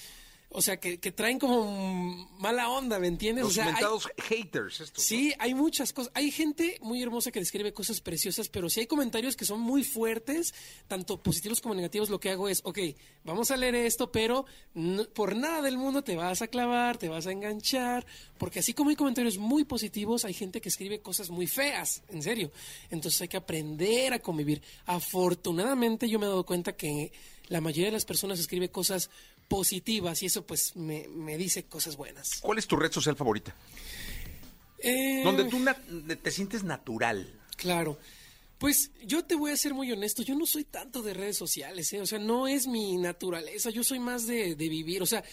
o 0.58 0.62
sea, 0.62 0.78
que, 0.80 1.00
que 1.00 1.12
traen 1.12 1.38
como 1.38 2.30
mala 2.40 2.70
onda, 2.70 2.98
¿me 3.00 3.08
entiendes? 3.08 3.44
Los 3.44 3.52
o 3.52 3.56
sea, 3.56 3.76
hay- 3.76 4.24
haters 4.24 4.80
estos. 4.82 5.04
¿no? 5.04 5.08
Sí, 5.08 5.34
hay 5.38 5.54
muchas 5.54 5.92
cosas. 5.94 6.12
Hay 6.16 6.32
gente 6.32 6.78
muy 6.82 7.02
hermosa 7.04 7.32
que 7.32 7.40
describe 7.40 7.74
cosas 7.74 8.02
preciosas, 8.02 8.50
pero 8.50 8.70
si 8.70 8.80
hay 8.80 8.88
comentarios 8.88 9.36
que 9.36 9.46
son 9.46 9.60
muy 9.60 9.84
fuertes, 9.84 10.54
tanto 10.88 11.22
positivos 11.22 11.62
como 11.62 11.76
negativos, 11.76 12.10
lo 12.10 12.20
que 12.20 12.30
hago 12.30 12.48
es, 12.50 12.62
ok, 12.64 12.80
vamos 13.24 13.52
a 13.52 13.58
leer 13.58 13.76
esto, 13.76 14.12
pero 14.12 14.46
no- 14.74 15.04
por 15.10 15.36
nada 15.36 15.62
del 15.62 15.78
mundo 15.78 16.04
te 16.04 16.16
vas 16.16 16.42
a 16.42 16.48
clavar, 16.48 16.98
te 16.98 17.10
vas 17.10 17.28
a 17.28 17.32
enganchar, 17.32 18.06
porque 18.38 18.60
así 18.60 18.74
como 18.74 18.90
hay 18.90 18.96
comentarios 18.96 19.38
muy 19.38 19.64
positivos, 19.66 20.26
hay 20.26 20.34
gente 20.34 20.62
que 20.62 20.70
escribe 20.70 21.00
cosas 21.02 21.30
muy 21.30 21.48
feas, 21.48 22.02
en 22.10 22.22
serio. 22.24 22.52
Entonces 22.90 23.22
hay 23.22 23.28
que 23.28 23.38
aprender 23.38 24.14
a 24.14 24.20
convivir. 24.20 24.62
Afortunadamente 24.86 26.08
yo 26.10 26.20
me 26.20 26.26
he 26.26 26.30
dado 26.30 26.46
cuenta 26.46 26.76
que 26.76 27.12
la 27.48 27.62
mayoría 27.62 27.86
de 27.88 27.92
las 27.92 28.06
personas 28.06 28.40
escribe 28.40 28.70
cosas 28.70 29.10
positivas 29.48 30.22
y 30.24 30.28
eso 30.28 30.46
pues 30.46 30.76
me, 30.76 31.08
me 31.10 31.38
dice 31.38 31.66
cosas 31.66 31.96
buenas. 31.96 32.40
¿Cuál 32.42 32.58
es 32.58 32.68
tu 32.68 32.76
red 32.76 32.92
social 32.92 33.16
favorita? 33.16 33.56
Eh, 34.80 35.22
Donde 35.24 35.46
tú 35.46 35.64
te 36.22 36.32
sientes 36.32 36.64
natural. 36.64 37.40
Claro. 37.58 37.98
Pues 38.58 38.92
yo 39.04 39.26
te 39.26 39.36
voy 39.36 39.52
a 39.52 39.58
ser 39.58 39.74
muy 39.74 39.92
honesto, 39.92 40.24
yo 40.24 40.36
no 40.36 40.46
soy 40.46 40.64
tanto 40.64 41.02
de 41.02 41.14
redes 41.14 41.38
sociales, 41.38 41.92
¿eh? 41.94 42.02
o 42.02 42.06
sea, 42.06 42.20
no 42.20 42.48
es 42.48 42.68
mi 42.68 42.96
naturaleza, 42.98 43.70
yo 43.70 43.84
soy 43.84 44.00
más 44.00 44.28
de, 44.28 44.56
de 44.56 44.70
vivir, 44.70 45.04
o 45.04 45.06
sea, 45.06 45.24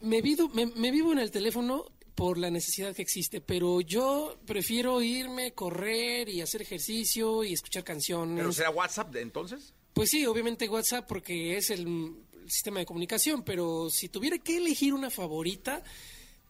me 0.00 0.20
vivo, 0.20 0.48
me, 0.48 0.66
me 0.66 0.90
vivo 0.90 1.12
en 1.12 1.20
el 1.20 1.30
teléfono 1.30 1.86
por 2.14 2.38
la 2.38 2.50
necesidad 2.50 2.94
que 2.94 3.02
existe, 3.02 3.40
pero 3.40 3.80
yo 3.80 4.38
prefiero 4.44 5.00
irme, 5.02 5.52
correr 5.52 6.28
y 6.28 6.40
hacer 6.40 6.62
ejercicio 6.62 7.44
y 7.44 7.52
escuchar 7.52 7.84
canciones. 7.84 8.36
¿Pero 8.36 8.52
será 8.52 8.70
WhatsApp 8.70 9.12
de 9.12 9.22
entonces? 9.22 9.72
Pues 9.92 10.10
sí, 10.10 10.26
obviamente 10.26 10.68
WhatsApp 10.68 11.06
porque 11.06 11.56
es 11.56 11.70
el, 11.70 12.16
el 12.42 12.50
sistema 12.50 12.80
de 12.80 12.86
comunicación, 12.86 13.42
pero 13.42 13.88
si 13.90 14.08
tuviera 14.08 14.38
que 14.38 14.56
elegir 14.56 14.94
una 14.94 15.10
favorita, 15.10 15.82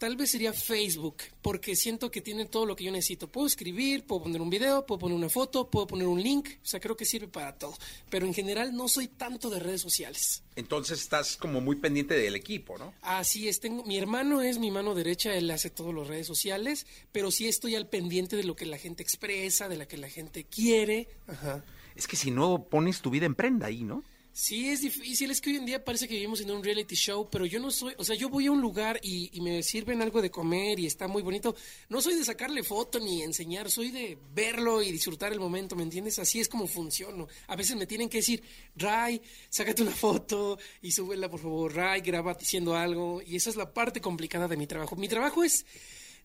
tal 0.03 0.16
vez 0.16 0.32
sería 0.32 0.53
Facebook, 0.53 1.18
porque 1.43 1.76
siento 1.76 2.11
que 2.11 2.20
tiene 2.20 2.47
todo 2.47 2.66
lo 2.66 2.74
que 2.74 2.82
yo 2.82 2.90
necesito. 2.90 3.30
Puedo 3.30 3.47
escribir, 3.47 4.05
puedo 4.05 4.24
poner 4.24 4.40
un 4.40 4.51
video, 4.51 4.84
puedo 4.84 4.99
poner 4.99 5.16
una 5.16 5.28
foto, 5.28 5.70
puedo 5.70 5.86
poner 5.86 6.09
un 6.09 6.20
link, 6.20 6.49
o 6.61 6.66
sea, 6.66 6.80
creo 6.80 6.97
que 6.97 7.05
sirve 7.05 7.28
para 7.28 7.57
todo. 7.57 7.76
Pero 8.11 8.26
en 8.26 8.34
general 8.34 8.74
no 8.74 8.88
soy 8.88 9.07
tanto 9.07 9.49
de 9.49 9.61
redes 9.61 9.80
sociales. 9.80 10.43
Entonces 10.57 11.01
estás 11.01 11.36
como 11.36 11.61
muy 11.61 11.76
pendiente 11.76 12.14
del 12.14 12.34
equipo, 12.34 12.78
¿no? 12.78 12.95
Así 13.03 13.47
es, 13.47 13.61
tengo, 13.61 13.84
mi 13.84 13.97
hermano 13.97 14.43
es 14.43 14.59
mi 14.59 14.72
mano 14.72 14.97
derecha, 14.97 15.36
él 15.36 15.49
hace 15.53 15.70
todas 15.70 15.95
las 15.95 16.09
redes 16.09 16.26
sociales, 16.26 16.84
pero 17.12 17.30
sí 17.30 17.47
estoy 17.47 17.76
al 17.76 17.88
pendiente 17.88 18.36
de 18.36 18.43
lo 18.43 18.57
que 18.57 18.66
la 18.66 18.78
gente 18.78 19.05
expresa, 19.05 19.68
de 19.68 19.76
lo 19.76 19.86
que 19.86 19.99
la 19.99 20.09
gente 20.09 20.43
quiere. 20.43 21.07
Ajá. 21.28 21.62
Es 21.95 22.09
que 22.09 22.16
si 22.16 22.32
no 22.32 22.64
pones 22.64 23.03
tu 23.03 23.11
vida 23.11 23.26
en 23.26 23.36
prenda 23.36 23.68
ahí, 23.68 23.84
¿no? 23.84 24.03
Sí, 24.35 24.70
es 24.70 24.80
difícil. 24.80 25.30
Es 25.30 25.43
que 25.43 25.51
hoy 25.51 25.57
en 25.57 25.66
día 25.66 25.85
parece 25.85 26.09
que 26.09 26.14
vivimos 26.14 26.41
en 26.41 26.51
un 26.51 26.64
reality 26.64 26.95
show, 26.95 27.28
pero 27.30 27.45
yo 27.45 27.61
no 27.61 27.70
soy. 27.70 27.95
O 27.99 28.05
sea, 28.05 28.16
yo 28.16 28.30
voy 28.30 28.47
a 28.47 28.51
un 28.51 28.62
lugar 28.62 28.99
y, 29.03 29.30
y 29.37 29.43
me 29.43 29.62
sirven 29.62 30.01
algo 30.01 30.22
de 30.22 30.30
comer 30.30 30.80
y 30.80 30.87
está 30.87 31.07
muy 31.07 31.22
bonito. 31.22 31.55
No 31.91 32.01
soy 32.01 32.14
de 32.14 32.24
sacarle 32.24 32.62
foto 32.62 32.99
ni 32.99 33.22
enseñar, 33.22 33.70
soy 33.70 33.91
de 33.91 34.18
verlo 34.35 34.83
y 34.83 34.91
disfrutar 34.91 35.33
el 35.33 35.41
momento, 35.41 35.76
¿me 35.76 35.83
entiendes? 35.83 36.18
Así 36.18 36.41
es 36.41 36.49
como 36.49 36.66
funciono. 36.66 37.28
A 37.49 37.57
veces 37.57 37.76
me 37.76 37.87
tienen 37.87 38.09
que 38.09 38.18
decir, 38.18 38.43
Ray, 38.74 39.20
sácate 39.51 39.83
una 39.83 39.93
foto 39.93 40.59
y 40.80 40.93
súbela, 40.93 41.28
por 41.28 41.41
favor. 41.41 41.74
Ray, 41.74 42.01
graba 42.01 42.33
diciendo 42.33 42.74
algo. 42.74 43.20
Y 43.20 43.37
esa 43.37 43.51
es 43.51 43.57
la 43.57 43.72
parte 43.74 44.01
complicada 44.01 44.49
de 44.49 44.57
mi 44.57 44.66
trabajo. 44.66 44.97
Mi 44.97 45.09
trabajo 45.09 45.45
es 45.45 45.66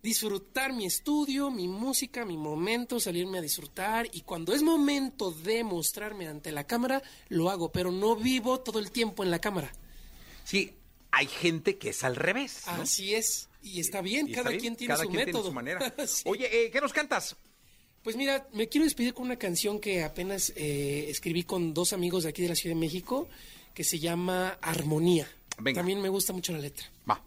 disfrutar 0.03 0.73
mi 0.73 0.85
estudio, 0.85 1.49
mi 1.51 1.67
música, 1.67 2.25
mi 2.25 2.37
momento, 2.37 2.99
salirme 2.99 3.39
a 3.39 3.41
disfrutar 3.41 4.07
y 4.11 4.21
cuando 4.21 4.53
es 4.53 4.61
momento 4.61 5.31
de 5.31 5.63
mostrarme 5.63 6.27
ante 6.27 6.51
la 6.51 6.65
cámara, 6.65 7.01
lo 7.29 7.49
hago, 7.49 7.71
pero 7.71 7.91
no 7.91 8.15
vivo 8.15 8.59
todo 8.59 8.79
el 8.79 8.91
tiempo 8.91 9.23
en 9.23 9.31
la 9.31 9.39
cámara. 9.39 9.71
Sí, 10.43 10.73
hay 11.11 11.27
gente 11.27 11.77
que 11.77 11.89
es 11.89 12.03
al 12.03 12.15
revés. 12.15 12.63
¿no? 12.67 12.83
Así 12.83 13.15
es, 13.15 13.49
y 13.61 13.79
está 13.79 14.01
bien, 14.01 14.27
Y 14.27 14.31
está 14.31 14.43
cada 14.43 14.49
bien, 14.51 14.61
quien 14.61 14.75
tiene 14.75 14.93
cada 14.93 15.03
su 15.03 15.09
quien 15.09 15.25
método. 15.25 15.45
su 15.45 15.53
manera. 15.53 15.93
Sí. 16.07 16.23
Oye, 16.25 16.65
eh, 16.65 16.71
¿qué 16.71 16.79
nos 16.79 16.93
cantas? 16.93 17.35
Pues 18.03 18.15
mira, 18.15 18.47
me 18.53 18.69
quiero 18.69 18.85
despedir 18.85 19.13
con 19.13 19.25
una 19.25 19.35
canción 19.37 19.79
que 19.79 20.03
apenas 20.03 20.53
eh, 20.55 21.07
escribí 21.09 21.43
con 21.43 21.73
dos 21.73 21.91
amigos 21.91 22.23
de 22.23 22.29
aquí 22.29 22.41
de 22.43 22.49
la 22.49 22.55
Ciudad 22.55 22.75
de 22.75 22.79
México, 22.79 23.27
que 23.73 23.83
se 23.83 23.99
llama 23.99 24.57
Armonía. 24.61 25.27
Venga. 25.59 25.79
También 25.79 26.01
me 26.01 26.07
gusta 26.07 26.31
mucho 26.31 26.53
la 26.53 26.59
letra. 26.59 26.89
Va. 27.09 27.21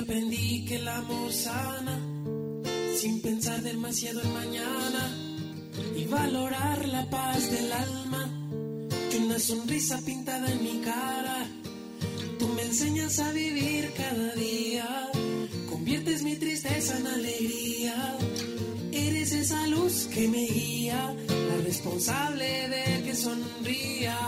Aprendí 0.00 0.64
que 0.64 0.76
el 0.76 0.88
amor 0.88 1.32
sana, 1.32 1.98
sin 2.96 3.20
pensar 3.20 3.60
demasiado 3.62 4.22
en 4.22 4.32
mañana, 4.32 5.16
y 5.94 6.04
valorar 6.04 6.88
la 6.88 7.08
paz 7.10 7.50
del 7.50 7.70
alma, 7.72 8.30
que 9.10 9.18
una 9.18 9.38
sonrisa 9.38 10.00
pintada 10.04 10.50
en 10.50 10.62
mi 10.62 10.80
cara. 10.80 11.46
Tú 12.38 12.48
me 12.48 12.62
enseñas 12.62 13.18
a 13.18 13.30
vivir 13.32 13.92
cada 13.96 14.34
día, 14.34 15.10
conviertes 15.68 16.22
mi 16.22 16.36
tristeza 16.36 16.96
en 16.96 17.06
alegría. 17.06 18.16
Eres 18.92 19.32
esa 19.32 19.66
luz 19.66 20.08
que 20.12 20.28
me 20.28 20.46
guía, 20.46 21.14
la 21.28 21.56
responsable 21.64 22.68
de 22.68 23.02
que 23.04 23.14
sonría. 23.14 24.18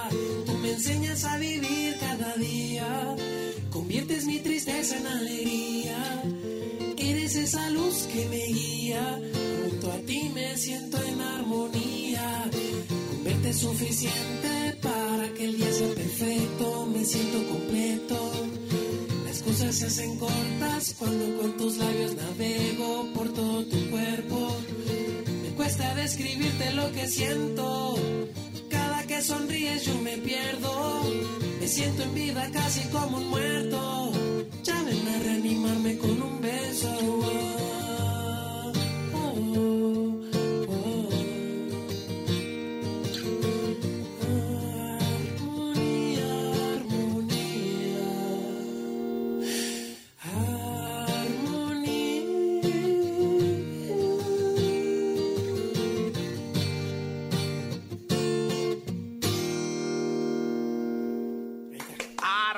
Tú 0.46 0.52
me 0.58 0.72
enseñas 0.72 1.24
a 1.24 1.38
vivir 1.38 1.96
cada 1.98 2.34
día, 2.36 3.16
conviertes 3.72 4.26
mi 4.26 4.38
tristeza 4.38 4.96
en 4.96 5.06
alegría. 5.06 6.22
Eres 6.98 7.34
esa 7.34 7.70
luz 7.70 8.06
que 8.12 8.26
me 8.26 8.44
guía, 8.46 9.20
junto 9.62 9.90
a 9.90 9.96
ti 10.00 10.30
me 10.34 10.56
siento 10.56 11.02
en 11.02 11.20
armonía. 11.20 12.50
Con 13.08 13.24
verte 13.24 13.50
es 13.50 13.56
suficiente 13.56 14.78
para 14.82 15.32
que 15.34 15.44
el 15.46 15.56
día 15.56 15.72
sea 15.72 15.94
perfecto, 15.94 16.86
me 16.94 17.04
siento 17.04 17.48
completo. 17.48 18.32
Las 19.26 19.42
cosas 19.42 19.74
se 19.74 19.86
hacen 19.86 20.18
cortas 20.18 20.94
cuando 20.98 21.40
con 21.40 21.56
tus 21.56 21.78
labios 21.78 22.14
navego 22.14 23.08
por 23.14 23.32
todo 23.32 23.64
tu 23.64 23.90
cuerpo. 23.90 24.56
Me 25.42 25.48
cuesta 25.56 25.94
describirte 25.94 26.72
lo 26.72 26.92
que 26.92 27.08
siento. 27.08 27.96
Que 29.12 29.20
sonríes 29.20 29.84
yo 29.84 29.94
me 30.00 30.16
pierdo. 30.16 31.02
Me 31.60 31.68
siento 31.68 32.02
en 32.02 32.14
vida 32.14 32.48
casi 32.50 32.88
como 32.88 33.18
un 33.18 33.28
muerto. 33.28 34.10
Ya 34.62 34.82
ven 34.84 35.06
a 35.06 35.18
reanimarme 35.18 35.98
con 35.98 36.22
un 36.22 36.40
beso. 36.40 36.88
Oh, 37.02 38.72
oh, 39.12 39.58
oh. 39.58 40.21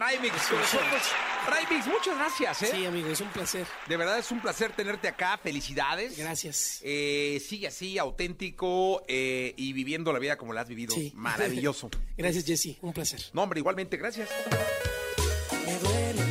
Raimix, 0.05 0.49
con 0.49 0.59
nosotros. 0.59 1.03
Raimix, 1.49 1.87
muchas 1.87 2.19
gracias, 2.19 2.63
¿eh? 2.63 2.71
Sí, 2.75 2.85
amigo, 2.85 3.09
es 3.09 3.23
un 3.23 3.29
placer. 3.29 3.67
De 3.89 3.97
verdad 3.97 4.19
es 4.19 4.31
un 4.31 4.39
placer 4.39 4.73
tenerte 4.73 5.09
acá. 5.09 5.39
Felicidades. 5.39 6.19
Gracias. 6.19 6.81
Eh, 6.83 7.43
sigue 7.43 7.69
así, 7.69 7.97
auténtico 7.97 9.03
eh, 9.09 9.55
y 9.57 9.73
viviendo 9.73 10.13
la 10.13 10.19
vida 10.19 10.37
como 10.37 10.53
la 10.53 10.61
has 10.61 10.69
vivido. 10.69 10.95
Sí. 10.95 11.11
Maravilloso. 11.15 11.89
Gracias, 12.19 12.45
Jesse. 12.45 12.77
Un 12.83 12.93
placer. 12.93 13.19
No, 13.33 13.45
hombre, 13.45 13.61
igualmente, 13.61 13.97
gracias. 13.97 14.29
Me 15.65 15.79
duele, 15.79 16.24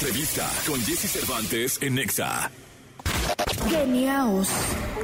entrevista 0.00 0.48
con 0.64 0.80
Jesse 0.82 1.10
Cervantes 1.10 1.76
en 1.82 1.96
Nexa. 1.96 2.52
Geniaos. 3.68 4.48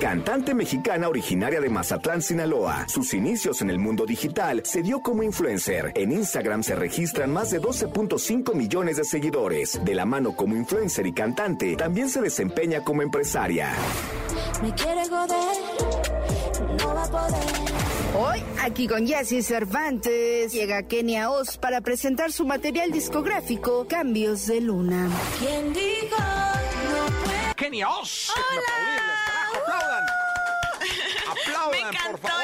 Cantante 0.01 0.55
mexicana 0.55 1.09
originaria 1.09 1.61
de 1.61 1.69
Mazatlán, 1.69 2.23
Sinaloa. 2.23 2.87
Sus 2.89 3.13
inicios 3.13 3.61
en 3.61 3.71
el 3.71 3.81
mundo 3.81 4.07
digital 4.07 4.63
se 4.65 4.83
dio 4.83 5.01
como 5.01 5.25
influencer. 5.25 5.91
En 5.97 6.13
Instagram 6.13 6.63
se 6.63 6.77
registran 6.77 7.33
más 7.33 7.51
de 7.51 7.61
12.5 7.61 8.55
millones 8.55 8.97
de 8.99 9.05
seguidores. 9.05 9.81
De 9.85 9.97
la 9.97 10.05
mano 10.05 10.37
como 10.37 10.55
influencer 10.55 11.09
y 11.09 11.13
cantante, 11.13 11.75
también 11.75 12.09
se 12.09 12.21
desempeña 12.21 12.85
como 12.85 13.03
empresaria. 13.03 13.73
Me 14.63 14.73
quiere 14.75 15.09
joder, 15.09 15.57
no 16.79 16.95
va 16.95 17.03
a 17.03 17.11
poder. 17.11 17.94
Hoy, 18.17 18.43
aquí 18.63 18.87
con 18.87 19.07
Jesse 19.07 19.45
Cervantes, 19.45 20.53
llega 20.53 20.85
Kenia 20.85 21.31
Oz 21.31 21.59
para 21.59 21.81
presentar 21.81 22.31
su 22.31 22.47
material 22.47 22.93
discográfico 22.93 23.87
Cambios 23.89 24.47
de 24.47 24.61
Luna. 24.61 25.09
¿Quién 25.39 25.73
dijo 25.73 26.17
no 26.19 27.07
puede? 27.25 27.55
Kenia 27.57 27.89
Oz. 27.89 28.31
Aplaudan. 29.51 30.05
Aplaudan, 31.29 31.71
Me 31.73 31.79
por 31.79 31.89
encantó 31.89 32.29
favor. 32.29 32.44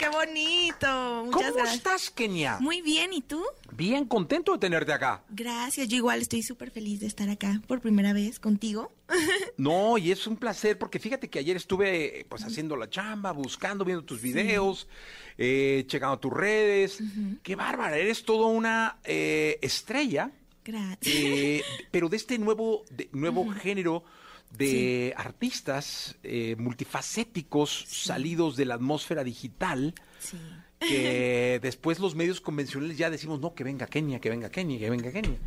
Qué 0.00 0.08
bonito. 0.08 1.24
Muchas 1.26 1.42
¿Cómo 1.50 1.54
gracias. 1.56 1.74
estás, 1.76 2.10
Kenia? 2.10 2.56
Muy 2.58 2.80
bien, 2.80 3.12
¿y 3.12 3.20
tú? 3.20 3.44
Bien, 3.72 4.06
contento 4.06 4.52
de 4.52 4.58
tenerte 4.58 4.92
acá. 4.94 5.22
Gracias, 5.28 5.88
yo 5.88 5.96
igual 5.98 6.20
estoy 6.22 6.42
súper 6.42 6.70
feliz 6.70 7.00
de 7.00 7.06
estar 7.06 7.28
acá 7.28 7.60
por 7.66 7.80
primera 7.80 8.12
vez 8.12 8.40
contigo. 8.40 8.92
No, 9.58 9.98
y 9.98 10.10
es 10.10 10.26
un 10.26 10.36
placer 10.38 10.78
porque 10.78 10.98
fíjate 10.98 11.28
que 11.28 11.38
ayer 11.38 11.54
estuve 11.54 12.24
pues 12.30 12.42
haciendo 12.44 12.76
la 12.76 12.88
chamba, 12.88 13.30
buscando, 13.32 13.84
viendo 13.84 14.02
tus 14.04 14.22
videos, 14.22 14.88
eh, 15.36 15.84
checando 15.86 16.18
tus 16.18 16.32
redes. 16.32 16.98
Qué 17.42 17.56
bárbara, 17.56 17.98
eres 17.98 18.24
toda 18.24 18.46
una 18.46 18.96
eh, 19.04 19.58
estrella, 19.60 20.30
Gracias. 20.64 21.14
eh, 21.14 21.62
pero 21.90 22.08
de 22.08 22.16
este 22.16 22.38
nuevo, 22.38 22.84
de- 22.90 23.10
nuevo 23.12 23.50
género 23.50 24.02
de 24.50 25.14
artistas 25.16 26.16
eh, 26.22 26.56
multifacéticos 26.58 27.84
salidos 27.88 28.56
de 28.56 28.64
la 28.66 28.74
atmósfera 28.74 29.24
digital. 29.24 29.94
Sí. 30.18 30.36
que 30.80 31.58
después 31.62 31.98
los 31.98 32.14
medios 32.14 32.40
convencionales 32.40 32.96
ya 32.98 33.10
decimos, 33.10 33.40
no, 33.40 33.54
que 33.54 33.64
venga 33.64 33.86
Kenia, 33.86 34.18
que 34.20 34.30
venga 34.30 34.50
Kenia, 34.50 34.78
que 34.78 34.90
venga 34.90 35.12
Kenia. 35.12 35.38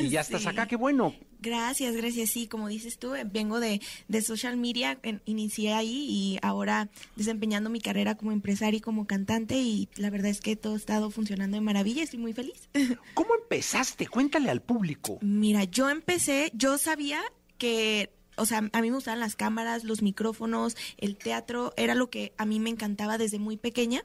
Y 0.00 0.08
ya 0.08 0.20
estás 0.20 0.46
acá, 0.46 0.66
qué 0.66 0.76
bueno. 0.76 1.14
Gracias, 1.40 1.94
gracias. 1.96 2.30
Sí, 2.30 2.46
como 2.48 2.66
dices 2.68 2.98
tú, 2.98 3.14
eh, 3.14 3.24
vengo 3.24 3.60
de, 3.60 3.80
de 4.08 4.22
social 4.22 4.56
media, 4.56 4.98
en- 5.04 5.20
inicié 5.24 5.72
ahí 5.74 6.06
y 6.08 6.38
ahora 6.42 6.88
desempeñando 7.16 7.70
mi 7.70 7.80
carrera 7.80 8.16
como 8.16 8.32
empresaria 8.32 8.78
y 8.78 8.80
como 8.80 9.06
cantante 9.06 9.56
y 9.56 9.88
la 9.96 10.10
verdad 10.10 10.30
es 10.30 10.40
que 10.40 10.56
todo 10.56 10.74
ha 10.74 10.76
estado 10.78 11.10
funcionando 11.10 11.56
de 11.56 11.60
maravilla, 11.60 12.02
estoy 12.02 12.18
muy 12.18 12.32
feliz. 12.32 12.68
¿Cómo 13.14 13.34
empezaste? 13.40 14.06
Cuéntale 14.08 14.50
al 14.50 14.62
público. 14.62 15.18
Mira, 15.22 15.62
yo 15.64 15.90
empecé, 15.90 16.50
yo 16.54 16.76
sabía 16.78 17.20
que, 17.56 18.10
o 18.38 18.46
sea, 18.46 18.58
a 18.72 18.80
mí 18.80 18.90
me 18.90 18.94
gustaban 18.94 19.20
las 19.20 19.36
cámaras, 19.36 19.84
los 19.84 20.02
micrófonos, 20.02 20.76
el 20.96 21.16
teatro, 21.16 21.72
era 21.76 21.94
lo 21.94 22.10
que 22.10 22.32
a 22.38 22.46
mí 22.46 22.60
me 22.60 22.70
encantaba 22.70 23.18
desde 23.18 23.38
muy 23.38 23.56
pequeña. 23.56 24.04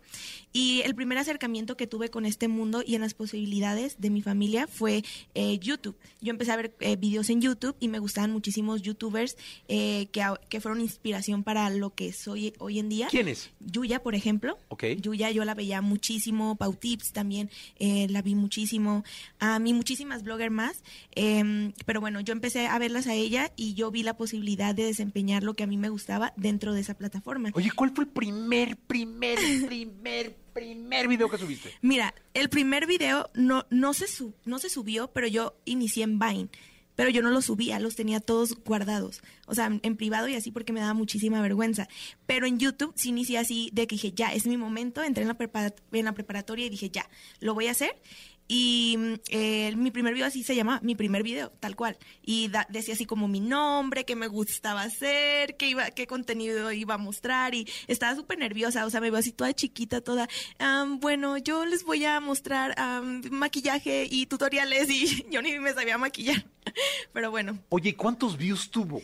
Y 0.51 0.81
el 0.81 0.95
primer 0.95 1.17
acercamiento 1.17 1.77
que 1.77 1.87
tuve 1.87 2.09
con 2.09 2.25
este 2.25 2.47
mundo 2.47 2.83
y 2.85 2.95
en 2.95 3.01
las 3.01 3.13
posibilidades 3.13 3.99
de 3.99 4.09
mi 4.09 4.21
familia 4.21 4.67
fue 4.67 5.03
eh, 5.33 5.59
YouTube. 5.59 5.97
Yo 6.21 6.31
empecé 6.31 6.51
a 6.51 6.57
ver 6.57 6.75
eh, 6.79 6.95
videos 6.95 7.29
en 7.29 7.41
YouTube 7.41 7.75
y 7.79 7.87
me 7.87 7.99
gustaban 7.99 8.31
muchísimos 8.31 8.81
youtubers 8.81 9.37
eh, 9.67 10.07
que, 10.11 10.23
que 10.49 10.61
fueron 10.61 10.81
inspiración 10.81 11.43
para 11.43 11.69
lo 11.69 11.93
que 11.93 12.13
soy 12.13 12.53
hoy 12.59 12.79
en 12.79 12.89
día. 12.89 13.07
¿Quiénes? 13.09 13.51
Yuya, 13.59 14.01
por 14.01 14.15
ejemplo. 14.15 14.57
Ok. 14.69 14.83
Yuya 15.01 15.31
yo 15.31 15.45
la 15.45 15.53
veía 15.53 15.81
muchísimo, 15.81 16.55
Pau 16.55 16.73
Tips 16.73 17.11
también 17.11 17.49
eh, 17.79 18.07
la 18.09 18.21
vi 18.21 18.35
muchísimo, 18.35 19.03
a 19.39 19.59
mí 19.59 19.73
muchísimas 19.73 20.23
bloggers 20.23 20.51
más, 20.51 20.83
em, 21.15 21.73
pero 21.85 22.01
bueno, 22.01 22.19
yo 22.21 22.33
empecé 22.33 22.67
a 22.67 22.77
verlas 22.79 23.07
a 23.07 23.13
ella 23.13 23.51
y 23.55 23.73
yo 23.73 23.91
vi 23.91 24.03
la 24.03 24.15
posibilidad 24.15 24.22
de 24.31 24.83
desempeñar 24.85 25.43
lo 25.43 25.53
que 25.55 25.63
a 25.63 25.67
mí 25.67 25.77
me 25.77 25.89
gustaba 25.89 26.33
dentro 26.37 26.73
de 26.73 26.81
esa 26.81 26.93
plataforma. 26.95 27.49
Oye, 27.53 27.71
¿cuál 27.75 27.91
fue 27.95 28.05
el 28.05 28.09
primer, 28.09 28.77
primer, 28.77 29.37
primer, 29.67 30.35
primer 30.53 31.07
video 31.07 31.29
que 31.29 31.37
subiste? 31.37 31.71
Mira, 31.81 32.13
el 32.33 32.49
primer 32.49 32.87
video 32.87 33.29
no, 33.33 33.65
no, 33.69 33.93
se 33.93 34.07
sub- 34.07 34.35
no 34.45 34.59
se 34.59 34.69
subió, 34.69 35.11
pero 35.11 35.27
yo 35.27 35.55
inicié 35.65 36.03
en 36.03 36.19
Vine. 36.19 36.49
Pero 36.95 37.09
yo 37.09 37.23
no 37.23 37.31
los 37.31 37.45
subía, 37.45 37.79
los 37.79 37.95
tenía 37.95 38.19
todos 38.19 38.53
guardados. 38.63 39.23
O 39.47 39.55
sea, 39.55 39.65
en 39.81 39.95
privado 39.97 40.27
y 40.27 40.35
así 40.35 40.51
porque 40.51 40.73
me 40.73 40.79
daba 40.79 40.93
muchísima 40.93 41.41
vergüenza. 41.41 41.87
Pero 42.27 42.45
en 42.45 42.59
YouTube 42.59 42.93
sí 42.95 43.09
inicié 43.09 43.39
así 43.39 43.71
de 43.73 43.87
que 43.87 43.95
dije, 43.95 44.11
ya, 44.11 44.31
es 44.31 44.45
mi 44.45 44.57
momento. 44.57 45.01
Entré 45.01 45.23
en 45.23 45.29
la, 45.29 45.73
en 45.91 46.05
la 46.05 46.13
preparatoria 46.13 46.67
y 46.67 46.69
dije, 46.69 46.91
ya, 46.91 47.09
lo 47.39 47.55
voy 47.55 47.65
a 47.65 47.71
hacer. 47.71 47.99
Y 48.47 48.95
mm, 48.97 49.13
eh, 49.29 49.73
mi 49.77 49.89
primer 49.91 50.13
video 50.13 50.27
así 50.27 50.43
se 50.43 50.55
llama, 50.55 50.79
mi 50.83 50.95
primer 50.95 51.23
video, 51.23 51.51
tal 51.59 51.75
cual. 51.75 51.97
Y 52.21 52.49
da- 52.49 52.67
decía 52.69 52.93
así 52.93 53.05
como 53.05 53.27
mi 53.27 53.39
nombre, 53.39 54.05
qué 54.05 54.15
me 54.15 54.27
gustaba 54.27 54.81
hacer, 54.83 55.55
qué, 55.57 55.69
iba, 55.69 55.89
qué 55.91 56.07
contenido 56.07 56.71
iba 56.71 56.95
a 56.95 56.97
mostrar. 56.97 57.55
Y 57.55 57.67
estaba 57.87 58.15
súper 58.15 58.37
nerviosa, 58.39 58.85
o 58.85 58.89
sea, 58.89 58.99
me 59.01 59.09
veo 59.09 59.19
así 59.19 59.31
toda 59.31 59.53
chiquita, 59.53 60.01
toda. 60.01 60.27
"Am, 60.59 60.99
bueno, 60.99 61.37
yo 61.37 61.65
les 61.65 61.83
voy 61.83 62.03
a 62.05 62.19
mostrar 62.19 62.75
maquillaje 63.31 64.07
y 64.09 64.25
tutoriales 64.25 64.89
y 64.89 65.25
yo 65.31 65.41
ni 65.41 65.57
me 65.59 65.73
sabía 65.73 65.97
maquillar. 65.97 66.45
Pero 67.13 67.31
bueno, 67.31 67.59
Oye, 67.69 67.95
¿cuántos 67.95 68.37
views 68.37 68.69
tuvo? 68.71 69.01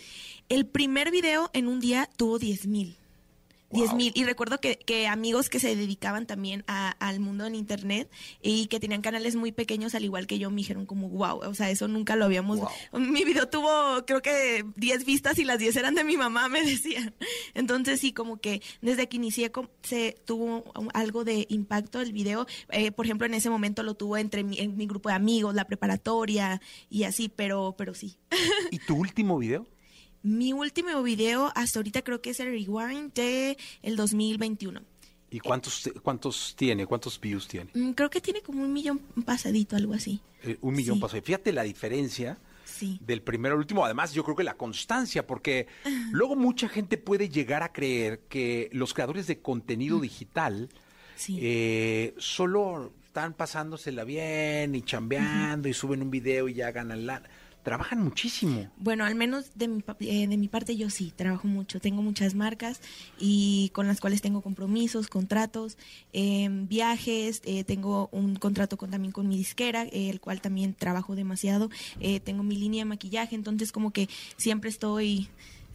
el 0.50 0.66
primer 0.66 1.12
video 1.12 1.50
en 1.54 1.68
un 1.68 1.80
día 1.80 2.10
tuvo 2.18 2.40
10 2.40 2.66
mil. 2.68 2.98
10 3.72 3.90
Wow. 3.90 3.98
mil. 3.98 4.12
Y 4.16 4.24
recuerdo 4.24 4.60
que, 4.60 4.78
que 4.78 5.08
amigos 5.08 5.50
que 5.50 5.60
se 5.60 5.76
dedicaban 5.76 6.26
también 6.26 6.64
a- 6.68 6.92
al 7.00 7.20
mundo 7.20 7.44
del 7.44 7.56
internet 7.56 8.10
y 8.42 8.68
que 8.68 8.80
tenían 8.80 9.02
canales 9.02 9.36
muy 9.36 9.52
pequeños, 9.52 9.96
al 9.96 10.04
igual 10.04 10.28
que 10.28 10.40
yo, 10.40 10.50
me 10.50 10.58
dijeron 10.58 10.86
como, 10.86 11.10
wow, 11.10 11.40
o 11.40 11.54
sea, 11.54 11.70
eso 11.70 11.88
nunca 11.88 12.16
lo 12.16 12.26
habíamos... 12.26 12.60
Mi 12.94 13.24
video 13.24 13.48
tuvo, 13.48 14.06
creo 14.06 14.22
que 14.22 14.66
10 14.76 15.06
vistas 15.06 15.38
y 15.40 15.46
las 15.46 15.60
10 15.60 15.76
eran 15.76 15.96
de 15.96 16.04
mi 16.04 16.18
mamá, 16.18 16.50
me 16.50 16.64
decían. 16.64 17.14
Entonces 17.54 18.00
sí, 18.00 18.12
como 18.14 18.38
que 18.42 18.62
desde 18.82 19.08
que 19.08 19.18
inicié 19.18 19.52
se 19.84 20.16
tuvo 20.26 20.64
algo 20.94 21.24
de 21.24 21.46
impacto 21.50 22.02
el 22.02 22.12
video. 22.14 22.48
Eh, 22.70 22.92
por 22.92 23.06
ejemplo, 23.06 23.26
en 23.28 23.34
ese 23.34 23.50
momento 23.50 23.84
lo 23.84 23.94
tuvo 23.96 24.18
entre 24.18 24.44
mi, 24.44 24.58
en 24.60 24.78
mi 24.78 24.88
grupo 24.88 25.10
de 25.10 25.16
amigos, 25.16 25.54
la 25.56 25.66
preparatoria 25.66 26.62
y 26.90 27.04
así, 27.04 27.30
pero, 27.30 27.76
pero 27.78 27.94
sí. 27.94 28.18
¿Y 28.72 28.80
tu 28.80 28.96
último 28.96 29.38
video? 29.38 29.68
Mi 30.24 30.52
último 30.54 31.02
video 31.02 31.52
hasta 31.56 31.80
ahorita 31.80 32.02
creo 32.02 32.22
que 32.22 32.32
es 32.32 32.40
el 32.40 32.48
Rewind 32.48 33.14
de 33.14 33.58
el 33.82 33.96
2021. 33.96 34.82
¿Y 35.32 35.40
cuántos, 35.40 35.90
cuántos 36.04 36.56
tiene? 36.58 36.86
¿Cuántos 36.88 37.20
views 37.22 37.48
tiene? 37.48 37.70
Mm, 37.74 37.92
Creo 37.92 38.10
que 38.10 38.20
tiene 38.20 38.42
como 38.42 38.64
un 38.64 38.74
millón 38.74 39.00
pasadito, 39.26 39.76
algo 39.76 39.94
así. 39.94 40.20
Eh, 40.44 40.58
un 40.62 40.74
millón 40.76 40.96
Sí. 40.96 41.02
pasó. 41.02 41.22
Fíjate 41.22 41.54
la 41.54 41.64
diferencia 41.64 42.38
Sí. 42.66 43.00
del 43.06 43.22
primero 43.22 43.54
al 43.56 43.60
último. 43.60 43.86
Además, 43.86 44.14
yo 44.14 44.24
creo 44.24 44.36
que 44.36 44.44
la 44.44 44.56
constancia, 44.56 45.26
porque 45.28 45.68
luego 46.12 46.36
mucha 46.36 46.68
gente 46.68 46.98
puede 46.98 47.30
llegar 47.30 47.62
a 47.64 47.72
creer 47.72 48.22
que 48.28 48.70
los 48.74 48.94
creadores 48.94 49.28
de 49.28 49.40
contenido 49.40 50.00
digital 50.00 50.70
Sí. 51.16 51.38
eh, 51.42 52.14
solo 52.18 52.92
están 53.06 53.34
pasándosela 53.34 54.04
bien 54.04 54.74
y 54.76 54.82
chambeando 54.82 55.68
y 55.70 55.74
suben 55.74 56.02
un 56.02 56.10
video 56.12 56.48
y 56.50 56.56
ya 56.56 56.72
ganan 56.72 57.06
la... 57.06 57.22
Trabajan 57.64 58.02
muchísimo. 58.02 58.72
Bueno, 58.78 59.04
al 59.04 59.16
menos 59.16 59.52
de 59.56 59.68
mi, 59.68 59.84
eh, 60.00 60.28
de 60.28 60.38
mi 60.38 60.48
parte 60.48 60.76
yo 60.78 60.90
sí, 60.90 61.12
trabajo 61.16 61.48
mucho. 61.48 61.80
Tengo 61.80 62.02
muchas 62.02 62.34
marcas 62.34 62.80
y 63.20 63.70
con 63.74 63.86
las 63.88 64.00
cuales 64.00 64.22
tengo 64.22 64.42
compromisos, 64.42 65.08
contratos, 65.08 65.78
em, 66.14 66.68
viajes. 66.68 67.42
eh, 67.46 67.64
tengo 67.66 68.10
un 68.12 68.36
contrato 68.38 68.78
con, 68.78 68.92
también 68.92 69.12
con 69.12 69.28
mi 69.28 69.38
disquera, 69.38 69.84
el 69.84 70.20
cual 70.22 70.42
también 70.42 70.74
trabajo 70.74 71.16
demasiado. 71.16 71.70
eh, 72.00 72.20
tengo 72.22 72.44
mi 72.44 72.56
línea 72.56 72.82
de 72.82 72.86
maquillaje, 72.90 73.36
entonces 73.36 73.72
como 73.72 73.92
que 73.92 74.08
siempre 74.38 74.70
estoy 74.70 75.28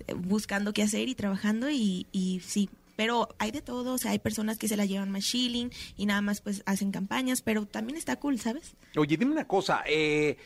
eh, 0.08 0.14
buscando 0.14 0.72
qué 0.72 0.82
hacer 0.82 1.08
y 1.08 1.14
trabajando 1.14 1.70
y, 1.70 2.06
y 2.12 2.40
sí. 2.40 2.70
Pero 2.96 3.28
hay 3.38 3.50
de 3.50 3.60
todo, 3.60 3.94
o 3.94 3.98
sea, 3.98 4.12
hay 4.12 4.20
personas 4.20 4.56
que 4.56 4.68
se 4.68 4.76
la 4.76 4.86
llevan 4.86 5.10
más 5.10 5.24
chilling 5.24 5.70
y 5.96 6.06
nada 6.06 6.20
más 6.22 6.40
pues 6.40 6.62
hacen 6.64 6.92
campañas, 6.92 7.42
pero 7.42 7.66
también 7.66 7.98
está 7.98 8.16
cool, 8.16 8.38
¿sabes? 8.38 8.74
Oye, 8.96 9.16
dime 9.16 9.32
una 9.32 9.46
cosa. 9.48 9.82
eh, 9.86 10.36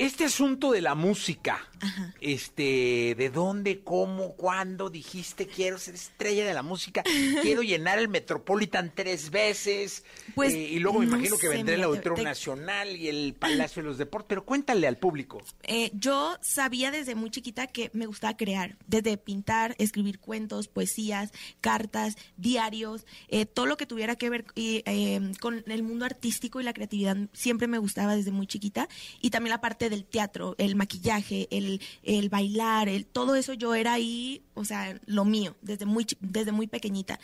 este 0.00 0.24
asunto 0.24 0.72
de 0.72 0.80
la 0.80 0.94
música, 0.94 1.60
Ajá. 1.80 2.14
este, 2.20 3.14
¿de 3.16 3.30
dónde, 3.30 3.80
cómo, 3.84 4.34
cuándo 4.36 4.90
dijiste 4.90 5.46
quiero 5.46 5.78
ser 5.78 5.94
estrella 5.94 6.46
de 6.46 6.54
la 6.54 6.62
música? 6.62 7.02
Quiero 7.42 7.62
llenar 7.62 7.98
el 7.98 8.08
Metropolitan 8.08 8.92
tres 8.94 9.30
veces. 9.30 10.04
Pues, 10.34 10.54
eh, 10.54 10.58
y 10.58 10.78
luego 10.78 11.00
me 11.00 11.06
no 11.06 11.16
imagino 11.16 11.36
que 11.36 11.48
sé, 11.48 11.54
vendrá 11.54 11.74
el 11.74 11.82
Auditorio 11.84 12.14
te- 12.16 12.22
Nacional 12.24 12.96
y 12.96 13.08
el 13.08 13.34
Palacio 13.38 13.82
de 13.82 13.88
los 13.88 13.98
Deportes. 13.98 14.28
Pero 14.28 14.44
cuéntale 14.44 14.86
al 14.86 14.96
público. 14.98 15.40
Eh, 15.64 15.90
yo 15.94 16.36
sabía 16.40 16.90
desde 16.90 17.14
muy 17.14 17.30
chiquita 17.30 17.66
que 17.66 17.90
me 17.92 18.06
gustaba 18.06 18.36
crear, 18.36 18.76
desde 18.86 19.16
pintar, 19.18 19.74
escribir 19.78 20.18
cuentos, 20.18 20.68
poesías, 20.68 21.32
cartas, 21.60 22.16
diarios, 22.36 23.06
eh, 23.28 23.44
todo 23.46 23.66
lo 23.66 23.76
que 23.76 23.86
tuviera 23.86 24.16
que 24.16 24.30
ver 24.30 24.44
eh, 24.56 25.32
con 25.40 25.62
el 25.66 25.82
mundo 25.82 26.04
artístico 26.04 26.60
y 26.60 26.64
la 26.64 26.72
creatividad 26.72 27.16
siempre 27.32 27.66
me 27.66 27.78
gustaba 27.78 28.16
desde 28.16 28.30
muy 28.32 28.46
chiquita 28.46 28.88
y 29.20 29.30
también 29.30 29.50
la 29.50 29.60
parte 29.60 29.89
del 29.90 30.04
teatro, 30.04 30.54
el 30.58 30.76
maquillaje, 30.76 31.48
el, 31.50 31.80
el 32.02 32.28
bailar, 32.28 32.88
el, 32.88 33.04
todo 33.04 33.34
eso 33.34 33.52
yo 33.52 33.74
era 33.74 33.92
ahí, 33.92 34.42
o 34.54 34.64
sea, 34.64 34.98
lo 35.06 35.24
mío, 35.24 35.56
desde 35.60 35.84
muy, 35.84 36.06
desde 36.20 36.52
muy 36.52 36.66
pequeñita. 36.66 37.18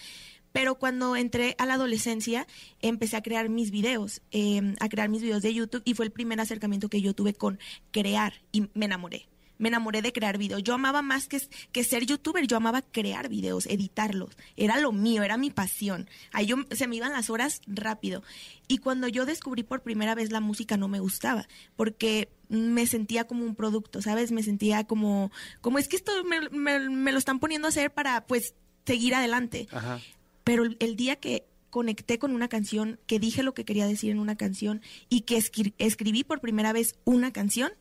Pero 0.56 0.76
cuando 0.76 1.16
entré 1.16 1.54
a 1.58 1.66
la 1.66 1.74
adolescencia, 1.74 2.46
empecé 2.80 3.18
a 3.18 3.22
crear 3.22 3.50
mis 3.50 3.70
videos, 3.70 4.22
eh, 4.30 4.74
a 4.80 4.88
crear 4.88 5.10
mis 5.10 5.20
videos 5.20 5.42
de 5.42 5.52
YouTube 5.52 5.82
y 5.84 5.92
fue 5.92 6.06
el 6.06 6.12
primer 6.12 6.40
acercamiento 6.40 6.88
que 6.88 7.02
yo 7.02 7.14
tuve 7.14 7.34
con 7.34 7.58
crear 7.90 8.32
y 8.52 8.70
me 8.72 8.86
enamoré. 8.86 9.28
Me 9.58 9.68
enamoré 9.68 10.00
de 10.00 10.14
crear 10.14 10.38
videos. 10.38 10.62
Yo 10.62 10.72
amaba 10.72 11.02
más 11.02 11.28
que, 11.28 11.42
que 11.72 11.84
ser 11.84 12.06
youtuber, 12.06 12.46
yo 12.46 12.56
amaba 12.56 12.80
crear 12.80 13.28
videos, 13.28 13.66
editarlos. 13.66 14.36
Era 14.56 14.80
lo 14.80 14.92
mío, 14.92 15.22
era 15.22 15.36
mi 15.36 15.50
pasión. 15.50 16.08
Ahí 16.32 16.48
se 16.70 16.86
me 16.86 16.96
iban 16.96 17.12
las 17.12 17.28
horas 17.28 17.60
rápido. 17.66 18.22
Y 18.66 18.78
cuando 18.78 19.08
yo 19.08 19.26
descubrí 19.26 19.62
por 19.62 19.82
primera 19.82 20.14
vez 20.14 20.30
la 20.30 20.40
música 20.40 20.78
no 20.78 20.88
me 20.88 21.00
gustaba, 21.00 21.48
porque 21.76 22.30
me 22.48 22.86
sentía 22.86 23.24
como 23.24 23.44
un 23.44 23.54
producto, 23.54 24.02
¿sabes? 24.02 24.32
Me 24.32 24.42
sentía 24.42 24.84
como, 24.84 25.30
como 25.60 25.78
es 25.78 25.88
que 25.88 25.96
esto 25.96 26.12
me, 26.24 26.48
me- 26.50 26.88
me 26.90 27.12
lo 27.12 27.18
están 27.18 27.38
poniendo 27.40 27.66
a 27.66 27.70
hacer 27.70 27.92
para, 27.92 28.26
pues, 28.26 28.54
seguir 28.84 29.14
adelante. 29.14 29.66
Ajá. 29.72 30.00
Pero 30.44 30.64
el, 30.64 30.76
el 30.80 30.96
día 30.96 31.16
que 31.16 31.44
conecté 31.70 32.18
con 32.18 32.32
una 32.32 32.48
canción, 32.48 32.98
que 33.06 33.18
dije 33.18 33.42
lo 33.42 33.52
que 33.52 33.64
quería 33.64 33.86
decir 33.86 34.10
en 34.10 34.18
una 34.20 34.36
canción 34.36 34.80
y 35.08 35.22
que 35.22 35.36
escri- 35.36 35.74
escribí 35.78 36.24
por 36.24 36.40
primera 36.40 36.72
vez 36.72 36.94
una 37.04 37.32
canción, 37.32 37.72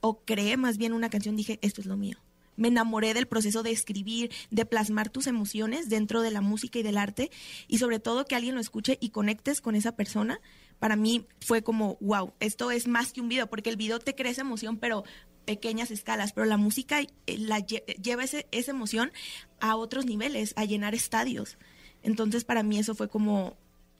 o 0.00 0.20
creé 0.24 0.56
más 0.56 0.76
bien 0.76 0.92
una 0.92 1.08
canción, 1.10 1.36
dije, 1.36 1.58
esto 1.62 1.80
es 1.80 1.86
lo 1.86 1.96
mío. 1.96 2.18
Me 2.56 2.68
enamoré 2.68 3.12
del 3.14 3.26
proceso 3.26 3.62
de 3.62 3.70
escribir, 3.70 4.30
de 4.50 4.64
plasmar 4.64 5.10
tus 5.10 5.26
emociones 5.26 5.88
dentro 5.88 6.22
de 6.22 6.30
la 6.30 6.40
música 6.40 6.78
y 6.78 6.82
del 6.82 6.96
arte 6.96 7.30
y 7.68 7.78
sobre 7.78 7.98
todo 7.98 8.24
que 8.24 8.34
alguien 8.34 8.54
lo 8.54 8.60
escuche 8.60 8.96
y 9.00 9.10
conectes 9.10 9.60
con 9.60 9.74
esa 9.74 9.92
persona. 9.96 10.40
Para 10.78 10.96
mí 10.96 11.26
fue 11.40 11.62
como, 11.62 11.96
wow, 12.00 12.32
esto 12.40 12.70
es 12.70 12.86
más 12.86 13.12
que 13.12 13.20
un 13.20 13.28
video, 13.28 13.46
porque 13.48 13.70
el 13.70 13.76
video 13.76 13.98
te 13.98 14.14
crea 14.14 14.30
esa 14.32 14.42
emoción, 14.42 14.76
pero 14.76 15.04
pequeñas 15.44 15.90
escalas, 15.90 16.32
pero 16.32 16.44
la 16.46 16.56
música 16.56 17.00
eh, 17.00 17.08
la 17.38 17.60
lle- 17.60 17.84
lleva 18.02 18.24
ese- 18.24 18.46
esa 18.50 18.72
emoción 18.72 19.12
a 19.60 19.76
otros 19.76 20.04
niveles, 20.04 20.52
a 20.56 20.64
llenar 20.64 20.94
estadios. 20.94 21.56
Entonces 22.02 22.44
para 22.44 22.62
mí 22.62 22.78
eso 22.78 22.94
fue 22.94 23.08
como, 23.08 23.56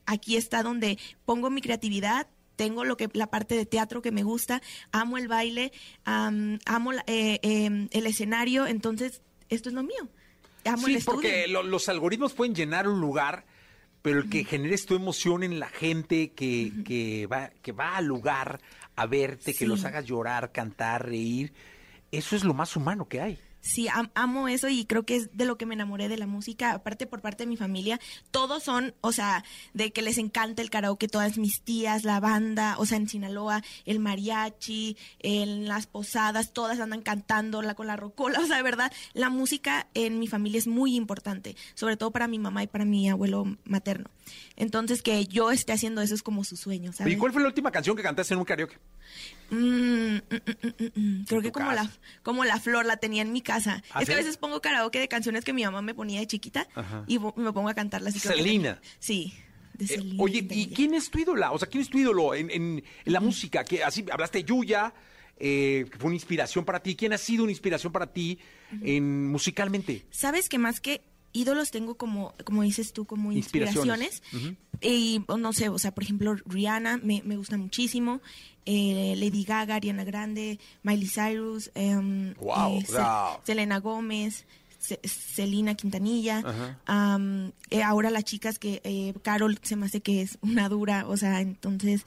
aquí 0.06 0.36
está 0.36 0.62
donde 0.62 0.98
pongo 1.24 1.48
mi 1.50 1.60
creatividad, 1.62 2.26
tengo 2.56 2.84
lo 2.84 2.96
que 2.96 3.08
la 3.12 3.28
parte 3.28 3.54
de 3.54 3.64
teatro 3.66 4.02
que 4.02 4.10
me 4.12 4.22
gusta, 4.22 4.60
amo 4.92 5.18
el 5.18 5.28
baile, 5.28 5.72
am, 6.04 6.58
amo 6.66 6.92
la- 6.92 7.04
eh, 7.06 7.38
em, 7.42 7.88
el 7.92 8.06
escenario, 8.06 8.66
entonces 8.66 9.22
esto 9.48 9.68
es 9.68 9.74
lo 9.74 9.82
mío. 9.82 10.08
Amo 10.64 10.88
el 10.88 10.98
Sí, 10.98 11.04
porque 11.04 11.46
lo- 11.48 11.62
los 11.62 11.88
algoritmos 11.88 12.32
pueden 12.32 12.54
llenar 12.56 12.88
un 12.88 13.00
lugar, 13.00 13.44
pero 14.06 14.20
el 14.20 14.30
que 14.30 14.44
generes 14.44 14.86
tu 14.86 14.94
emoción 14.94 15.42
en 15.42 15.58
la 15.58 15.68
gente 15.68 16.30
que, 16.30 16.70
que, 16.84 17.26
va, 17.26 17.50
que 17.60 17.72
va 17.72 17.96
al 17.96 18.04
lugar 18.04 18.60
a 18.94 19.04
verte, 19.04 19.52
que 19.52 19.66
los 19.66 19.84
hagas 19.84 20.04
llorar, 20.04 20.52
cantar, 20.52 21.06
reír, 21.06 21.52
eso 22.12 22.36
es 22.36 22.44
lo 22.44 22.54
más 22.54 22.76
humano 22.76 23.08
que 23.08 23.20
hay. 23.20 23.36
Sí, 23.60 23.88
am- 23.88 24.10
amo 24.14 24.46
eso 24.46 24.68
y 24.68 24.84
creo 24.84 25.04
que 25.04 25.16
es 25.16 25.36
de 25.36 25.44
lo 25.44 25.58
que 25.58 25.66
me 25.66 25.74
enamoré 25.74 26.08
de 26.08 26.16
la 26.16 26.28
música, 26.28 26.72
aparte 26.72 27.06
por 27.08 27.20
parte 27.20 27.42
de 27.42 27.48
mi 27.48 27.56
familia, 27.56 27.98
todos 28.30 28.62
son, 28.62 28.94
o 29.00 29.10
sea, 29.10 29.44
de 29.74 29.92
que 29.92 30.02
les 30.02 30.18
encanta 30.18 30.62
el 30.62 30.70
karaoke, 30.70 31.08
todas 31.08 31.36
mis 31.36 31.62
tías, 31.62 32.04
la 32.04 32.20
banda, 32.20 32.76
o 32.78 32.86
sea, 32.86 32.96
en 32.96 33.08
Sinaloa, 33.08 33.64
el 33.84 33.98
mariachi, 33.98 34.96
en 35.18 35.66
las 35.66 35.86
posadas, 35.88 36.52
todas 36.52 36.78
andan 36.78 37.02
cantando 37.02 37.60
la, 37.62 37.74
con 37.74 37.86
la 37.88 37.96
rocola, 37.96 38.38
o 38.42 38.46
sea, 38.46 38.56
de 38.56 38.62
verdad, 38.62 38.92
la 39.14 39.30
música 39.30 39.88
en 39.94 40.18
mi 40.20 40.28
familia 40.28 40.58
es 40.58 40.66
muy 40.68 40.94
importante, 40.94 41.56
sobre 41.74 41.96
todo 41.96 42.12
para 42.12 42.28
mi 42.28 42.38
mamá 42.38 42.62
y 42.62 42.66
para 42.68 42.84
mi 42.84 43.08
abuelo 43.10 43.56
materno. 43.64 44.10
Entonces, 44.56 45.02
que 45.02 45.26
yo 45.26 45.50
esté 45.50 45.72
haciendo 45.72 46.02
eso 46.02 46.14
es 46.14 46.22
como 46.22 46.44
su 46.44 46.56
sueño, 46.56 46.92
¿sabes? 46.92 47.12
¿Y 47.14 47.16
cuál 47.16 47.32
fue 47.32 47.42
la 47.42 47.48
última 47.48 47.70
canción 47.72 47.96
que 47.96 48.02
cantaste 48.02 48.34
en 48.34 48.38
un 48.40 48.46
karaoke? 48.46 48.76
Mm, 49.50 50.16
mm, 50.16 50.20
mm. 50.94 51.24
Creo 51.26 51.40
que 51.42 51.52
como 51.52 51.70
la, 51.72 51.88
como 52.22 52.44
la 52.44 52.58
flor 52.58 52.84
la 52.84 52.96
tenía 52.96 53.22
en 53.22 53.32
mi 53.32 53.42
casa. 53.42 53.82
¿Ah, 53.92 54.02
es 54.02 54.08
que 54.08 54.14
a 54.14 54.16
veces 54.16 54.36
pongo 54.36 54.60
karaoke 54.60 54.98
de 54.98 55.08
canciones 55.08 55.44
que 55.44 55.52
mi 55.52 55.64
mamá 55.64 55.82
me 55.82 55.94
ponía 55.94 56.18
de 56.20 56.26
chiquita 56.26 56.66
Ajá. 56.74 57.04
y 57.06 57.18
me 57.18 57.52
pongo 57.52 57.68
a 57.68 57.74
cantarlas. 57.74 58.14
que 58.14 58.20
Selena. 58.20 58.80
tenía- 58.80 58.80
Sí, 58.98 59.34
de 59.74 59.94
Eh, 59.94 60.14
oye, 60.18 60.46
¿y 60.50 60.66
quién 60.74 60.94
es 60.94 61.10
tu 61.10 61.18
ídola? 61.18 61.52
O 61.52 61.58
sea, 61.58 61.68
¿quién 61.68 61.82
es 61.82 61.88
tu 61.90 61.98
ídolo 61.98 62.34
en, 62.34 62.50
en- 62.50 62.82
en 63.04 63.12
la 63.12 63.20
música? 63.20 63.62
Que 63.64 63.84
así 63.84 64.04
hablaste 64.10 64.38
de 64.38 64.44
Yuya, 64.44 64.92
eh, 65.38 65.86
que 65.92 65.98
fue 65.98 66.06
una 66.08 66.16
inspiración 66.16 66.64
para 66.64 66.80
ti. 66.82 66.96
¿Quién 66.96 67.12
ha 67.12 67.18
sido 67.18 67.42
una 67.44 67.52
inspiración 67.52 67.92
para 67.92 68.06
ti 68.12 68.38
en, 68.82 69.28
musicalmente? 69.28 70.06
¿Sabes 70.10 70.48
que 70.48 70.58
más 70.58 70.80
que 70.80 71.02
ídolos 71.36 71.70
tengo 71.70 71.96
como, 71.96 72.32
como 72.44 72.62
dices 72.62 72.92
tú, 72.92 73.04
como 73.04 73.32
Inspiraciones. 73.32 74.22
inspiraciones? 74.24 74.62
Y 74.80 75.22
no 75.38 75.52
sé, 75.52 75.68
o 75.68 75.78
sea, 75.78 75.94
por 75.94 76.04
ejemplo, 76.04 76.34
Rihanna 76.46 76.98
me, 76.98 77.22
me 77.24 77.36
gusta 77.36 77.56
muchísimo, 77.56 78.20
eh, 78.66 79.14
Lady 79.16 79.44
Gaga, 79.44 79.76
Ariana 79.76 80.04
Grande, 80.04 80.58
Miley 80.82 81.08
Cyrus, 81.08 81.70
em, 81.74 82.34
Guau, 82.34 82.78
eh, 82.78 82.84
Ce- 82.86 83.46
Selena 83.46 83.78
Gómez, 83.78 84.44
Ce- 84.78 85.00
Celina 85.04 85.74
Quintanilla, 85.74 86.42
eh, 87.70 87.82
ahora 87.82 88.10
las 88.10 88.24
chicas 88.24 88.58
que 88.58 88.80
eh, 88.84 89.14
Carol 89.22 89.58
se 89.62 89.76
me 89.76 89.86
hace 89.86 90.00
que 90.00 90.20
es 90.22 90.38
una 90.42 90.68
dura, 90.68 91.06
o 91.08 91.16
sea, 91.16 91.40
entonces 91.40 92.02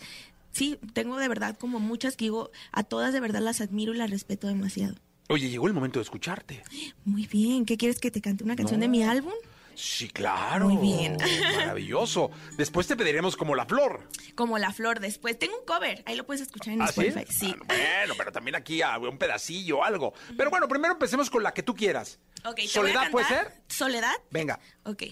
sí, 0.51 0.77
tengo 0.93 1.17
de 1.17 1.27
verdad 1.27 1.57
como 1.57 1.79
muchas 1.79 2.15
que 2.15 2.25
digo, 2.25 2.51
a 2.71 2.83
todas 2.83 3.13
de 3.13 3.19
verdad 3.19 3.41
las 3.41 3.61
admiro 3.61 3.93
y 3.93 3.97
las 3.97 4.09
respeto 4.09 4.47
demasiado. 4.47 4.95
Oye, 5.31 5.47
llegó 5.47 5.67
el 5.67 5.73
momento 5.73 5.99
de 5.99 6.03
escucharte. 6.03 6.63
Muy 7.05 7.27
bien, 7.27 7.63
¿qué 7.63 7.77
quieres 7.77 7.99
que 7.99 8.09
te 8.09 8.19
cante 8.19 8.43
una 8.43 8.55
canción 8.55 8.79
de 8.79 8.87
mi 8.87 9.03
álbum? 9.03 9.31
Sí, 9.75 10.09
claro. 10.09 10.67
Muy 10.67 10.77
bien. 10.77 11.17
Maravilloso. 11.55 12.31
Después 12.57 12.87
te 12.87 12.95
pediremos 12.97 13.37
como 13.37 13.53
la 13.53 13.65
flor. 13.65 14.09
Como 14.33 14.57
la 14.57 14.73
flor 14.73 14.99
después. 14.99 15.37
Tengo 15.37 15.57
un 15.59 15.65
cover, 15.65 16.01
ahí 16.07 16.15
lo 16.15 16.25
puedes 16.25 16.41
escuchar 16.41 16.73
en 16.73 16.81
¿Ah? 16.81 16.85
Spotify. 16.85 17.25
Sí. 17.29 17.55
Ah, 17.61 17.63
Bueno, 17.67 18.15
pero 18.17 18.31
también 18.31 18.55
aquí 18.55 18.81
un 18.99 19.19
pedacillo, 19.19 19.83
algo. 19.83 20.13
Pero 20.35 20.49
bueno, 20.49 20.67
primero 20.67 20.93
empecemos 20.93 21.29
con 21.29 21.43
la 21.43 21.53
que 21.53 21.61
tú 21.61 21.75
quieras. 21.75 22.17
Ok, 22.43 22.55
te 22.55 22.61
voy 22.61 22.65
a 22.65 22.69
¿Soledad 22.69 23.11
puede 23.11 23.27
ser? 23.27 23.53
¿Soledad? 23.67 24.15
Venga. 24.31 24.59
Ok. 24.83 25.03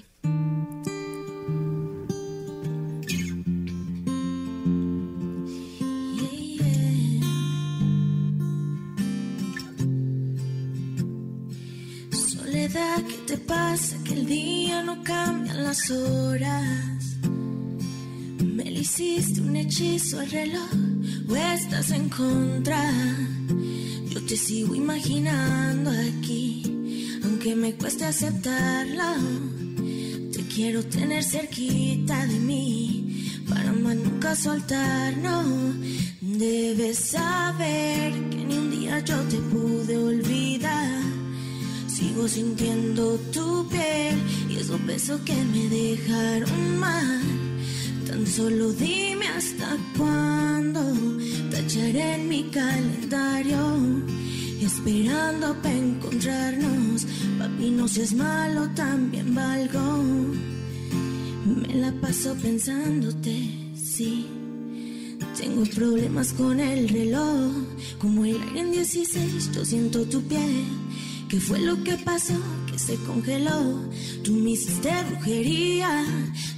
Te 13.38 13.46
pasa? 13.46 13.98
Que 14.04 14.14
el 14.14 14.26
día 14.26 14.84
no 14.84 15.04
cambian 15.04 15.64
las 15.64 15.92
horas. 15.92 17.18
Me 18.42 18.66
le 18.66 18.80
hiciste 18.80 19.42
un 19.42 19.56
hechizo 19.56 20.20
al 20.20 20.30
reloj 20.32 20.72
o 21.30 21.36
estás 21.36 21.92
en 21.92 22.10
contra. 22.10 22.82
Yo 24.10 24.26
te 24.26 24.36
sigo 24.38 24.74
imaginando 24.76 25.92
aquí, 25.92 26.64
aunque 27.24 27.56
me 27.56 27.74
cueste 27.74 28.06
aceptarlo. 28.06 29.12
Te 30.34 30.42
quiero 30.54 30.84
tener 30.84 31.24
cerquita 31.24 32.26
de 32.26 32.40
mí 32.40 33.44
para 33.50 33.72
más 33.74 33.96
nunca 33.96 34.36
soltarnos. 34.36 35.76
Debes 36.22 36.98
saber 36.98 38.14
que 38.30 38.38
ni 38.48 38.58
un 38.58 38.72
día 38.72 39.00
yo 39.00 39.18
te 39.32 39.38
pude 39.38 39.98
olvidar. 39.98 41.17
Sigo 41.98 42.28
sintiendo 42.28 43.18
tu 43.34 43.68
piel 43.70 44.22
y 44.52 44.58
esos 44.58 44.86
besos 44.86 45.20
que 45.22 45.34
me 45.34 45.68
dejaron 45.68 46.78
mal. 46.78 47.24
Tan 48.06 48.28
solo 48.28 48.72
dime 48.74 49.28
hasta 49.30 49.76
cuándo 49.98 50.80
tacharé 51.50 52.14
en 52.18 52.30
mi 52.30 52.44
calendario. 52.52 53.58
Esperando 54.62 55.56
para 55.64 55.74
encontrarnos, 55.74 57.08
papi, 57.40 57.72
no 57.72 57.88
seas 57.88 58.14
malo, 58.14 58.70
también 58.76 59.34
valgo. 59.34 60.04
Me 61.46 61.74
la 61.82 61.92
paso 61.94 62.36
pensándote, 62.36 63.36
sí. 63.76 64.28
Tengo 65.36 65.64
problemas 65.74 66.32
con 66.34 66.60
el 66.60 66.90
reloj, 66.90 67.54
como 67.98 68.24
el 68.24 68.40
aire 68.40 68.60
en 68.60 68.72
16, 68.72 69.52
yo 69.52 69.66
siento 69.66 70.06
tu 70.06 70.22
piel. 70.22 70.66
¿Qué 71.30 71.42
fue 71.42 71.60
lo 71.60 71.84
que 71.84 71.98
pasó? 71.98 72.36
Que 72.72 72.80
se 72.80 72.96
congeló. 73.04 73.82
Tú 74.24 74.32
me 74.32 74.52
hiciste 74.52 74.90
brujería, 75.10 76.06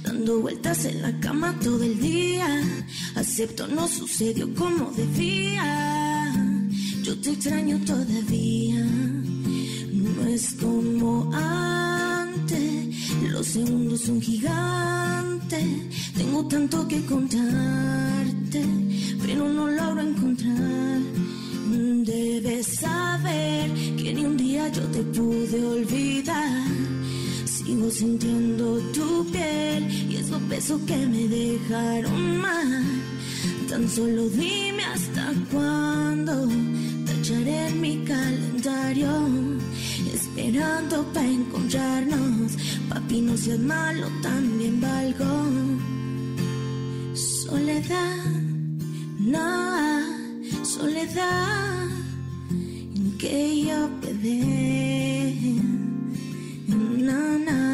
dando 0.04 0.40
vueltas 0.40 0.84
en 0.84 1.02
la 1.02 1.18
cama 1.18 1.58
todo 1.60 1.82
el 1.82 1.98
día. 2.00 2.46
Acepto, 3.16 3.66
no 3.66 3.88
sucedió 3.88 4.54
como 4.54 4.92
debía. 4.92 6.32
Yo 7.02 7.18
te 7.20 7.30
extraño 7.30 7.80
todavía. 7.84 8.84
No 9.92 10.26
es 10.28 10.54
como 10.54 11.34
antes, 11.34 13.10
los 13.28 13.46
segundos 13.48 14.02
son 14.02 14.20
gigantes. 14.20 15.66
Tengo 16.16 16.46
tanto 16.46 16.86
que 16.86 17.04
contarte, 17.06 18.64
pero 19.20 19.48
no 19.48 19.66
logro 19.68 20.00
encontrar. 20.00 21.19
Debes 21.70 22.66
saber 22.66 23.70
que 23.96 24.12
ni 24.14 24.24
un 24.24 24.36
día 24.36 24.68
yo 24.68 24.82
te 24.88 25.02
pude 25.02 25.64
olvidar. 25.64 26.66
Sigo 27.44 27.90
sintiendo 27.90 28.78
tu 28.92 29.24
piel 29.30 29.88
y 30.10 30.16
esos 30.16 30.48
besos 30.48 30.80
que 30.86 30.96
me 30.96 31.28
dejaron 31.28 32.38
mal. 32.38 32.84
Tan 33.68 33.88
solo 33.88 34.28
dime 34.30 34.82
hasta 34.84 35.32
cuándo 35.52 36.48
tacharé 37.06 37.68
en 37.68 37.80
mi 37.80 38.04
calendario. 38.04 39.10
esperando 40.12 41.04
para 41.12 41.28
encontrarnos. 41.28 42.52
Papi, 42.88 43.20
no 43.20 43.36
seas 43.36 43.60
malo, 43.60 44.08
también 44.22 44.80
valgo. 44.80 45.30
Soledad, 47.14 48.24
no, 49.18 49.99
soledad 50.80 51.88
en 52.96 53.18
que 53.18 53.66
yo 53.66 53.88
quedé. 54.00 55.34
Na, 57.06 57.38
na. 57.38 57.69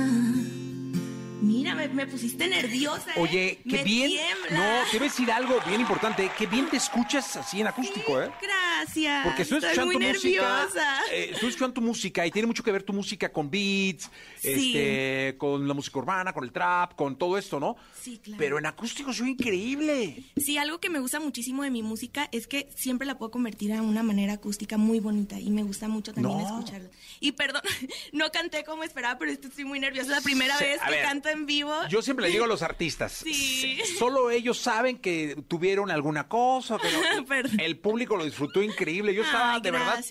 Me, 1.89 1.95
me 1.95 2.07
pusiste 2.07 2.47
nerviosa. 2.49 3.11
¿eh? 3.13 3.21
Oye, 3.21 3.59
qué 3.69 3.83
bien. 3.85 4.13
No, 4.51 4.65
te 4.91 4.99
voy 4.99 5.07
a 5.09 5.11
decir 5.11 5.31
algo 5.31 5.59
bien 5.67 5.81
importante. 5.81 6.31
Qué 6.39 6.47
bien 6.47 6.69
te 6.69 6.77
escuchas 6.77 7.37
así 7.37 7.61
en 7.61 7.67
acústico, 7.67 8.21
¿eh? 8.21 8.31
Gracias. 8.41 9.25
Porque 9.27 9.43
estoy 9.43 9.59
escuchando 9.59 9.87
muy 9.87 9.95
tu 9.95 10.01
música. 10.13 10.43
nerviosa. 10.43 11.01
eh, 11.13 11.31
estoy 11.33 11.49
escuchando 11.49 11.75
tu 11.75 11.81
música 11.83 12.27
y 12.27 12.31
tiene 12.31 12.47
mucho 12.47 12.63
que 12.63 12.73
ver 12.73 12.83
tu 12.83 12.93
música 12.93 13.31
con 13.33 13.51
beats, 13.51 14.11
Sí. 14.41 14.73
este, 14.77 15.37
con 15.39 15.67
la 15.67 15.75
música 15.75 15.99
urbana, 15.99 16.33
con 16.33 16.45
el 16.45 16.53
trap, 16.53 16.95
con 16.95 17.17
todo 17.17 17.39
esto, 17.39 17.59
¿no? 17.61 17.77
Sí, 18.01 18.19
claro. 18.23 18.39
Pero 18.39 18.59
en 18.59 18.67
acústico 18.67 19.13
soy 19.13 19.31
increíble. 19.31 20.23
Sí, 20.37 20.59
algo 20.59 20.79
que 20.81 20.91
me 20.91 20.99
gusta 20.99 21.21
muchísimo 21.21 21.63
de 21.63 21.71
mi 21.71 21.83
música 21.83 22.29
es 22.33 22.47
que 22.47 22.69
siempre 22.75 23.07
la 23.07 23.19
puedo 23.19 23.31
convertir 23.31 23.73
a 23.73 23.83
una 23.83 24.03
manera 24.03 24.35
acústica 24.35 24.77
muy 24.77 25.01
bonita 25.01 25.39
y 25.41 25.51
me 25.51 25.63
gusta 25.63 25.89
mucho 25.89 26.13
también 26.13 26.37
No. 26.39 26.45
escucharla. 26.45 26.89
Y 27.21 27.33
perdón, 27.33 27.63
no 28.13 28.31
canté 28.31 28.65
como 28.65 28.83
esperaba, 28.85 29.19
pero 29.19 29.31
esto 29.31 29.49
estoy 29.49 29.65
muy 29.65 29.81
nerviosa. 29.81 30.11
Es 30.11 30.17
la 30.17 30.21
primera 30.23 30.57
Sí, 30.59 30.65
vez 30.65 30.81
que 30.85 30.91
ver, 30.91 31.03
canto 31.03 31.29
en 31.29 31.47
vivo. 31.47 31.73
Yo 31.89 32.03
siempre 32.03 32.27
le 32.27 32.33
digo 32.33 32.45
a 32.45 32.49
los 32.49 32.63
artistas, 32.63 33.13
Sí. 33.13 33.79
solo 33.99 34.31
ellos 34.31 34.59
saben 34.59 34.99
que 34.99 35.43
tuvieron 35.49 35.91
alguna 35.91 36.29
cosa, 36.29 36.79
que 36.83 36.89
no- 36.93 37.63
el 37.63 37.79
público 37.79 38.17
lo 38.17 38.25
disfrutó 38.25 38.63
increíble. 38.63 39.15
Yo 39.15 39.23
estaba 39.23 39.55
Ay, 39.55 39.61
de 39.61 39.71
verdad 39.71 40.05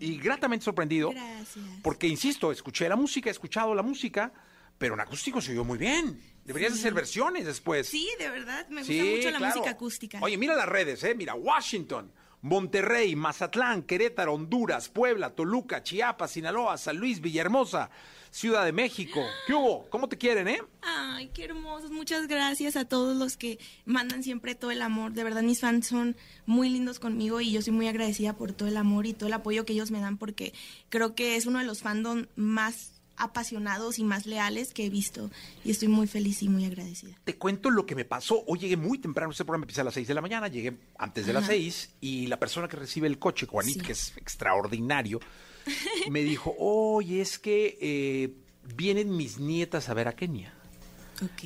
y 0.00 0.18
gratamente 0.18 0.64
sorprendido. 0.64 1.10
Gracias. 1.10 1.64
Porque, 1.82 2.06
insisto, 2.08 2.50
escuché 2.52 2.88
la 2.88 2.96
música, 2.96 3.30
he 3.30 3.32
escuchado 3.32 3.74
la 3.74 3.82
música, 3.82 4.32
pero 4.78 4.94
en 4.94 5.00
acústico 5.00 5.40
se 5.40 5.52
oyó 5.52 5.64
muy 5.64 5.78
bien. 5.78 6.20
Deberías 6.44 6.72
hacer 6.72 6.92
versiones 6.92 7.44
después. 7.46 7.86
Sí, 7.88 8.08
de 8.18 8.28
verdad, 8.28 8.66
me 8.68 8.80
gusta 8.80 8.92
Sí, 8.92 9.14
mucho 9.16 9.30
la 9.30 9.38
claro. 9.38 9.54
música 9.56 9.70
acústica. 9.70 10.18
Oye, 10.20 10.36
mira 10.36 10.56
las 10.56 10.68
redes, 10.68 11.04
¿eh? 11.04 11.14
Mira, 11.14 11.34
Washington, 11.36 12.10
Monterrey, 12.40 13.14
Mazatlán, 13.14 13.82
Querétaro, 13.84 14.34
Honduras, 14.34 14.88
Puebla, 14.88 15.30
Toluca, 15.30 15.84
Chiapas, 15.84 16.32
Sinaloa, 16.32 16.76
San 16.76 16.96
Luis, 16.96 17.20
Villahermosa, 17.20 17.88
Ciudad 18.32 18.64
de 18.64 18.72
México. 18.72 19.22
¿Qué 19.46 19.52
hubo? 19.54 19.86
¿Cómo 19.90 20.08
te 20.08 20.16
quieren, 20.16 20.48
eh? 20.48 20.58
Ay, 20.80 21.28
qué 21.34 21.44
hermosos. 21.44 21.90
Muchas 21.90 22.26
gracias 22.28 22.76
a 22.76 22.86
todos 22.86 23.14
los 23.16 23.36
que 23.36 23.58
mandan 23.84 24.22
siempre 24.22 24.54
todo 24.54 24.70
el 24.70 24.80
amor. 24.80 25.12
De 25.12 25.22
verdad, 25.22 25.42
mis 25.42 25.60
fans 25.60 25.86
son 25.86 26.16
muy 26.46 26.70
lindos 26.70 26.98
conmigo 26.98 27.40
y 27.42 27.52
yo 27.52 27.60
soy 27.60 27.74
muy 27.74 27.88
agradecida 27.88 28.32
por 28.34 28.52
todo 28.52 28.68
el 28.68 28.78
amor 28.78 29.04
y 29.06 29.12
todo 29.12 29.26
el 29.26 29.34
apoyo 29.34 29.66
que 29.66 29.74
ellos 29.74 29.90
me 29.90 30.00
dan 30.00 30.16
porque 30.16 30.54
creo 30.88 31.14
que 31.14 31.36
es 31.36 31.44
uno 31.44 31.58
de 31.58 31.66
los 31.66 31.82
fandom 31.82 32.24
más 32.34 32.92
apasionados 33.18 33.98
y 33.98 34.04
más 34.04 34.24
leales 34.24 34.72
que 34.72 34.86
he 34.86 34.90
visto 34.90 35.30
y 35.62 35.70
estoy 35.70 35.88
muy 35.88 36.06
feliz 36.06 36.42
y 36.42 36.48
muy 36.48 36.64
agradecida. 36.64 37.14
Te 37.24 37.36
cuento 37.36 37.68
lo 37.70 37.84
que 37.84 37.94
me 37.94 38.06
pasó. 38.06 38.42
Hoy 38.46 38.58
llegué 38.58 38.78
muy 38.78 38.98
temprano, 38.98 39.30
este 39.30 39.44
programa 39.44 39.64
empieza 39.64 39.82
a 39.82 39.84
las 39.84 39.94
6 39.94 40.08
de 40.08 40.14
la 40.14 40.22
mañana, 40.22 40.48
llegué 40.48 40.78
antes 40.98 41.26
de 41.26 41.34
las 41.34 41.46
6 41.46 41.90
y 42.00 42.26
la 42.28 42.38
persona 42.40 42.66
que 42.66 42.78
recibe 42.78 43.06
el 43.06 43.18
coche, 43.18 43.46
Juanito, 43.46 43.80
Sí. 43.80 43.86
que 43.86 43.92
es 43.92 44.16
extraordinario, 44.16 45.20
me 46.10 46.22
dijo, 46.22 46.54
oye, 46.58 47.20
es 47.20 47.38
que 47.38 47.78
eh, 47.80 48.30
vienen 48.76 49.16
mis 49.16 49.38
nietas 49.38 49.88
a 49.88 49.94
ver 49.94 50.08
a 50.08 50.12
Kenia. 50.14 50.52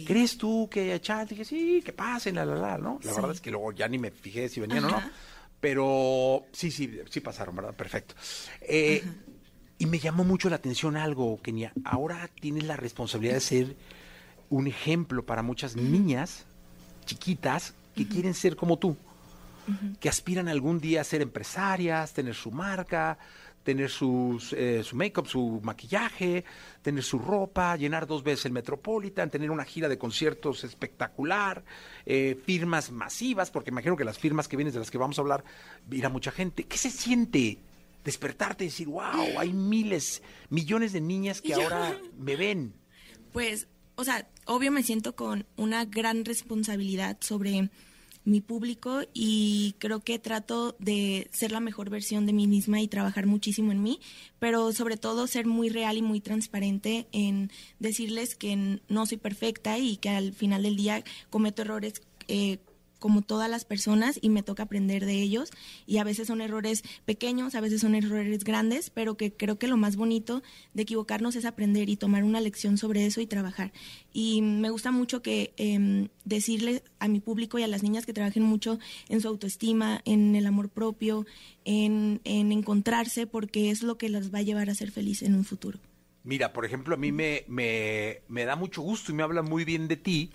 ¿Crees 0.06 0.38
tú 0.38 0.68
que 0.70 0.80
haya 0.82 1.00
chance? 1.00 1.34
Dije, 1.34 1.44
sí, 1.44 1.82
que 1.84 1.92
pasen, 1.92 2.36
la, 2.36 2.46
la, 2.46 2.54
la, 2.54 2.78
¿no? 2.78 2.98
La 3.02 3.10
Sí. 3.10 3.16
verdad 3.16 3.32
es 3.32 3.40
que 3.42 3.50
luego 3.50 3.72
ya 3.72 3.86
ni 3.88 3.98
me 3.98 4.10
fijé 4.10 4.48
si 4.48 4.60
venían 4.60 4.84
o 4.86 4.90
no. 4.90 5.02
Pero 5.60 6.46
sí, 6.52 6.70
sí, 6.70 6.98
sí 7.10 7.20
pasaron, 7.20 7.56
¿verdad? 7.56 7.74
Perfecto. 7.74 8.14
Eh, 8.62 9.04
y 9.78 9.86
me 9.86 9.98
llamó 9.98 10.24
mucho 10.24 10.48
la 10.48 10.56
atención 10.56 10.96
algo, 10.96 11.38
Kenia. 11.42 11.72
Ahora 11.84 12.30
tienes 12.40 12.64
la 12.64 12.76
responsabilidad 12.76 13.34
de 13.34 13.40
ser 13.40 13.76
un 14.48 14.66
ejemplo 14.66 15.26
para 15.26 15.42
muchas 15.42 15.76
niñas 15.76 16.44
chiquitas 17.04 17.74
que 17.94 18.06
quieren 18.08 18.32
ser 18.34 18.56
como 18.56 18.78
tú, 18.78 18.96
que 20.00 20.08
aspiran 20.08 20.48
algún 20.48 20.80
día 20.80 21.00
a 21.00 21.04
ser 21.04 21.20
empresarias, 21.22 22.12
tener 22.12 22.34
su 22.34 22.50
marca, 22.50 23.18
tener 23.66 23.90
sus, 23.90 24.52
eh, 24.52 24.84
su 24.84 24.94
make-up, 24.94 25.26
su 25.26 25.60
maquillaje, 25.60 26.44
tener 26.82 27.02
su 27.02 27.18
ropa, 27.18 27.74
llenar 27.74 28.06
dos 28.06 28.22
veces 28.22 28.46
el 28.46 28.52
Metropolitan, 28.52 29.28
tener 29.28 29.50
una 29.50 29.64
gira 29.64 29.88
de 29.88 29.98
conciertos 29.98 30.62
espectacular, 30.62 31.64
eh, 32.06 32.40
firmas 32.46 32.92
masivas, 32.92 33.50
porque 33.50 33.70
imagino 33.70 33.96
que 33.96 34.04
las 34.04 34.20
firmas 34.20 34.46
que 34.46 34.56
vienes 34.56 34.72
de 34.72 34.78
las 34.78 34.92
que 34.92 34.98
vamos 34.98 35.18
a 35.18 35.22
hablar, 35.22 35.42
irá 35.90 36.08
mucha 36.08 36.30
gente. 36.30 36.62
¿Qué 36.62 36.78
se 36.78 36.90
siente 36.90 37.58
despertarte 38.04 38.62
y 38.62 38.68
decir, 38.68 38.86
wow, 38.86 39.36
hay 39.36 39.52
miles, 39.52 40.22
millones 40.48 40.92
de 40.92 41.00
niñas 41.00 41.42
que 41.42 41.54
ahora 41.60 41.98
me 42.16 42.36
ven? 42.36 42.72
Pues, 43.32 43.66
o 43.96 44.04
sea, 44.04 44.28
obvio 44.44 44.70
me 44.70 44.84
siento 44.84 45.16
con 45.16 45.44
una 45.56 45.84
gran 45.86 46.24
responsabilidad 46.24 47.16
sobre 47.20 47.68
mi 48.27 48.41
público 48.41 49.03
y 49.14 49.77
creo 49.79 50.01
que 50.01 50.18
trato 50.18 50.77
de 50.79 51.29
ser 51.33 51.53
la 51.53 51.61
mejor 51.61 51.89
versión 51.89 52.27
de 52.27 52.33
mí 52.33 52.47
misma 52.47 52.81
y 52.81 52.89
trabajar 52.89 53.24
muchísimo 53.27 53.72
en 53.72 53.83
mí, 53.83 54.01
pero 54.39 54.72
sobre 54.72 54.97
todo 54.97 55.27
ser 55.29 55.47
muy 55.47 55.68
real 55.70 55.97
y 55.97 56.03
muy 56.03 56.20
transparente 56.20 57.07
en 57.12 57.51
decirles 57.79 58.35
que 58.35 58.81
no 58.89 59.07
soy 59.07 59.16
perfecta 59.16 59.79
y 59.79 59.97
que 59.97 60.11
al 60.11 60.33
final 60.33 60.64
del 60.64 60.77
día 60.77 61.05
cometo 61.31 61.62
errores 61.62 62.03
eh, 62.29 62.59
como 63.07 63.22
todas 63.22 63.48
las 63.48 63.64
personas 63.64 64.18
y 64.20 64.30
me 64.30 64.42
toca 64.42 64.64
aprender 64.64 65.07
de 65.07 65.22
ellos 65.22 65.52
y 65.86 65.98
a 65.98 66.02
veces 66.02 66.26
son 66.26 66.40
errores 66.40 66.82
pequeños, 67.04 67.54
a 67.54 67.61
veces 67.61 67.80
son 67.80 67.94
errores 67.94 68.42
grandes, 68.42 68.90
pero 68.90 69.16
que 69.16 69.32
creo 69.32 69.61
que 69.61 69.68
lo 69.68 69.76
más 69.76 69.94
bonito 69.94 70.42
de 70.74 70.82
equivocarnos 70.82 71.36
es 71.36 71.44
aprender 71.44 71.88
y 71.88 71.94
tomar 71.94 72.24
una 72.24 72.40
lección 72.40 72.78
sobre 72.78 73.07
eso 73.07 73.20
y 73.20 73.28
trabajar. 73.28 73.70
Y 74.12 74.42
me 74.42 74.70
gusta 74.70 74.90
mucho 74.90 75.22
que 75.22 75.54
em, 75.57 76.09
decirle 76.24 76.82
a 76.98 77.07
mi 77.07 77.20
público 77.20 77.61
y 77.61 77.62
a 77.62 77.68
las 77.68 77.84
niñas 77.84 78.07
que 78.07 78.12
trabajen 78.12 78.42
mucho 78.42 78.80
en 79.09 79.20
su 79.20 79.28
autoestima, 79.28 80.02
en 80.04 80.34
el 80.34 80.44
amor 80.44 80.68
propio, 80.68 81.26
en, 81.64 82.20
en 82.24 82.50
encontrarse, 82.50 83.28
porque 83.28 83.70
es 83.70 83.84
lo 83.84 83.98
que 83.98 84.09
las 84.09 84.34
va 84.34 84.40
a 84.40 84.42
llevar 84.42 84.68
a 84.68 84.74
ser 84.74 84.90
feliz 84.90 85.22
en 85.22 85.36
un 85.36 85.44
futuro. 85.44 85.78
Mira, 86.24 86.52
por 86.52 86.64
ejemplo, 86.64 86.96
a 86.96 86.98
mí 86.98 87.12
me, 87.12 87.44
me, 87.46 88.22
me 88.26 88.44
da 88.46 88.57
mucho 88.57 88.82
gusto 88.82 89.12
y 89.12 89.14
me 89.14 89.22
habla 89.22 89.42
muy 89.42 89.64
bien 89.64 89.86
de 89.86 89.96
ti 89.96 90.32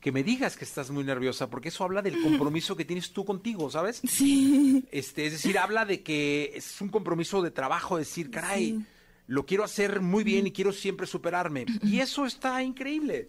que 0.00 0.12
me 0.12 0.22
digas 0.22 0.56
que 0.56 0.64
estás 0.64 0.90
muy 0.90 1.04
nerviosa, 1.04 1.50
porque 1.50 1.68
eso 1.68 1.84
habla 1.84 2.00
del 2.00 2.20
compromiso 2.22 2.74
que 2.74 2.86
tienes 2.86 3.12
tú 3.12 3.24
contigo, 3.24 3.70
¿sabes? 3.70 4.00
Sí. 4.08 4.84
Este, 4.90 5.26
es 5.26 5.32
decir, 5.32 5.58
habla 5.58 5.84
de 5.84 6.02
que 6.02 6.52
es 6.54 6.80
un 6.80 6.88
compromiso 6.88 7.42
de 7.42 7.50
trabajo, 7.50 7.98
decir, 7.98 8.30
caray, 8.30 8.82
lo 9.26 9.44
quiero 9.44 9.62
hacer 9.62 10.00
muy 10.00 10.24
bien 10.24 10.46
y 10.46 10.52
quiero 10.52 10.72
siempre 10.72 11.06
superarme. 11.06 11.66
Y 11.82 12.00
eso 12.00 12.24
está 12.24 12.62
increíble. 12.62 13.28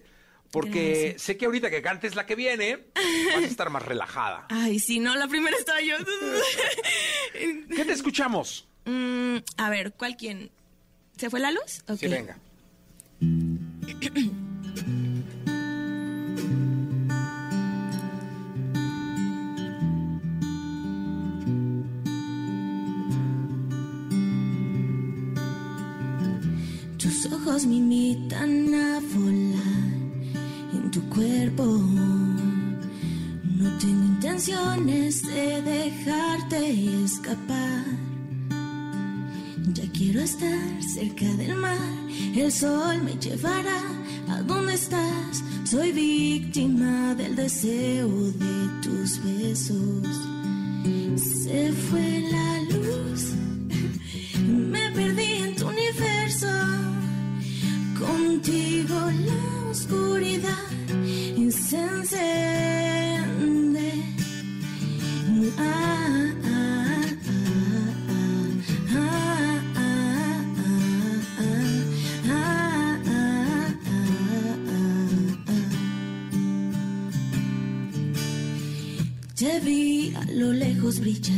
Porque 0.50 1.02
Gracias. 1.04 1.22
sé 1.22 1.38
que 1.38 1.46
ahorita 1.46 1.70
que 1.70 1.82
cantes 1.82 2.16
la 2.16 2.26
que 2.26 2.36
viene, 2.36 2.88
vas 3.34 3.44
a 3.44 3.48
estar 3.48 3.70
más 3.70 3.84
relajada. 3.84 4.48
Ay, 4.50 4.80
sí, 4.80 5.00
no, 5.00 5.16
la 5.16 5.28
primera 5.28 5.56
estaba 5.58 5.82
yo. 5.82 5.96
¿Qué 7.34 7.86
te 7.86 7.94
escuchamos? 7.94 8.68
Mm, 8.86 9.38
a 9.58 9.70
ver, 9.70 9.94
¿cuál 9.94 10.18
quién? 10.18 10.52
¿Se 11.18 11.30
fue 11.30 11.40
la 11.40 11.52
luz? 11.52 11.84
Ok. 11.88 12.00
Sí, 12.00 12.08
venga. 12.08 12.38
ojos 27.52 27.66
me 27.66 27.76
invitan 27.76 28.74
a 28.74 29.00
volar 29.14 29.92
en 30.74 30.92
tu 30.92 31.02
cuerpo. 31.10 31.66
No 33.60 33.78
tengo 33.78 34.04
intenciones 34.06 35.22
de 35.24 35.62
dejarte 35.62 37.04
escapar. 37.04 37.86
Ya 39.74 39.84
quiero 39.92 40.22
estar 40.22 40.84
cerca 40.96 41.26
del 41.36 41.56
mar. 41.56 41.78
El 42.36 42.52
sol 42.52 43.02
me 43.04 43.16
llevará 43.16 43.82
a 44.30 44.42
donde 44.44 44.74
estás. 44.76 45.44
Soy 45.66 45.92
víctima 45.92 47.16
del 47.16 47.36
deseo 47.36 48.10
de 48.46 48.56
tus 48.82 49.22
besos. 49.24 50.08
Se 51.16 51.72
fue 51.74 52.24
la 52.32 52.78
luz. 52.78 53.34
Me 54.72 54.92
perdí. 54.92 55.31
Contigo 58.02 58.96
la 59.28 59.70
oscuridad 59.70 60.68
se 61.52 61.78
enciende. 61.78 62.22
Ah, 65.58 66.32
Te 79.36 79.60
vi 79.60 80.14
a 80.16 80.24
lo 80.34 80.54
lejos 80.54 81.00
brillar, 81.00 81.36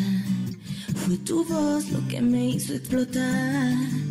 fue 0.96 1.18
tu 1.20 1.46
voz 1.46 1.90
lo 1.92 2.06
que 2.08 2.22
me 2.22 2.50
hizo 2.50 2.74
explotar. 2.74 4.03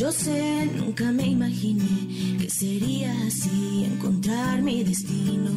Yo 0.00 0.10
sé, 0.10 0.64
nunca 0.76 1.12
me 1.12 1.26
imaginé 1.26 2.38
que 2.38 2.48
sería 2.48 3.12
así 3.26 3.84
encontrar 3.84 4.62
mi 4.62 4.82
destino. 4.82 5.50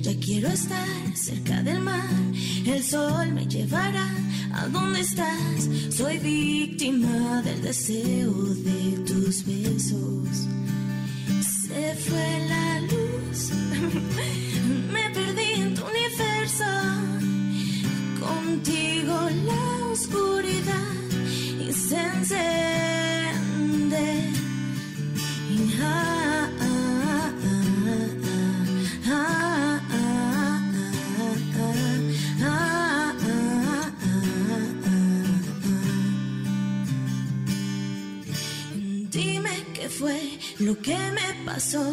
Ya 0.00 0.18
quiero 0.18 0.48
estar 0.48 1.14
cerca 1.14 1.62
del 1.62 1.80
mar, 1.80 2.08
el 2.64 2.82
sol 2.82 3.32
me 3.34 3.46
llevará 3.46 4.08
a 4.54 4.66
donde 4.68 5.00
estás. 5.00 5.68
Soy 5.90 6.16
víctima 6.20 7.42
del 7.42 7.60
deseo 7.60 8.32
de 8.32 8.98
tus 9.04 9.44
besos. 9.44 10.48
Se 11.44 11.94
fue 11.96 12.46
la 12.48 12.80
luz, 12.80 13.50
me 14.94 15.10
perdí 15.10 15.52
en 15.60 15.74
tu 15.74 15.82
universo. 15.84 16.64
Contigo 18.20 19.28
la 19.44 19.86
oscuridad 19.92 20.94
y 21.60 21.70
se 21.74 22.65
lo 40.58 40.78
que 40.80 40.96
me 40.96 41.44
pasó. 41.44 41.84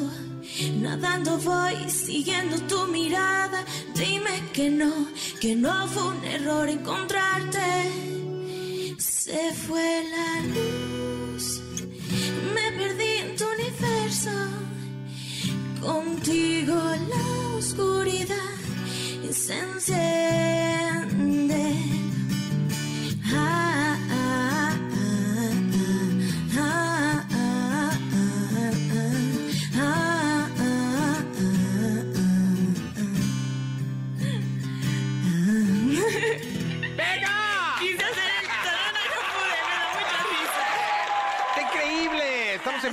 Nadando 0.82 1.38
voy 1.39 1.89
siguiendo 1.89 2.59
tu 2.64 2.88
mirada. 2.88 3.64
Dime 3.95 4.36
que 4.53 4.70
no, 4.70 4.93
que 5.39 5.55
no 5.55 5.88
fue 5.88 6.03
un 6.03 6.24
error 6.26 6.70
encontrarte. 6.70 7.68
Se 8.97 9.53
fue 9.53 10.03
la 10.16 10.30
luz, 10.55 11.61
me 12.55 12.66
perdí 12.78 13.11
en 13.24 13.36
tu 13.36 13.45
universo. 13.57 14.32
Contigo 15.82 16.76
la 17.09 17.57
oscuridad 17.57 18.53
se 19.34 19.57
enciende. 19.57 20.03
Ah, 23.34 23.72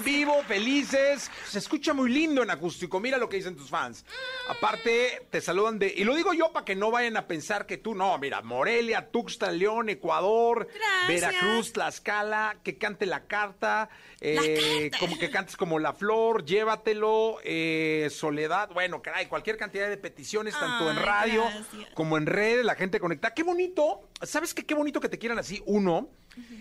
vivo, 0.01 0.43
felices. 0.45 1.31
Se 1.51 1.59
escucha 1.59 1.93
muy 1.93 2.11
lindo 2.11 2.43
en 2.43 2.51
acústico. 2.51 3.01
Mira 3.01 3.19
lo 3.19 3.29
que 3.29 3.37
dicen 3.37 3.57
tus 3.57 3.69
fans. 3.71 4.05
Aparte, 4.49 5.27
te 5.31 5.41
saludan 5.41 5.79
de. 5.79 5.93
Y 5.97 6.05
lo 6.05 6.15
digo 6.15 6.33
yo 6.33 6.53
para 6.53 6.65
que 6.65 6.77
no 6.77 6.91
vayan 6.91 7.17
a 7.17 7.27
pensar 7.27 7.67
que 7.67 7.77
tú 7.77 7.95
no. 7.95 8.17
Mira, 8.19 8.41
Morelia, 8.43 9.11
Tuxtla, 9.11 9.51
León, 9.51 9.89
Ecuador, 9.89 10.69
Gracias. 10.73 11.09
Veracruz, 11.09 11.73
Tlaxcala, 11.73 12.57
que 12.63 12.79
cante 12.79 13.07
la 13.07 13.25
carta. 13.27 13.89
eh, 14.21 14.91
Como 15.01 15.19
que 15.19 15.31
cantes 15.31 15.57
como 15.57 15.79
La 15.79 15.93
Flor, 15.93 16.45
llévatelo, 16.45 17.39
eh, 17.45 18.09
Soledad. 18.11 18.71
Bueno, 18.73 19.03
caray, 19.03 19.27
cualquier 19.27 19.57
cantidad 19.57 19.89
de 19.89 19.97
peticiones, 19.97 20.55
tanto 20.59 20.91
en 20.91 20.97
radio 20.97 21.43
gracias. 21.45 21.89
como 21.95 22.17
en 22.17 22.27
redes, 22.27 22.65
la 22.65 22.75
gente 22.77 23.01
conecta. 23.01 23.35
Qué 23.35 23.43
bonito. 23.43 24.09
¿Sabes 24.23 24.55
qué? 24.55 24.65
Qué 24.65 24.75
bonito 24.75 25.01
que 25.01 25.09
te 25.09 25.19
quieran 25.19 25.39
así, 25.39 25.63
uno. 25.67 26.09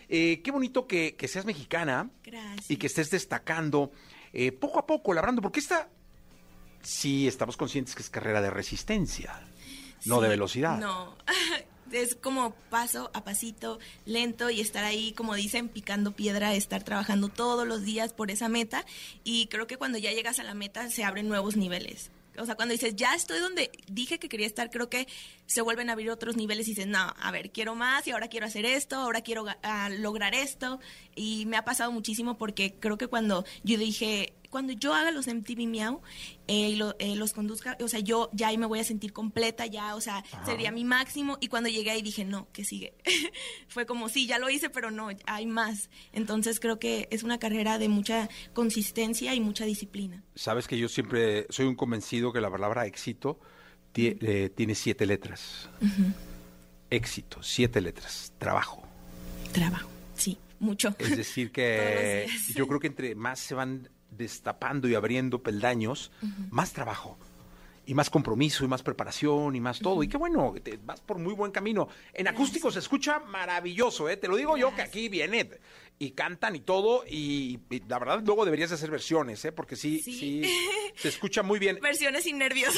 Eh, 0.09 0.41
qué 0.43 0.49
bonito 0.49 0.87
que, 0.87 1.15
que 1.15 1.27
seas 1.27 1.45
mexicana 1.45 2.09
Gracias. 2.23 2.71
y 2.71 2.77
que 2.77 2.87
estés 2.87 3.11
destacando 3.11 3.91
eh, 4.33 4.51
poco 4.51 4.79
a 4.79 4.85
poco, 4.85 5.13
labrando, 5.13 5.41
porque 5.41 5.59
esta 5.59 5.89
sí 6.81 7.27
estamos 7.27 7.57
conscientes 7.57 7.95
que 7.95 8.01
es 8.01 8.09
carrera 8.09 8.41
de 8.41 8.49
resistencia, 8.49 9.39
no 10.05 10.21
de 10.21 10.29
velocidad. 10.29 10.79
No, 10.79 11.15
es 11.91 12.15
como 12.15 12.51
paso 12.69 13.11
a 13.13 13.23
pasito, 13.23 13.79
lento 14.05 14.49
y 14.49 14.61
estar 14.61 14.83
ahí, 14.83 15.13
como 15.13 15.35
dicen, 15.35 15.69
picando 15.69 16.11
piedra, 16.11 16.53
estar 16.53 16.83
trabajando 16.83 17.29
todos 17.29 17.67
los 17.67 17.83
días 17.83 18.13
por 18.13 18.31
esa 18.31 18.49
meta. 18.49 18.85
Y 19.23 19.47
creo 19.47 19.67
que 19.67 19.77
cuando 19.77 19.97
ya 19.97 20.11
llegas 20.11 20.39
a 20.39 20.43
la 20.43 20.53
meta 20.53 20.89
se 20.89 21.03
abren 21.03 21.27
nuevos 21.27 21.55
niveles. 21.55 22.11
O 22.39 22.45
sea, 22.45 22.55
cuando 22.55 22.73
dices, 22.73 22.95
ya 22.95 23.13
estoy 23.15 23.39
donde 23.39 23.71
dije 23.87 24.19
que 24.19 24.29
quería 24.29 24.47
estar, 24.47 24.69
creo 24.69 24.89
que 24.89 25.07
se 25.45 25.61
vuelven 25.61 25.89
a 25.89 25.93
abrir 25.93 26.09
otros 26.11 26.35
niveles 26.35 26.67
y 26.67 26.71
dices, 26.71 26.87
no, 26.87 27.13
a 27.19 27.31
ver, 27.31 27.51
quiero 27.51 27.75
más 27.75 28.07
y 28.07 28.11
ahora 28.11 28.27
quiero 28.27 28.45
hacer 28.45 28.65
esto, 28.65 28.97
ahora 28.97 29.21
quiero 29.21 29.45
ah, 29.63 29.89
lograr 29.89 30.33
esto. 30.33 30.79
Y 31.15 31.45
me 31.45 31.57
ha 31.57 31.65
pasado 31.65 31.91
muchísimo 31.91 32.37
porque 32.37 32.75
creo 32.79 32.97
que 32.97 33.07
cuando 33.07 33.45
yo 33.63 33.77
dije, 33.77 34.33
cuando 34.49 34.73
yo 34.73 34.93
haga 34.93 35.11
los 35.11 35.27
MTV 35.27 35.67
Miau 35.67 36.01
eh, 36.47 36.69
y 36.69 36.75
lo- 36.75 36.95
eh, 36.99 37.15
los 37.15 37.33
conduzca, 37.33 37.77
o 37.81 37.87
sea, 37.87 37.99
yo 37.99 38.29
ya 38.33 38.47
ahí 38.47 38.57
me 38.57 38.65
voy 38.65 38.79
a 38.79 38.83
sentir 38.83 39.13
completa, 39.13 39.65
ya, 39.65 39.95
o 39.95 40.01
sea, 40.01 40.23
sería 40.45 40.71
mi 40.71 40.83
máximo. 40.83 41.37
Y 41.39 41.47
cuando 41.47 41.69
llegué 41.69 41.91
ahí 41.91 42.01
dije, 42.01 42.25
no, 42.25 42.47
¿qué 42.51 42.63
sigue? 42.63 42.93
Fue 43.67 43.85
como, 43.85 44.09
sí, 44.09 44.25
ya 44.27 44.39
lo 44.39 44.49
hice, 44.49 44.69
pero 44.69 44.91
no, 44.91 45.09
hay 45.25 45.45
más. 45.45 45.89
Entonces 46.13 46.59
creo 46.59 46.79
que 46.79 47.07
es 47.11 47.23
una 47.23 47.37
carrera 47.39 47.77
de 47.77 47.89
mucha 47.89 48.29
consistencia 48.53 49.33
y 49.35 49.39
mucha 49.39 49.65
disciplina. 49.65 50.23
Sabes 50.35 50.67
que 50.67 50.77
yo 50.77 50.89
siempre 50.89 51.45
soy 51.49 51.65
un 51.67 51.75
convencido 51.75 52.33
que 52.33 52.41
la 52.41 52.49
palabra 52.49 52.85
éxito 52.85 53.39
tie- 53.93 54.17
eh, 54.21 54.49
tiene 54.49 54.73
siete 54.75 55.05
letras. 55.05 55.69
Éxito, 56.89 57.43
siete 57.43 57.81
letras. 57.81 58.33
Trabajo. 58.39 58.81
Trabajo, 59.53 59.89
sí, 60.15 60.37
mucho. 60.59 60.95
Es 60.97 61.15
decir, 61.17 61.51
que 61.53 62.27
yo 62.55 62.67
creo 62.67 62.79
que 62.79 62.87
entre 62.87 63.15
más 63.15 63.39
se 63.39 63.53
van 63.53 63.89
destapando 64.11 64.87
y 64.87 64.95
abriendo 64.95 65.41
peldaños, 65.41 66.11
más 66.49 66.73
trabajo. 66.73 67.17
Y 67.85 67.95
más 67.95 68.11
compromiso, 68.11 68.63
y 68.63 68.67
más 68.67 68.83
preparación, 68.83 69.55
y 69.55 69.59
más 69.59 69.79
todo. 69.79 70.03
Y 70.03 70.07
qué 70.07 70.15
bueno, 70.17 70.53
te 70.63 70.77
vas 70.77 71.01
por 71.01 71.17
muy 71.17 71.33
buen 71.33 71.51
camino. 71.51 71.87
En 72.13 72.27
acústico 72.27 72.69
se 72.69 72.77
escucha 72.77 73.17
maravilloso, 73.19 74.07
¿eh? 74.09 74.15
Te 74.17 74.27
lo 74.27 74.35
digo 74.35 74.57
yo 74.57 74.75
que 74.75 74.83
aquí 74.83 75.09
viene 75.09 75.49
y 75.97 76.11
cantan 76.11 76.55
y 76.55 76.59
todo. 76.59 77.03
Y, 77.07 77.59
y 77.71 77.81
la 77.87 77.97
verdad, 77.97 78.21
luego 78.23 78.45
deberías 78.45 78.69
de 78.69 78.75
hacer 78.75 78.91
versiones, 78.91 79.43
¿eh? 79.43 79.51
Porque 79.51 79.75
sí, 79.75 80.03
sí, 80.03 80.13
Sí. 80.19 80.43
se 80.97 81.07
escucha 81.07 81.41
muy 81.41 81.57
bien. 81.57 81.79
Versiones 81.81 82.25
sin 82.25 82.37
nervios. 82.37 82.75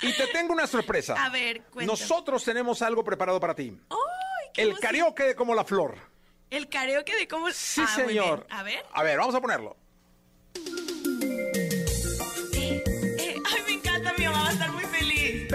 Y 0.00 0.14
te 0.14 0.26
tengo 0.28 0.54
una 0.54 0.66
sorpresa. 0.66 1.12
A 1.22 1.28
ver, 1.28 1.58
cuéntame. 1.64 1.86
Nosotros 1.86 2.42
tenemos 2.42 2.80
algo 2.80 3.04
preparado 3.04 3.38
para 3.38 3.54
ti. 3.54 3.76
¡Ay, 3.90 4.48
qué 4.54 4.62
El 4.62 4.78
karaoke 4.78 5.24
de 5.24 5.34
como 5.34 5.54
la 5.54 5.64
flor. 5.64 5.96
El 6.48 6.70
karaoke 6.70 7.14
de 7.16 7.28
cómo... 7.28 7.50
Sí, 7.52 7.82
Ah, 7.84 7.94
señor. 7.96 8.46
A 8.48 8.62
ver. 8.62 8.82
A 8.94 9.02
ver, 9.02 9.18
vamos 9.18 9.34
a 9.34 9.42
ponerlo. 9.42 9.76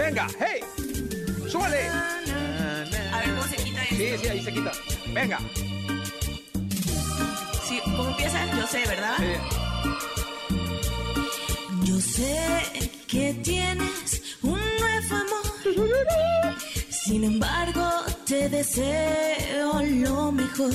Venga, 0.08 0.26
hey, 0.40 0.60
súbale. 1.50 1.86
A 1.86 3.18
ver 3.20 3.28
cómo 3.28 3.42
se 3.42 3.56
quita 3.56 3.82
esto. 3.82 3.94
Sí, 3.94 4.06
sí, 4.22 4.28
ahí 4.28 4.42
se 4.42 4.52
quita. 4.54 4.72
Venga. 5.12 5.38
Sí, 7.68 7.78
¿Cómo 7.84 8.08
empieza? 8.08 8.56
Yo 8.56 8.66
sé, 8.66 8.86
¿verdad? 8.86 9.16
Sí. 9.18 9.26
Yo 11.84 12.00
sé 12.00 12.38
que 13.06 13.34
tienes 13.44 14.22
un 14.40 14.58
nuevo 14.80 15.14
amor. 15.14 16.56
Sin 16.88 17.24
embargo, 17.24 17.86
te 18.24 18.48
deseo 18.48 19.82
lo 19.82 20.32
mejor. 20.32 20.72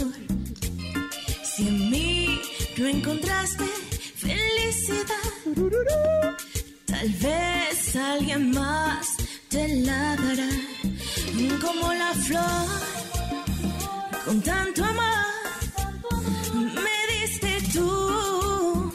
Si 1.43 1.67
en 1.69 1.89
mí 1.89 2.39
no 2.77 2.87
encontraste 2.87 3.65
felicidad, 4.15 5.23
tal 6.93 7.09
vez 7.09 7.95
alguien 7.95 8.51
más 8.51 9.15
te 9.49 9.67
la 9.87 10.15
dará. 10.15 10.51
Como 11.65 11.93
la 11.93 12.11
flor, 12.25 12.67
con 14.25 14.41
tanto 14.41 14.83
amor 14.85 15.33
me 16.85 16.97
diste 17.13 17.51
tú, 17.73 18.93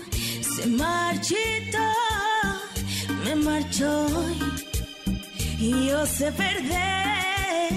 se 0.54 0.66
marchitó, 0.66 1.88
me 3.24 3.34
marchó 3.36 4.06
y 5.58 5.88
yo 5.88 6.06
sé 6.06 6.30
perder. 6.32 7.72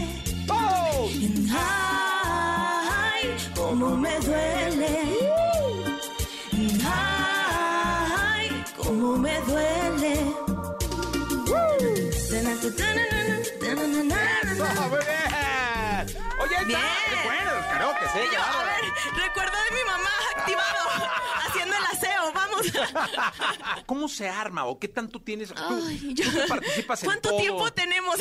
¡Oh! 0.50 1.10
Ay, 3.10 3.24
cómo 3.56 3.98
me 3.98 4.14
duele. 4.20 5.21
Eso, 12.80 14.66
muy 14.90 15.00
bien. 15.00 15.28
Oye, 16.40 16.56
ahí 16.58 16.64
está. 16.72 16.80
Bueno, 17.24 17.56
los 17.56 17.66
karaoke, 17.66 18.06
sí, 18.14 18.20
yo, 18.34 18.40
a 18.42 18.64
ver, 18.64 18.91
recuerdo 19.16 19.52
de 19.70 19.76
mi 19.76 19.84
mamá 19.86 20.10
activado, 20.38 21.12
haciendo 21.48 21.76
el 21.78 21.84
aseo, 21.86 22.34
vamos. 22.34 22.62
¿Cómo 23.86 24.08
se 24.08 24.30
arma 24.30 24.66
o 24.66 24.80
qué 24.80 24.88
tanto 24.88 25.20
tienes? 25.22 25.50
Tú, 25.54 25.62
Ay, 25.88 26.14
yo- 26.14 26.26
tú 26.26 26.32
que 26.32 26.48
participas 26.48 27.04
en 27.04 27.08
¿Cuánto 27.08 27.30
todo. 27.30 27.40
tiempo 27.40 27.72
tenemos? 27.74 28.16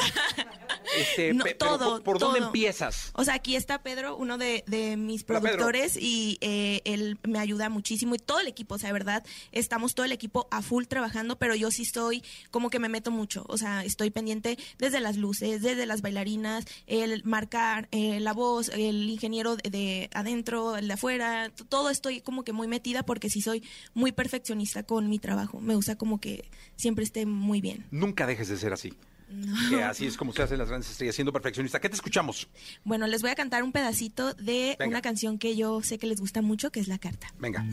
Este, 0.96 1.32
No, 1.34 1.44
todo, 1.58 1.90
¿por, 1.96 2.02
por 2.02 2.18
dónde 2.18 2.38
todo. 2.40 2.48
empiezas? 2.48 3.10
O 3.14 3.24
sea, 3.24 3.34
aquí 3.34 3.56
está 3.56 3.82
Pedro, 3.82 4.16
uno 4.16 4.38
de, 4.38 4.64
de 4.66 4.96
mis 4.96 5.24
Hola, 5.28 5.40
productores, 5.40 5.96
y 5.96 6.38
eh, 6.40 6.80
él 6.84 7.18
me 7.22 7.38
ayuda 7.38 7.68
muchísimo. 7.68 8.14
Y 8.14 8.18
todo 8.18 8.40
el 8.40 8.48
equipo, 8.48 8.74
o 8.74 8.78
sea, 8.78 8.88
de 8.88 8.92
verdad, 8.94 9.24
estamos 9.52 9.94
todo 9.94 10.04
el 10.06 10.12
equipo 10.12 10.48
a 10.50 10.62
full 10.62 10.84
trabajando, 10.86 11.38
pero 11.38 11.54
yo 11.54 11.70
sí 11.70 11.82
estoy 11.82 12.24
como 12.50 12.70
que 12.70 12.78
me 12.78 12.88
meto 12.88 13.10
mucho. 13.10 13.44
O 13.48 13.56
sea, 13.58 13.84
estoy 13.84 14.10
pendiente 14.10 14.58
desde 14.78 15.00
las 15.00 15.16
luces, 15.16 15.62
desde 15.62 15.86
las 15.86 16.02
bailarinas, 16.02 16.64
el 16.86 17.22
marcar 17.24 17.88
eh, 17.92 18.18
la 18.20 18.32
voz, 18.32 18.68
el 18.70 19.08
ingeniero 19.08 19.56
de, 19.56 19.70
de 19.70 20.10
adentro, 20.14 20.79
el 20.80 20.88
de 20.88 20.94
afuera. 20.94 21.50
Todo 21.68 21.90
estoy 21.90 22.20
como 22.20 22.42
que 22.42 22.52
muy 22.52 22.66
metida 22.68 23.04
porque 23.04 23.30
sí 23.30 23.40
soy 23.40 23.62
muy 23.94 24.12
perfeccionista 24.12 24.82
con 24.82 25.08
mi 25.08 25.18
trabajo. 25.18 25.60
Me 25.60 25.74
gusta 25.76 25.96
como 25.96 26.20
que 26.20 26.50
siempre 26.76 27.04
esté 27.04 27.24
muy 27.26 27.60
bien. 27.60 27.86
Nunca 27.90 28.26
dejes 28.26 28.48
de 28.48 28.56
ser 28.56 28.72
así. 28.72 28.92
Que 29.68 29.82
así 29.84 30.06
es 30.06 30.16
como 30.16 30.32
se 30.32 30.42
hacen 30.42 30.58
las 30.58 30.68
grandes 30.68 30.90
estrellas, 30.90 31.14
siendo 31.14 31.32
perfeccionista. 31.32 31.80
¿Qué 31.80 31.88
te 31.88 31.94
escuchamos? 31.94 32.48
Bueno, 32.82 33.06
les 33.06 33.22
voy 33.22 33.30
a 33.30 33.36
cantar 33.36 33.62
un 33.62 33.70
pedacito 33.70 34.34
de 34.34 34.74
Venga. 34.76 34.88
una 34.88 35.02
canción 35.02 35.38
que 35.38 35.54
yo 35.54 35.82
sé 35.82 35.98
que 35.98 36.08
les 36.08 36.20
gusta 36.20 36.42
mucho, 36.42 36.72
que 36.72 36.80
es 36.80 36.88
La 36.88 36.98
Carta. 36.98 37.32
Venga. 37.38 37.64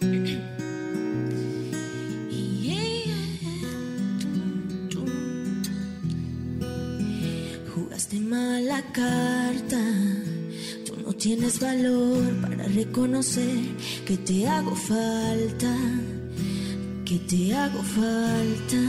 Jugaste 7.96 8.20
mala 8.20 8.82
carta, 8.92 9.82
tú 10.84 11.00
no 11.02 11.14
tienes 11.14 11.58
valor 11.58 12.30
para 12.42 12.64
reconocer 12.64 13.58
que 14.04 14.18
te 14.18 14.46
hago 14.46 14.76
falta, 14.76 15.74
que 17.06 17.18
te 17.20 17.54
hago 17.54 17.82
falta. 17.82 18.82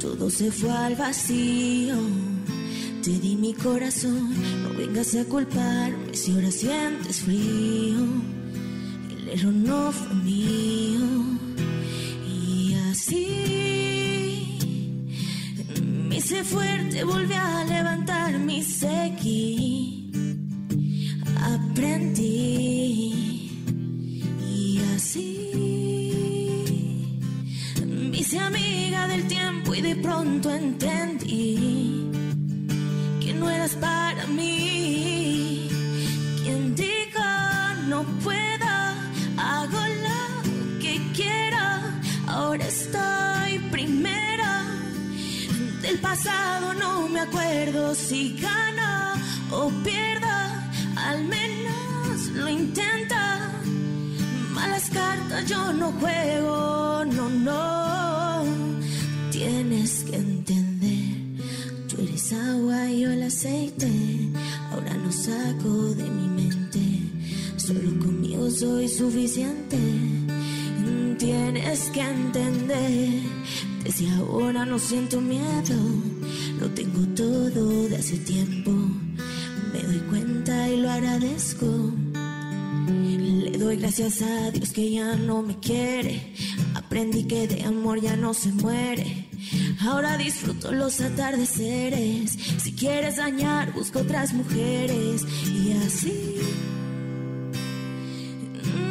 Todo 0.00 0.30
se 0.30 0.50
fue 0.50 0.70
al 0.70 0.96
vacío, 0.96 1.96
te 3.02 3.10
di 3.18 3.36
mi 3.36 3.52
corazón, 3.52 4.30
no 4.62 4.70
vengas 4.78 5.14
a 5.16 5.24
culparme 5.26 6.14
si 6.14 6.32
ahora 6.32 6.50
sientes 6.50 7.20
frío. 7.20 7.98
El 9.10 9.28
error 9.28 9.52
no 9.52 9.92
fue 9.92 10.14
mío 10.24 11.06
y 12.26 12.74
así 12.90 13.39
hice 16.30 16.44
fuerte, 16.44 17.02
volví 17.02 17.34
a 17.34 17.64
levantar 17.64 18.38
mi 18.38 18.62
seguí. 18.62 20.12
Aprendí 21.40 22.30
y 24.40 24.80
así 24.94 25.50
me 27.84 28.18
hice 28.18 28.38
amiga 28.38 29.08
del 29.08 29.26
tiempo 29.26 29.74
y 29.74 29.80
de 29.80 29.96
pronto 29.96 30.50
entendí 30.50 32.08
que 33.20 33.34
no 33.34 33.50
eras 33.50 33.74
para 33.74 34.24
mí. 34.28 35.09
Pasado 46.00 46.74
no 46.74 47.08
me 47.08 47.20
acuerdo 47.20 47.94
si 47.94 48.36
gana 48.38 49.14
o 49.50 49.70
pierda. 49.84 50.70
Al 50.96 51.24
menos 51.24 52.26
lo 52.34 52.48
intenta. 52.48 53.50
Malas 54.52 54.90
cartas 54.90 55.46
yo 55.46 55.72
no 55.72 55.92
juego, 55.92 57.04
no, 57.06 57.28
no. 57.30 58.44
Tienes 59.30 60.04
que 60.04 60.16
entender. 60.16 61.44
Tú 61.88 62.02
eres 62.02 62.32
agua 62.32 62.90
y 62.90 63.00
yo 63.00 63.10
el 63.10 63.22
aceite. 63.22 63.90
Ahora 64.70 64.94
no 64.94 65.10
saco 65.12 65.94
de 65.94 66.04
mi 66.04 66.28
mente. 66.28 66.82
Solo 67.56 67.90
conmigo 68.04 68.50
soy 68.50 68.88
suficiente. 68.88 69.78
Tienes 71.18 71.90
que 71.90 72.00
entender. 72.00 73.39
Desde 74.00 74.14
ahora 74.14 74.64
no 74.64 74.78
siento 74.78 75.20
miedo. 75.20 75.76
Lo 76.58 76.70
tengo 76.70 77.06
todo 77.14 77.86
de 77.86 77.96
hace 77.96 78.16
tiempo. 78.16 78.70
Me 78.70 79.82
doy 79.82 79.98
cuenta 80.08 80.70
y 80.70 80.80
lo 80.80 80.90
agradezco. 80.90 81.66
Le 82.86 83.58
doy 83.58 83.76
gracias 83.76 84.22
a 84.22 84.50
Dios 84.52 84.70
que 84.70 84.90
ya 84.90 85.16
no 85.16 85.42
me 85.42 85.58
quiere. 85.58 86.32
Aprendí 86.74 87.24
que 87.24 87.46
de 87.46 87.62
amor 87.64 88.00
ya 88.00 88.16
no 88.16 88.32
se 88.32 88.50
muere. 88.52 89.28
Ahora 89.82 90.16
disfruto 90.16 90.72
los 90.72 90.98
atardeceres. 91.02 92.38
Si 92.56 92.72
quieres 92.72 93.16
dañar, 93.16 93.74
busco 93.74 93.98
otras 93.98 94.32
mujeres. 94.32 95.26
Y 95.46 95.72
así 95.72 96.36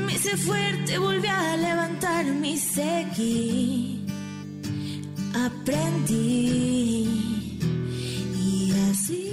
me 0.06 0.14
hice 0.14 0.38
fuerte, 0.38 1.00
volví 1.00 1.28
a 1.28 1.58
levantar 1.58 2.26
mi 2.26 2.58
seguí. 2.60 3.99
Aprendí. 5.34 7.08
Y 8.36 8.72
así 8.92 9.30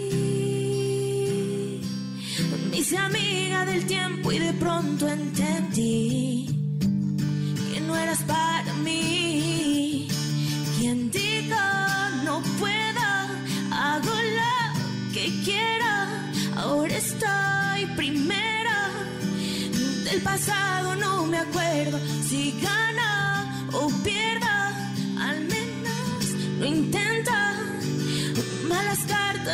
me 2.71 2.79
hice 2.79 2.97
amiga 2.99 3.65
del 3.65 3.87
tiempo 3.87 4.33
y 4.33 4.39
de 4.39 4.53
pronto 4.55 5.09
entendí 5.09 6.47
que 7.73 7.81
no 7.81 7.97
eras 7.97 8.23
para 8.23 8.73
mí. 8.85 10.09
Quien 10.79 11.11
diga 11.11 12.11
no 12.25 12.43
pueda, 12.59 13.29
hago 13.71 14.15
lo 14.41 15.13
que 15.13 15.33
quiera. 15.45 16.33
Ahora 16.57 16.97
estoy 16.97 17.87
primera. 17.97 18.91
Del 20.05 20.21
pasado 20.23 20.95
no 20.97 21.27
me 21.27 21.39
acuerdo 21.39 21.99
si 22.29 22.53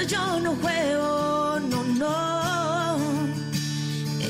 yo 0.07 0.41
no 0.41 0.55
juego, 0.57 1.61
no, 1.71 1.85
no. 1.85 2.97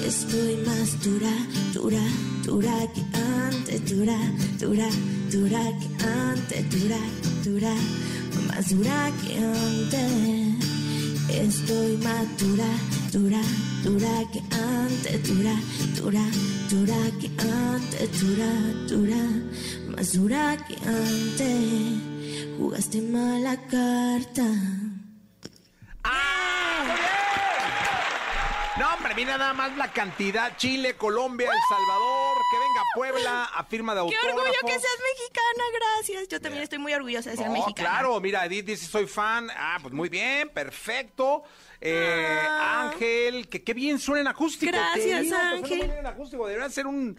Estoy 0.07 0.57
más 0.67 1.01
dura, 1.03 1.33
dura, 1.73 2.03
dura 2.45 2.75
que 2.95 3.03
antes, 3.19 3.91
dura, 3.91 4.19
dura, 4.59 4.89
dura 5.31 5.63
que 5.81 6.05
antes, 6.05 6.71
dura, 6.71 6.99
dura, 7.45 7.75
más 8.49 8.69
dura 8.71 9.11
que 9.23 9.39
antes. 9.39 10.53
Estoy 11.31 11.97
más 11.99 12.27
dura, 12.39 12.69
dura, 13.13 13.41
dura 13.83 14.25
que 14.33 14.43
antes, 14.55 15.23
dura, 15.29 15.55
dura, 15.97 16.25
dura 16.71 16.97
que 17.21 17.31
antes, 17.41 18.21
dura, 18.21 18.51
dura, 18.89 19.23
más 19.97 20.13
dura 20.13 20.57
que 20.67 20.75
antes. 20.87 22.13
Jugaste 22.59 23.01
mala 23.01 23.57
carta. 23.71 24.45
¡Ah! 26.05 26.85
¡Muy 26.87 26.97
bien! 26.97 27.13
No, 28.79 29.02
hombre, 29.13 29.25
mira 29.25 29.39
nada 29.39 29.53
más 29.55 29.77
la 29.77 29.93
cantidad. 29.93 30.57
Chile, 30.57 30.95
Colombia, 30.97 31.49
El 31.51 31.59
Salvador, 31.69 32.37
que 32.51 32.59
venga 32.59 32.83
Puebla 32.95 33.45
a 33.55 33.65
firma 33.65 33.95
de 33.95 34.01
Qué 34.09 34.17
autógrafos. 34.17 34.41
orgullo 34.41 34.61
que 34.67 34.81
seas 34.81 34.99
mexicana, 35.15 35.65
gracias. 35.75 36.29
Yo 36.29 36.41
también 36.41 36.63
estoy 36.65 36.79
muy 36.79 36.95
orgullosa 36.95 37.31
de 37.31 37.37
ser 37.37 37.47
No, 37.47 37.53
mexicana. 37.53 37.89
claro, 37.91 38.21
mira, 38.21 38.45
Edith 38.47 38.67
dice 38.67 38.87
soy 38.87 39.07
fan. 39.07 39.49
Ah, 39.57 39.79
pues 39.81 39.93
muy 39.95 40.09
bien, 40.09 40.49
perfecto. 40.51 41.43
Eh, 41.81 42.39
Ah. 42.49 42.91
Ángel, 42.93 43.49
que 43.49 43.63
qué 43.65 43.75
bien 43.75 43.99
suena 43.99 44.21
en 44.23 44.29
acústico. 44.29 44.73
Gracias, 44.73 45.05
que 45.23 45.29
suena 45.29 45.51
Ángel. 45.51 45.79
muy 45.79 45.87
bien 45.87 45.99
en 45.99 46.07
acústico. 46.07 46.47
Deberían 46.47 46.71
ser 46.71 46.87
un 46.87 47.19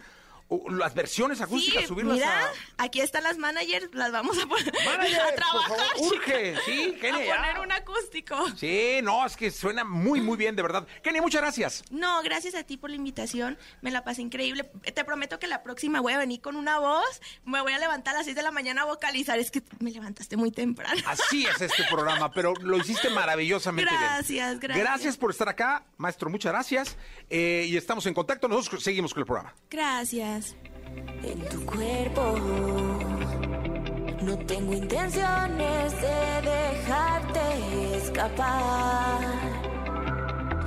las 0.70 0.94
versiones 0.94 1.40
acústicas, 1.40 1.82
Sí, 1.82 1.88
subirlas 1.88 2.14
mira, 2.16 2.46
a. 2.78 2.84
aquí 2.84 3.00
están 3.00 3.24
las 3.24 3.38
managers, 3.38 3.88
las 3.94 4.12
vamos 4.12 4.36
a 4.38 4.46
poner 4.46 4.72
Manager, 4.84 5.20
a 5.20 5.24
por 5.24 5.34
trabajar. 5.34 5.78
favor, 5.96 6.12
urge. 6.12 6.52
chica. 6.54 6.60
Sí, 6.66 6.96
Kenia, 7.00 7.34
A 7.34 7.36
poner 7.38 7.58
un 7.60 7.72
acústico. 7.72 8.36
Sí, 8.56 9.00
no, 9.02 9.24
es 9.26 9.36
que 9.36 9.50
suena 9.50 9.84
muy, 9.84 10.20
muy 10.20 10.36
bien, 10.36 10.54
de 10.54 10.62
verdad. 10.62 10.86
Kenny, 11.02 11.20
muchas 11.20 11.40
gracias. 11.40 11.82
No, 11.90 12.22
gracias 12.22 12.54
a 12.54 12.62
ti 12.62 12.76
por 12.76 12.90
la 12.90 12.96
invitación. 12.96 13.58
Me 13.80 13.90
la 13.90 14.04
pasé 14.04 14.22
increíble. 14.22 14.70
Te 14.94 15.04
prometo 15.04 15.38
que 15.38 15.46
la 15.48 15.62
próxima 15.62 16.00
voy 16.00 16.12
a 16.12 16.18
venir 16.18 16.40
con 16.40 16.56
una 16.56 16.78
voz. 16.78 17.20
Me 17.44 17.60
voy 17.60 17.72
a 17.72 17.78
levantar 17.78 18.14
a 18.14 18.18
las 18.18 18.26
6 18.26 18.36
de 18.36 18.42
la 18.42 18.50
mañana 18.50 18.82
a 18.82 18.84
vocalizar. 18.84 19.38
Es 19.38 19.50
que 19.50 19.62
me 19.80 19.90
levantaste 19.90 20.36
muy 20.36 20.50
temprano. 20.52 21.00
Así 21.06 21.46
es 21.46 21.60
este 21.60 21.84
programa, 21.90 22.30
pero 22.30 22.54
lo 22.54 22.76
hiciste 22.76 23.08
maravillosamente 23.10 23.90
bien. 23.90 24.00
Gracias, 24.02 24.60
gracias. 24.60 24.84
Gracias 24.86 25.16
por 25.16 25.30
estar 25.30 25.48
acá, 25.48 25.84
maestro, 25.96 26.28
muchas 26.30 26.52
gracias. 26.52 26.96
Eh, 27.30 27.66
y 27.68 27.76
estamos 27.76 28.04
en 28.06 28.14
contacto, 28.14 28.46
nosotros 28.46 28.82
seguimos 28.82 29.12
con 29.14 29.22
el 29.22 29.26
programa. 29.26 29.54
Gracias. 29.70 30.33
En 31.22 31.38
tu 31.48 31.64
cuerpo. 31.66 32.22
No 34.22 34.38
tengo 34.46 34.72
intenciones 34.72 35.92
de 36.00 36.50
dejarte 36.50 37.96
escapar. 37.96 39.20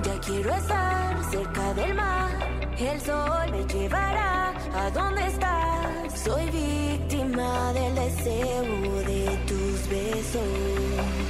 Ya 0.03 0.19
quiero 0.19 0.53
estar 0.53 1.23
cerca 1.31 1.73
del 1.73 1.93
mar. 1.95 2.29
El 2.77 3.01
sol 3.01 3.51
me 3.51 3.65
llevará 3.65 4.53
a 4.75 4.91
donde 4.91 5.25
estás. 5.25 6.19
Soy 6.23 6.45
víctima 6.51 7.73
del 7.73 7.95
deseo 7.95 8.63
de 9.05 9.37
tus 9.47 9.89
besos. 9.89 11.27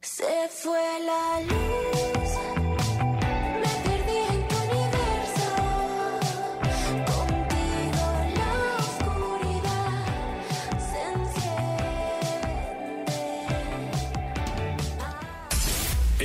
Se 0.00 0.48
fue 0.48 0.82
la 1.04 1.40
luz. 1.40 2.61